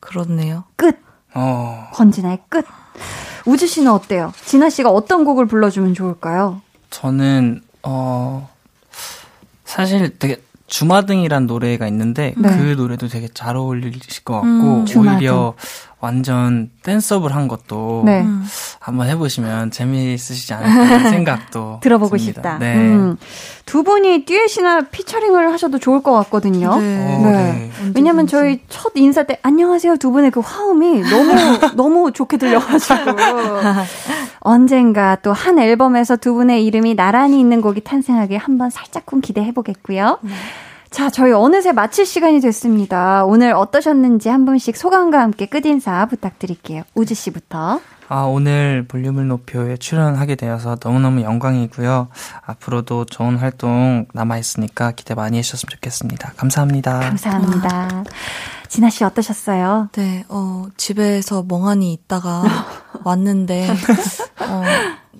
그렇네요. 0.00 0.64
끝. 0.76 0.98
어. 1.34 1.88
권진아의 1.92 2.38
끝. 2.48 2.64
우즈 3.46 3.66
씨는 3.66 3.90
어때요? 3.90 4.32
진아 4.44 4.70
씨가 4.70 4.90
어떤 4.90 5.24
곡을 5.24 5.46
불러주면 5.46 5.94
좋을까요? 5.94 6.60
저는 6.90 7.62
어 7.82 8.48
사실 9.64 10.18
되게 10.18 10.42
주마등이란 10.66 11.46
노래가 11.46 11.86
있는데 11.88 12.34
네. 12.36 12.48
그 12.48 12.74
노래도 12.76 13.08
되게 13.08 13.28
잘 13.32 13.56
어울리실 13.56 14.24
것 14.24 14.34
같고 14.34 14.46
음. 14.48 14.86
오히려 14.96 15.54
완전 16.00 16.70
댄서블 16.82 17.34
한 17.34 17.46
것도 17.46 18.02
네. 18.06 18.22
음. 18.22 18.42
한번 18.78 19.08
해보시면 19.08 19.70
재미있으시지 19.70 20.54
않을까 20.54 21.10
생각도 21.10 21.78
들어보고 21.82 22.16
듭니다. 22.16 22.40
싶다. 22.40 22.58
네. 22.58 22.74
음. 22.76 23.16
두 23.66 23.82
분이 23.82 24.24
듀엣이나 24.24 24.82
피처링을 24.90 25.52
하셔도 25.52 25.78
좋을 25.78 26.02
것 26.02 26.12
같거든요. 26.12 26.76
네. 26.80 27.14
어, 27.16 27.20
네. 27.30 27.32
네. 27.32 27.70
왜냐면 27.94 28.26
저희 28.26 28.60
첫 28.68 28.92
인사 28.96 29.24
때 29.24 29.38
안녕하세요 29.42 29.96
두 29.98 30.10
분의 30.10 30.30
그 30.30 30.40
화음이 30.40 31.02
너무 31.02 31.32
너무 31.76 32.12
좋게 32.12 32.36
들려가지고 32.38 32.96
언젠가 34.40 35.16
또 35.16 35.32
한 35.32 35.58
앨범에서 35.58 36.16
두 36.16 36.34
분의 36.34 36.64
이름이 36.66 36.96
나란히 36.96 37.40
있는 37.40 37.60
곡이 37.60 37.82
탄생하길 37.82 38.38
한번 38.38 38.68
살짝쿵 38.70 39.20
기대해 39.20 39.52
보겠고요. 39.52 40.18
자, 40.90 41.08
저희 41.08 41.32
어느새 41.32 41.70
마칠 41.72 42.04
시간이 42.04 42.40
됐습니다. 42.40 43.24
오늘 43.24 43.52
어떠셨는지 43.54 44.28
한 44.28 44.44
분씩 44.44 44.76
소감과 44.76 45.20
함께 45.20 45.46
끝인사 45.46 46.06
부탁드릴게요. 46.06 46.82
우지 46.94 47.14
씨부터. 47.14 47.80
아, 48.08 48.22
오늘 48.22 48.84
볼륨을 48.88 49.28
높여에 49.28 49.76
출연하게 49.76 50.34
되어서 50.34 50.76
너무너무 50.82 51.22
영광이고요. 51.22 52.08
앞으로도 52.44 53.04
좋은 53.04 53.36
활동 53.36 54.06
남아있으니까 54.12 54.90
기대 54.92 55.14
많이 55.14 55.38
해주셨으면 55.38 55.70
좋겠습니다. 55.70 56.32
감사합니다. 56.36 56.98
감사합니다. 56.98 58.02
진아 58.66 58.90
씨 58.90 59.04
어떠셨어요? 59.04 59.90
네, 59.92 60.24
어, 60.28 60.66
집에서 60.76 61.44
멍하니 61.46 61.92
있다가 61.92 62.42
왔는데, 63.04 63.68
어, 64.42 64.62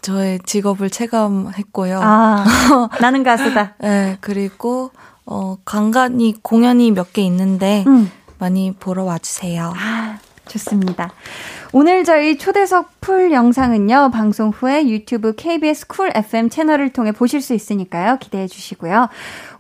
저의 0.03 0.41
직업을 0.45 0.91
체감했고요. 0.91 2.01
아, 2.03 2.45
나는 3.01 3.23
가수다. 3.23 3.75
네, 3.81 4.19
그리고, 4.21 4.91
어, 5.31 5.57
간간히 5.65 6.35
공연이 6.43 6.91
몇 6.91 7.13
개 7.13 7.23
있는데, 7.23 7.85
음. 7.87 8.11
많이 8.39 8.73
보러 8.73 9.05
와주세요. 9.05 9.73
아, 9.77 10.19
좋습니다. 10.49 11.13
오늘 11.73 12.03
저희 12.05 12.37
초대석 12.37 13.01
full 13.01 13.31
영상은요, 13.31 14.11
방송 14.13 14.49
후에 14.51 14.89
유튜브 14.89 15.35
KBS 15.37 15.87
쿨 15.87 16.11
FM 16.15 16.49
채널을 16.49 16.89
통해 16.93 17.13
보실 17.13 17.41
수 17.43 17.55
있으니까요, 17.55 18.17
기대해 18.19 18.49
주시고요. 18.49 19.09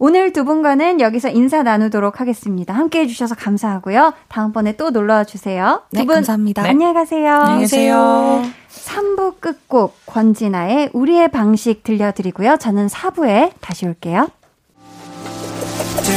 오늘 0.01 0.33
두 0.33 0.45
분과는 0.45 1.01
여기서 1.01 1.29
인사 1.29 1.63
나누도록 1.63 2.21
하겠습니다. 2.21 2.75
함께 2.75 3.01
해주셔서 3.01 3.37
감사하고요. 3.37 4.15
다음번에 4.29 4.73
또 4.77 4.91
놀러 4.91 5.15
와 5.15 5.25
주세요. 5.25 5.83
네, 5.93 6.01
두 6.01 6.07
분, 6.07 6.17
감사합니다. 6.17 6.63
안녕히 6.65 6.95
가세요. 6.95 7.33
안녕히 7.37 7.61
계세요. 7.61 8.43
3부 8.71 9.41
끝곡 9.41 9.95
권진아의 10.07 10.91
우리의 10.95 11.31
방식 11.31 11.85
들려드리고요. 11.85 12.57
저는 12.57 12.89
4부에 12.89 13.53
다시 13.61 13.87
올게요. 13.87 14.27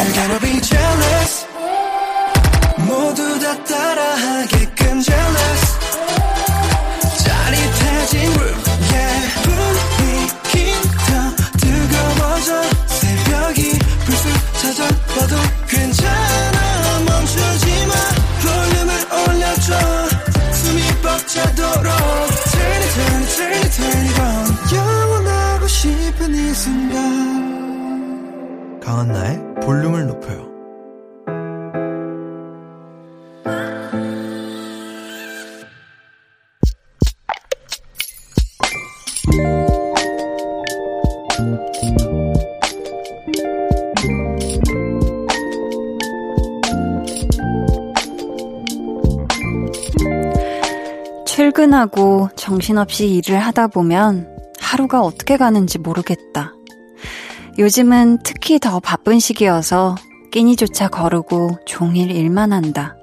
Be 0.03 0.59
jealous 0.59 1.45
모두 2.79 3.39
다 3.39 3.63
따라하게끔 3.63 5.01
jealous 5.01 5.63
짜릿해진 7.23 8.33
room 8.33 8.59
yeah 8.91 9.23
뜨거워져 11.57 12.63
새벽이 12.87 13.79
불쑥 14.05 14.27
찾아와도 14.61 15.35
괜찮아 15.69 16.99
멈추지 17.07 17.85
마 17.87 17.93
볼륨을 18.41 18.91
올려줘 19.29 19.69
숨이 20.51 20.81
벅차도록 21.01 21.87
Turn 22.51 22.81
it 22.81 22.93
turn 22.93 23.23
it 23.23 23.35
turn 23.35 23.53
it 23.53 23.71
turn 23.71 24.05
it 24.05 24.19
on 24.19 24.51
영원하고 24.75 25.67
싶은 25.67 26.35
이 26.35 26.53
순간 26.53 26.92
강한나의 28.83 29.55
볼륨을 29.61 30.07
높여요. 30.07 30.51
출근하고 51.25 52.29
정신없이 52.35 53.07
일을 53.15 53.39
하다 53.39 53.67
보면 53.67 54.27
하루가 54.59 55.01
어떻게 55.01 55.37
가는지 55.37 55.79
모르겠다. 55.79 56.53
요즘은 57.57 58.19
특히 58.23 58.57
더 58.59 58.79
바쁜 58.79 59.19
시기여서 59.19 59.95
끼니조차 60.31 60.87
거르고 60.87 61.59
종일 61.65 62.09
일만 62.09 62.51
한다. 62.51 62.95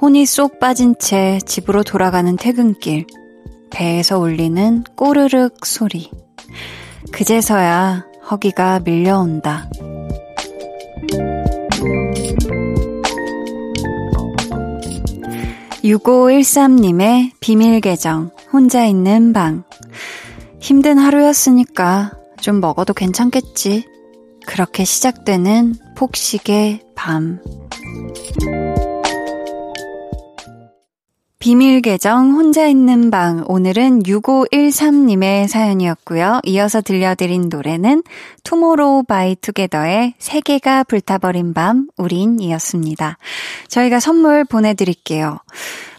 혼이 0.00 0.24
쏙 0.24 0.58
빠진 0.58 0.94
채 0.98 1.38
집으로 1.44 1.82
돌아가는 1.82 2.36
퇴근길. 2.36 3.06
배에서 3.70 4.18
울리는 4.18 4.84
꼬르륵 4.96 5.66
소리. 5.66 6.10
그제서야 7.12 8.06
허기가 8.30 8.80
밀려온다. 8.80 9.68
6513님의 15.84 17.32
비밀 17.40 17.80
계정, 17.80 18.30
혼자 18.52 18.84
있는 18.84 19.32
방. 19.32 19.64
힘든 20.60 20.98
하루였으니까 20.98 22.17
좀 22.40 22.60
먹어도 22.60 22.94
괜찮겠지. 22.94 23.84
그렇게 24.46 24.84
시작되는 24.84 25.74
폭식의 25.96 26.80
밤. 26.94 27.40
비밀 31.38 31.80
계정 31.82 32.32
혼자 32.32 32.66
있는 32.66 33.10
방 33.10 33.44
오늘은 33.46 34.02
6513님의 34.02 35.46
사연이었고요. 35.46 36.40
이어서 36.44 36.80
들려드린 36.80 37.48
노래는 37.48 38.02
투모로우 38.42 39.04
바이 39.04 39.36
투게더의 39.36 40.14
세계가 40.18 40.84
불타버린 40.84 41.54
밤 41.54 41.86
우린이었습니다. 41.96 43.18
저희가 43.68 44.00
선물 44.00 44.44
보내드릴게요. 44.44 45.38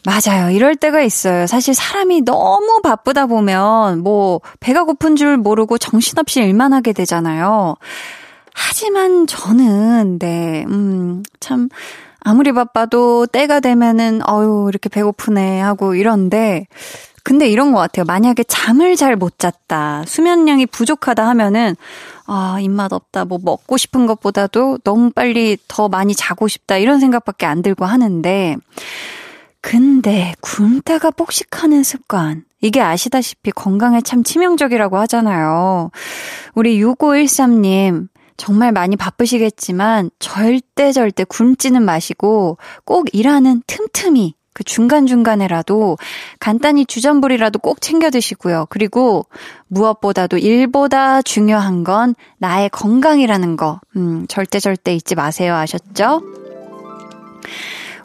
맞아요. 0.05 0.49
이럴 0.51 0.75
때가 0.75 1.01
있어요. 1.01 1.45
사실 1.47 1.73
사람이 1.73 2.21
너무 2.21 2.81
바쁘다 2.81 3.25
보면 3.25 3.99
뭐 4.03 4.41
배가 4.59 4.83
고픈 4.83 5.15
줄 5.15 5.37
모르고 5.37 5.77
정신없이 5.77 6.39
일만 6.41 6.73
하게 6.73 6.93
되잖아요. 6.93 7.75
하지만 8.53 9.27
저는 9.27 10.19
네, 10.19 10.65
음, 10.67 11.23
참 11.39 11.69
아무리 12.21 12.51
바빠도 12.51 13.25
때가 13.27 13.59
되면은 13.59 14.21
어유 14.27 14.67
이렇게 14.69 14.89
배고프네 14.89 15.61
하고 15.61 15.95
이런데 15.95 16.67
근데 17.23 17.47
이런 17.47 17.71
것 17.73 17.79
같아요. 17.79 18.05
만약에 18.05 18.43
잠을 18.43 18.95
잘 18.95 19.15
못 19.15 19.37
잤다, 19.39 20.03
수면량이 20.07 20.65
부족하다 20.65 21.27
하면은 21.27 21.75
아 22.25 22.57
입맛 22.61 22.91
없다, 22.93 23.25
뭐 23.25 23.37
먹고 23.41 23.77
싶은 23.77 24.07
것보다도 24.07 24.79
너무 24.83 25.11
빨리 25.11 25.57
더 25.67 25.89
많이 25.89 26.15
자고 26.15 26.47
싶다 26.47 26.77
이런 26.77 26.99
생각밖에 26.99 27.45
안 27.45 27.61
들고 27.61 27.85
하는데 27.85 28.55
근데 29.69 30.33
굶다가 30.41 31.11
폭식하는 31.11 31.83
습관 31.83 32.43
이게 32.59 32.81
아시다시피 32.81 33.51
건강에 33.51 34.01
참 34.01 34.23
치명적이라고 34.23 34.97
하잖아요. 34.97 35.91
우리 36.55 36.81
6513님 36.83 38.07
정말 38.35 38.71
많이 38.71 38.95
바쁘시겠지만 38.95 40.09
절대 40.17 40.91
절대 40.91 41.23
굶지는 41.23 41.83
마시고 41.83 42.57
꼭 42.83 43.13
일하는 43.13 43.61
틈틈이 43.67 44.33
그 44.53 44.63
중간중간에라도 44.63 45.99
간단히 46.39 46.87
주전부리라도 46.87 47.59
꼭 47.59 47.79
챙겨 47.79 48.09
드시고요. 48.09 48.65
그리고 48.71 49.27
무엇보다도 49.67 50.39
일보다 50.39 51.21
중요한 51.21 51.83
건 51.83 52.15
나의 52.39 52.69
건강이라는 52.69 53.55
거. 53.55 53.79
음, 53.97 54.25
절대 54.27 54.59
절대 54.59 54.95
잊지 54.95 55.13
마세요. 55.13 55.53
아셨죠? 55.53 56.38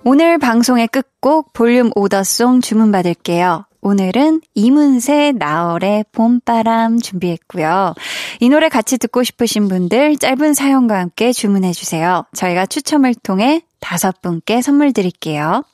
오늘 0.06 0.36
방송의 0.36 0.88
끝곡 0.88 1.54
볼륨 1.54 1.90
오더송 1.94 2.60
주문받을게요. 2.60 3.64
오늘은 3.80 4.42
이문세 4.52 5.32
나얼의 5.32 6.04
봄바람 6.12 7.00
준비했고요. 7.00 7.94
이 8.40 8.48
노래 8.50 8.68
같이 8.68 8.98
듣고 8.98 9.22
싶으신 9.22 9.66
분들 9.68 10.18
짧은 10.18 10.52
사연과 10.52 10.98
함께 10.98 11.32
주문해 11.32 11.72
주세요. 11.72 12.26
저희가 12.34 12.66
추첨을 12.66 13.14
통해 13.14 13.62
다섯 13.80 14.20
분께 14.20 14.60
선물 14.60 14.92
드릴게요. 14.92 15.64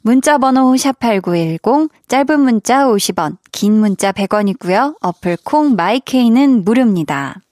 문자 0.00 0.38
번호 0.38 0.72
샵8910 0.72 1.90
짧은 2.08 2.40
문자 2.40 2.86
50원, 2.86 3.36
긴 3.52 3.74
문자 3.74 4.10
100원이고요. 4.10 4.96
어플 5.02 5.36
콩 5.44 5.76
마이케이는 5.76 6.64
무료입니다. 6.64 7.42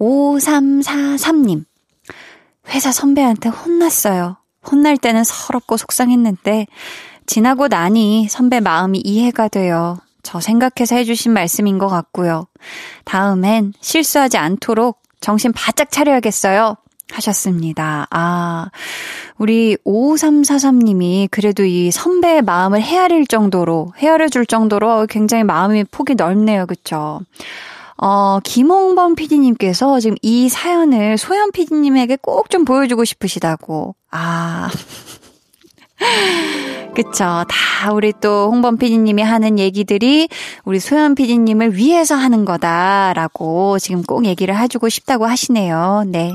5343님. 0.00 1.64
회사 2.70 2.90
선배한테 2.90 3.50
혼났어요. 3.50 4.38
혼날 4.70 4.96
때는 4.96 5.24
서럽고 5.24 5.76
속상했는데 5.76 6.66
지나고 7.26 7.68
나니 7.68 8.28
선배 8.28 8.60
마음이 8.60 9.00
이해가 9.04 9.48
돼요. 9.48 9.98
저 10.22 10.40
생각해서 10.40 10.96
해주신 10.96 11.32
말씀인 11.32 11.78
것 11.78 11.88
같고요. 11.88 12.46
다음엔 13.04 13.74
실수하지 13.80 14.38
않도록 14.38 15.02
정신 15.20 15.52
바짝 15.52 15.90
차려야겠어요. 15.90 16.76
하셨습니다. 17.12 18.06
아, 18.10 18.70
우리 19.36 19.76
5343님이 19.84 21.28
그래도 21.30 21.64
이 21.64 21.90
선배의 21.90 22.42
마음을 22.42 22.80
헤아릴 22.80 23.26
정도로, 23.26 23.92
헤아려 23.98 24.28
줄 24.28 24.46
정도로 24.46 25.06
굉장히 25.06 25.44
마음이 25.44 25.84
폭이 25.84 26.14
넓네요. 26.14 26.66
그쵸? 26.66 27.20
어, 27.96 28.40
김홍범 28.40 29.14
PD님께서 29.14 30.00
지금 30.00 30.16
이 30.22 30.48
사연을 30.48 31.16
소연 31.18 31.52
PD님에게 31.52 32.18
꼭 32.20 32.48
좀 32.50 32.64
보여주고 32.64 33.04
싶으시다고. 33.04 33.94
아. 34.10 34.70
그쵸. 36.94 37.44
다 37.48 37.92
우리 37.92 38.12
또 38.20 38.50
홍범 38.50 38.76
PD님이 38.78 39.22
하는 39.22 39.58
얘기들이 39.58 40.28
우리 40.64 40.78
소연 40.78 41.14
PD님을 41.14 41.74
위해서 41.76 42.14
하는 42.14 42.44
거다라고 42.44 43.78
지금 43.78 44.02
꼭 44.02 44.24
얘기를 44.26 44.56
해주고 44.56 44.88
싶다고 44.88 45.26
하시네요. 45.26 46.04
네. 46.06 46.32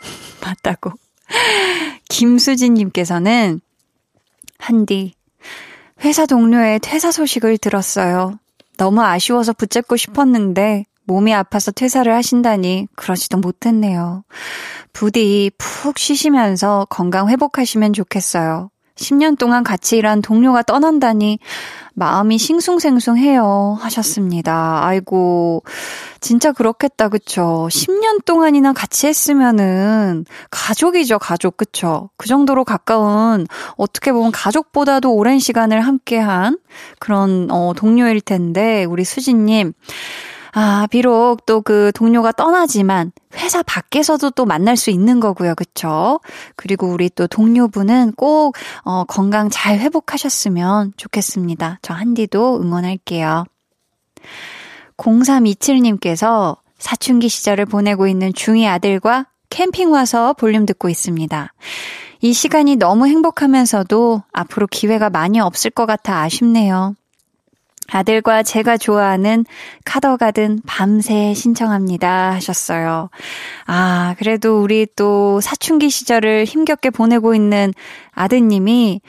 맞다고. 0.42 0.92
김수진님께서는 2.08 3.60
한디, 4.58 5.14
회사 6.04 6.26
동료의 6.26 6.80
퇴사 6.80 7.12
소식을 7.12 7.58
들었어요. 7.58 8.38
너무 8.76 9.02
아쉬워서 9.02 9.52
붙잡고 9.52 9.96
싶었는데 9.96 10.86
몸이 11.10 11.34
아파서 11.34 11.72
퇴사를 11.72 12.12
하신다니 12.12 12.86
그러지도 12.94 13.38
못했네요. 13.38 14.22
부디 14.92 15.50
푹 15.58 15.98
쉬시면서 15.98 16.86
건강 16.88 17.28
회복하시면 17.28 17.94
좋겠어요. 17.94 18.70
10년 18.94 19.36
동안 19.36 19.64
같이 19.64 19.96
일한 19.96 20.22
동료가 20.22 20.62
떠난다니 20.62 21.40
마음이 21.94 22.38
싱숭생숭해요. 22.38 23.78
하셨습니다. 23.80 24.84
아이고, 24.84 25.64
진짜 26.20 26.52
그렇겠다, 26.52 27.08
그쵸? 27.08 27.66
10년 27.70 28.24
동안이나 28.24 28.72
같이 28.72 29.06
했으면은 29.06 30.26
가족이죠, 30.50 31.18
가족, 31.18 31.56
그쵸? 31.56 32.10
그 32.18 32.28
정도로 32.28 32.64
가까운, 32.64 33.46
어떻게 33.76 34.12
보면 34.12 34.30
가족보다도 34.30 35.12
오랜 35.12 35.38
시간을 35.38 35.80
함께한 35.80 36.58
그런, 37.00 37.48
어, 37.50 37.72
동료일 37.74 38.20
텐데, 38.20 38.84
우리 38.84 39.04
수진님. 39.04 39.72
아, 40.52 40.86
비록 40.90 41.46
또 41.46 41.60
그 41.60 41.92
동료가 41.94 42.32
떠나지만 42.32 43.12
회사 43.36 43.62
밖에서도 43.62 44.30
또 44.30 44.44
만날 44.44 44.76
수 44.76 44.90
있는 44.90 45.20
거고요. 45.20 45.54
그쵸? 45.54 46.20
그리고 46.56 46.88
우리 46.88 47.08
또 47.08 47.26
동료분은 47.26 48.12
꼭, 48.16 48.56
어, 48.82 49.04
건강 49.04 49.50
잘 49.50 49.78
회복하셨으면 49.78 50.94
좋겠습니다. 50.96 51.78
저 51.82 51.94
한디도 51.94 52.60
응원할게요. 52.62 53.44
0327님께서 54.96 56.56
사춘기 56.78 57.28
시절을 57.28 57.66
보내고 57.66 58.06
있는 58.08 58.32
중2 58.32 58.66
아들과 58.68 59.26
캠핑 59.50 59.92
와서 59.92 60.32
볼륨 60.32 60.66
듣고 60.66 60.88
있습니다. 60.88 61.52
이 62.22 62.32
시간이 62.32 62.76
너무 62.76 63.06
행복하면서도 63.06 64.22
앞으로 64.32 64.66
기회가 64.66 65.08
많이 65.10 65.40
없을 65.40 65.70
것 65.70 65.86
같아 65.86 66.20
아쉽네요. 66.20 66.94
아들과 67.90 68.42
제가 68.42 68.76
좋아하는 68.76 69.44
카더가든 69.84 70.60
밤새 70.66 71.34
신청합니다 71.34 72.32
하셨어요. 72.32 73.10
아, 73.66 74.14
그래도 74.18 74.62
우리 74.62 74.86
또 74.96 75.40
사춘기 75.40 75.90
시절을 75.90 76.44
힘겹게 76.44 76.90
보내고 76.90 77.34
있는 77.34 77.72
아드님이 78.12 79.00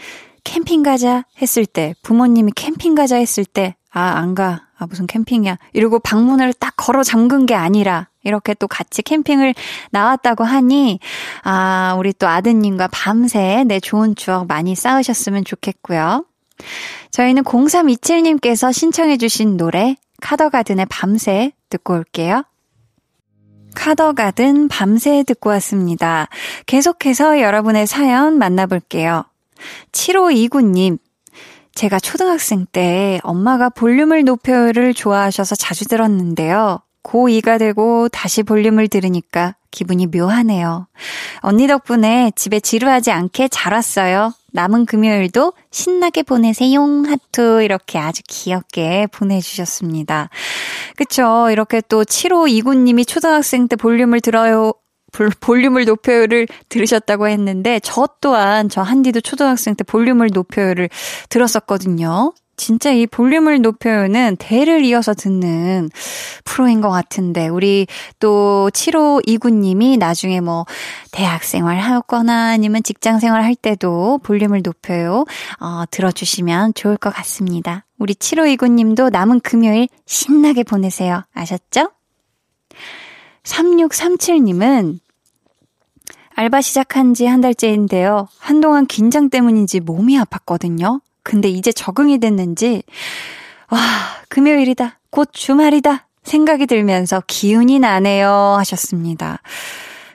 캠핑 0.44 0.84
가자 0.84 1.24
했을 1.42 1.66
때, 1.66 1.94
부모님이 2.02 2.52
캠핑 2.56 2.96
가자 2.96 3.18
했을 3.18 3.46
때, 3.46 3.76
아, 3.92 4.02
안 4.18 4.36
가. 4.36 4.68
아, 4.78 4.88
무슨 4.88 5.06
캠핑이야. 5.06 5.60
이러고 5.74 6.00
방문을 6.00 6.54
딱 6.54 6.74
걸어 6.76 7.04
잠근 7.04 7.46
게 7.46 7.54
아니라, 7.54 8.08
이렇게 8.24 8.56
또 8.56 8.68
같이 8.68 9.04
캠핑을 9.04 9.54
나왔다고 9.92 10.44
하니, 10.44 11.00
아, 11.44 11.96
우리 12.00 12.14
또 12.14 12.28
아드님과 12.28 12.90
밤새 12.92 13.64
내 13.68 13.80
좋은 13.80 14.16
추억 14.16 14.48
많이 14.48 14.76
쌓으셨으면 14.76 15.46
좋겠고요. 15.46 16.26
저희는 17.12 17.44
0327님께서 17.44 18.74
신청해주신 18.74 19.58
노래, 19.58 19.96
카더가든의 20.22 20.86
밤새 20.90 21.52
듣고 21.70 21.94
올게요. 21.94 22.44
카더가든 23.76 24.68
밤새 24.68 25.24
듣고 25.24 25.50
왔습니다. 25.52 26.28
계속해서 26.66 27.40
여러분의 27.40 27.88
사연 27.88 28.38
만나볼게요. 28.38 29.26
7529님, 29.92 30.98
제가 31.74 32.00
초등학생 32.00 32.66
때 32.72 33.20
엄마가 33.24 33.70
볼륨을 33.70 34.24
높여를 34.24 34.94
좋아하셔서 34.94 35.56
자주 35.56 35.86
들었는데요. 35.86 36.80
고2가 37.04 37.58
되고 37.58 38.10
다시 38.10 38.44
볼륨을 38.44 38.88
들으니까 38.88 39.56
기분이 39.72 40.08
묘하네요. 40.08 40.88
언니 41.40 41.68
덕분에 41.68 42.32
집에 42.36 42.60
지루하지 42.60 43.12
않게 43.12 43.48
잘 43.48 43.74
왔어요. 43.74 44.34
남은 44.52 44.86
금요일도 44.86 45.54
신나게 45.72 46.24
보내세요. 46.24 46.82
하트 47.08 47.64
이렇게 47.64 48.00
아주 48.00 48.22
귀엽게 48.28 49.08
보내주셨습니다. 49.12 50.30
그쵸. 50.96 51.50
이렇게 51.52 51.82
또 51.88 52.04
7529님이 52.04 53.08
초등학생 53.08 53.68
때 53.68 53.76
볼륨을 53.76 54.22
들어요. 54.22 54.74
볼륨을 55.42 55.86
높여요를 55.86 56.48
들으셨다고 56.70 57.28
했는데 57.28 57.80
저 57.84 58.08
또한 58.22 58.70
저 58.70 58.82
한디도 58.82 59.22
초등학생 59.22 59.76
때 59.76 59.84
볼륨을 59.84 60.30
높여요를 60.34 60.90
들었었거든요. 61.30 62.34
진짜 62.62 62.92
이 62.92 63.08
볼륨을 63.08 63.62
높여요는 63.62 64.36
대를 64.38 64.86
이어서 64.86 65.16
듣는 65.16 65.90
프로인 66.46 66.80
것 66.80 66.92
같은데, 66.92 67.48
우리 67.48 67.88
또 68.20 68.70
7529님이 68.72 69.98
나중에 69.98 70.42
뭐, 70.42 70.68
대학 71.12 71.44
생활 71.44 71.80
하거나 71.80 72.52
아니면 72.52 72.84
직장 72.84 73.20
생활 73.20 73.44
할 73.44 73.56
때도 73.56 74.20
볼륨을 74.22 74.62
높여요, 74.64 75.26
어, 75.60 75.86
들어주시면 75.90 76.76
좋을 76.76 76.98
것 76.98 77.12
같습니다. 77.12 77.84
우리 77.98 78.14
7529님도 78.14 79.10
남은 79.10 79.40
금요일 79.40 79.88
신나게 80.06 80.62
보내세요. 80.62 81.24
아셨죠? 81.34 81.90
3637님은 83.44 85.00
알바 86.36 86.62
시작한 86.62 87.16
지 87.16 87.26
한 87.26 87.42
달째인데요. 87.42 88.28
한동안 88.38 88.86
긴장 88.86 89.32
때문인지 89.32 89.80
몸이 89.80 90.16
아팠거든요. 90.20 91.02
근데 91.24 91.50
이제 91.50 91.72
적응이 91.72 92.20
됐는지, 92.20 92.84
와, 93.70 93.80
금요일이다. 94.30 95.00
곧 95.10 95.30
주말이다. 95.32 96.08
생각이 96.24 96.66
들면서 96.68 97.22
기운이 97.28 97.80
나네요. 97.80 98.56
하셨습니다. 98.60 99.42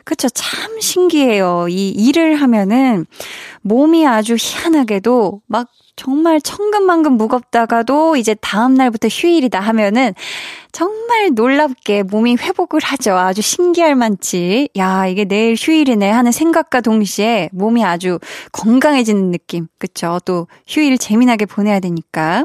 그쵸. 0.04 0.28
참 0.28 0.80
신기해요. 0.80 1.66
이 1.68 1.88
일을 1.90 2.36
하면은 2.36 3.06
몸이 3.62 4.06
아주 4.06 4.36
희한하게도 4.38 5.42
막 5.46 5.68
정말 5.96 6.40
천근만근 6.40 7.12
무겁다가도 7.12 8.16
이제 8.16 8.34
다음날부터 8.34 9.08
휴일이다 9.08 9.58
하면은 9.58 10.14
정말 10.70 11.30
놀랍게 11.34 12.02
몸이 12.04 12.36
회복을 12.36 12.80
하죠. 12.82 13.16
아주 13.16 13.40
신기할 13.40 13.96
만치. 13.96 14.68
야, 14.76 15.06
이게 15.06 15.24
내일 15.24 15.56
휴일이네 15.58 16.10
하는 16.10 16.32
생각과 16.32 16.82
동시에 16.82 17.48
몸이 17.52 17.82
아주 17.82 18.18
건강해지는 18.52 19.30
느낌. 19.30 19.68
그쵸? 19.78 20.20
또 20.26 20.48
휴일 20.66 20.98
재미나게 20.98 21.46
보내야 21.46 21.80
되니까. 21.80 22.44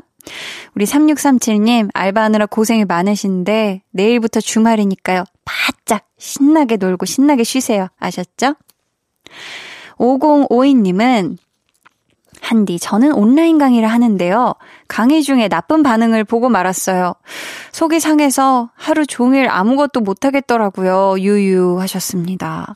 우리 0.75 0.85
3637님, 0.85 1.89
알바하느라 1.93 2.45
고생이 2.45 2.85
많으신데, 2.85 3.81
내일부터 3.91 4.39
주말이니까요. 4.39 5.25
바짝 5.43 6.05
신나게 6.17 6.77
놀고 6.77 7.05
신나게 7.05 7.43
쉬세요. 7.43 7.87
아셨죠? 7.99 8.55
5052님은 9.97 11.37
한디, 12.41 12.79
저는 12.79 13.13
온라인 13.13 13.57
강의를 13.57 13.87
하는데요. 13.87 14.55
강의 14.87 15.23
중에 15.23 15.47
나쁜 15.47 15.83
반응을 15.83 16.23
보고 16.23 16.49
말았어요. 16.49 17.13
속이 17.71 17.99
상해서 17.99 18.71
하루 18.75 19.05
종일 19.05 19.47
아무것도 19.47 20.01
못하겠더라고요. 20.01 21.15
유유 21.19 21.79
하셨습니다. 21.79 22.75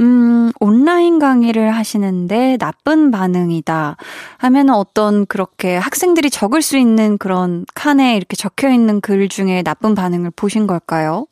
음, 0.00 0.50
온라인 0.60 1.18
강의를 1.18 1.70
하시는데 1.70 2.58
나쁜 2.58 3.10
반응이다 3.10 3.96
하면 4.38 4.70
어떤 4.70 5.24
그렇게 5.26 5.76
학생들이 5.76 6.28
적을 6.30 6.60
수 6.60 6.76
있는 6.76 7.16
그런 7.16 7.64
칸에 7.74 8.16
이렇게 8.16 8.36
적혀 8.36 8.70
있는 8.70 9.00
글 9.00 9.28
중에 9.28 9.62
나쁜 9.62 9.94
반응을 9.94 10.32
보신 10.36 10.66
걸까요? 10.66 11.26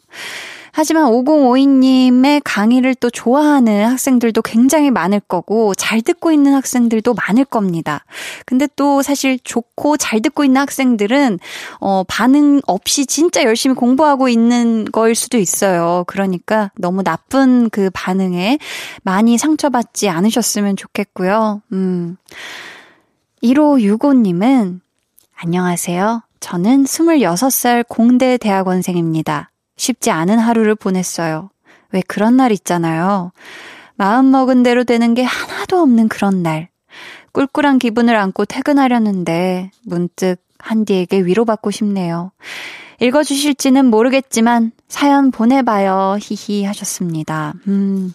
하지만 0.76 1.04
5052님의 1.04 2.40
강의를 2.42 2.96
또 2.96 3.08
좋아하는 3.08 3.86
학생들도 3.86 4.42
굉장히 4.42 4.90
많을 4.90 5.20
거고, 5.20 5.72
잘 5.76 6.02
듣고 6.02 6.32
있는 6.32 6.52
학생들도 6.52 7.14
많을 7.14 7.44
겁니다. 7.44 8.04
근데 8.44 8.66
또 8.74 9.00
사실 9.00 9.38
좋고 9.38 9.98
잘 9.98 10.20
듣고 10.20 10.42
있는 10.42 10.60
학생들은, 10.60 11.38
어, 11.78 12.02
반응 12.08 12.60
없이 12.66 13.06
진짜 13.06 13.44
열심히 13.44 13.76
공부하고 13.76 14.28
있는 14.28 14.84
거일 14.90 15.14
수도 15.14 15.38
있어요. 15.38 16.02
그러니까 16.08 16.72
너무 16.76 17.04
나쁜 17.04 17.70
그 17.70 17.88
반응에 17.94 18.58
많이 19.04 19.38
상처받지 19.38 20.08
않으셨으면 20.08 20.76
좋겠고요. 20.76 21.62
음. 21.72 22.16
1565님은, 23.44 24.80
안녕하세요. 25.36 26.22
저는 26.40 26.82
26살 26.82 27.84
공대 27.88 28.36
대학원생입니다. 28.38 29.52
쉽지 29.76 30.10
않은 30.10 30.38
하루를 30.38 30.74
보냈어요. 30.74 31.50
왜 31.92 32.02
그런 32.06 32.36
날 32.36 32.52
있잖아요. 32.52 33.32
마음 33.96 34.30
먹은 34.30 34.62
대로 34.62 34.84
되는 34.84 35.14
게 35.14 35.22
하나도 35.22 35.78
없는 35.78 36.08
그런 36.08 36.42
날. 36.42 36.68
꿀꿀한 37.32 37.78
기분을 37.78 38.16
안고 38.16 38.44
퇴근하려는데 38.44 39.70
문득 39.84 40.36
한디에게 40.58 41.20
위로받고 41.20 41.70
싶네요. 41.70 42.30
읽어주실지는 43.00 43.86
모르겠지만 43.86 44.72
사연 44.88 45.30
보내봐요. 45.30 46.16
히히 46.20 46.64
하셨습니다. 46.64 47.54
음. 47.66 48.14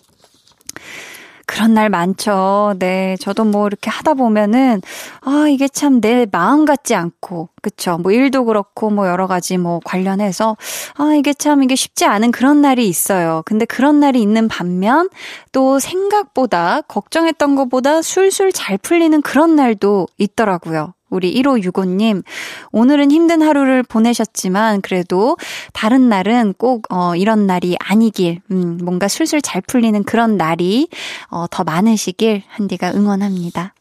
그런 1.49 1.73
날 1.73 1.89
많죠. 1.89 2.75
네. 2.77 3.15
저도 3.19 3.43
뭐 3.43 3.65
이렇게 3.67 3.89
하다 3.89 4.13
보면은, 4.13 4.81
아, 5.21 5.47
이게 5.49 5.67
참 5.67 5.99
내 5.99 6.27
마음 6.31 6.63
같지 6.65 6.93
않고, 6.95 7.49
그쵸. 7.63 7.97
뭐 7.97 8.11
일도 8.11 8.45
그렇고, 8.45 8.89
뭐 8.91 9.07
여러 9.07 9.25
가지 9.27 9.57
뭐 9.57 9.79
관련해서, 9.83 10.55
아, 10.95 11.13
이게 11.17 11.33
참 11.33 11.63
이게 11.63 11.75
쉽지 11.75 12.05
않은 12.05 12.31
그런 12.31 12.61
날이 12.61 12.87
있어요. 12.87 13.41
근데 13.45 13.65
그런 13.65 13.99
날이 13.99 14.21
있는 14.21 14.47
반면, 14.47 15.09
또 15.51 15.79
생각보다, 15.79 16.81
걱정했던 16.87 17.55
것보다 17.55 18.01
술술 18.03 18.51
잘 18.53 18.77
풀리는 18.77 19.19
그런 19.23 19.55
날도 19.55 20.07
있더라고요. 20.19 20.93
우리 21.09 21.33
1565님, 21.41 22.23
오늘은 22.71 23.11
힘든 23.11 23.41
하루를 23.41 23.83
보내셨지만, 23.83 24.81
그래도 24.81 25.37
다른 25.73 26.09
날은 26.09 26.53
꼭, 26.57 26.83
어, 26.89 27.15
이런 27.15 27.47
날이 27.47 27.75
아니길, 27.79 28.41
음, 28.51 28.79
뭔가 28.83 29.07
술술 29.07 29.41
잘 29.41 29.61
풀리는 29.61 30.03
그런 30.03 30.37
날이, 30.37 30.87
어, 31.29 31.45
더 31.49 31.63
많으시길 31.63 32.43
한디가 32.47 32.91
응원합니다. 32.93 33.73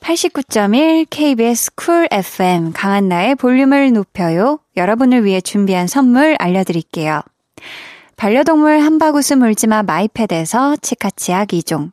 89.1 0.00 1.06
KBS 1.08 1.74
쿨 1.76 2.08
FM 2.10 2.72
강한나의 2.72 3.36
볼륨을 3.36 3.92
높여요. 3.92 4.58
여러분을 4.76 5.24
위해 5.24 5.40
준비한 5.40 5.86
선물 5.86 6.34
알려드릴게요. 6.38 7.22
반려동물 8.16 8.80
한바구스 8.80 9.34
물지마 9.34 9.84
마이패드에서 9.84 10.76
치카치약 10.82 11.48
2종. 11.48 11.92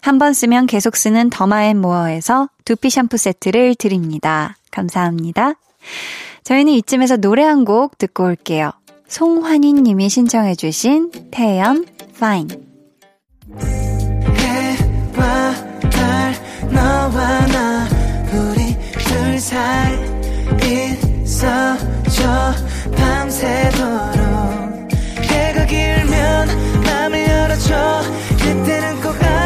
한 0.00 0.18
번 0.18 0.32
쓰면 0.32 0.66
계속 0.66 0.96
쓰는 0.96 1.30
더마앤모어에서 1.30 2.48
두피 2.64 2.90
샴푸 2.90 3.16
세트를 3.16 3.74
드립니다. 3.74 4.56
감사합니다. 4.70 5.54
저희는 6.44 6.72
이쯤에서 6.74 7.16
노래 7.16 7.42
한 7.44 7.64
곡 7.64 7.98
듣고 7.98 8.24
올게요. 8.24 8.72
송환희 9.08 9.72
님이 9.74 10.08
신청해 10.08 10.54
주신 10.56 11.10
태연 11.30 11.86
Fine. 12.16 12.56
해와 14.36 15.54
달 15.90 16.34
너와 16.70 17.46
나 17.46 17.88
우리 18.32 18.76
둘 18.98 19.38
사이 19.38 19.94
있어줘 21.24 22.52
밤새도록 22.96 24.90
해가 25.22 25.66
길면 25.66 26.82
맘을 26.84 27.28
열어줘 27.28 28.02
그때는 28.38 29.00
꼭 29.00 29.14
안아줄게 29.22 29.45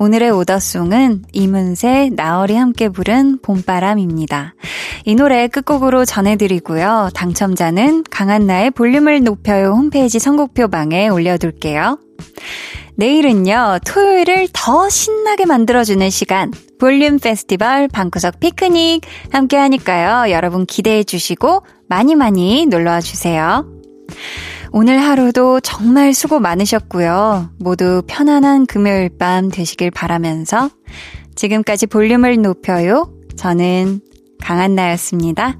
오늘의 0.00 0.30
오더송은 0.30 1.24
이문세, 1.32 2.10
나얼이 2.14 2.54
함께 2.54 2.88
부른 2.88 3.40
봄바람입니다. 3.42 4.54
이 5.04 5.14
노래 5.16 5.48
끝곡으로 5.48 6.04
전해드리고요. 6.04 7.10
당첨자는 7.14 8.04
강한나의 8.08 8.70
볼륨을 8.70 9.24
높여요 9.24 9.72
홈페이지 9.72 10.20
선곡표방에 10.20 11.08
올려둘게요. 11.08 11.98
내일은요, 12.94 13.78
토요일을 13.86 14.48
더 14.52 14.88
신나게 14.88 15.46
만들어주는 15.46 16.10
시간, 16.10 16.52
볼륨 16.78 17.18
페스티벌 17.18 17.88
방구석 17.88 18.38
피크닉 18.38 19.02
함께 19.30 19.56
하니까요. 19.56 20.30
여러분 20.32 20.64
기대해 20.64 21.02
주시고 21.02 21.62
많이 21.88 22.14
많이 22.14 22.66
놀러와 22.66 23.00
주세요. 23.00 23.66
오늘 24.72 24.98
하루도 24.98 25.60
정말 25.60 26.12
수고 26.12 26.40
많으셨고요. 26.40 27.50
모두 27.58 28.02
편안한 28.06 28.66
금요일 28.66 29.08
밤 29.08 29.48
되시길 29.50 29.90
바라면서 29.90 30.70
지금까지 31.34 31.86
볼륨을 31.86 32.40
높여요. 32.42 33.12
저는 33.36 34.00
강한나였습니다. 34.42 35.58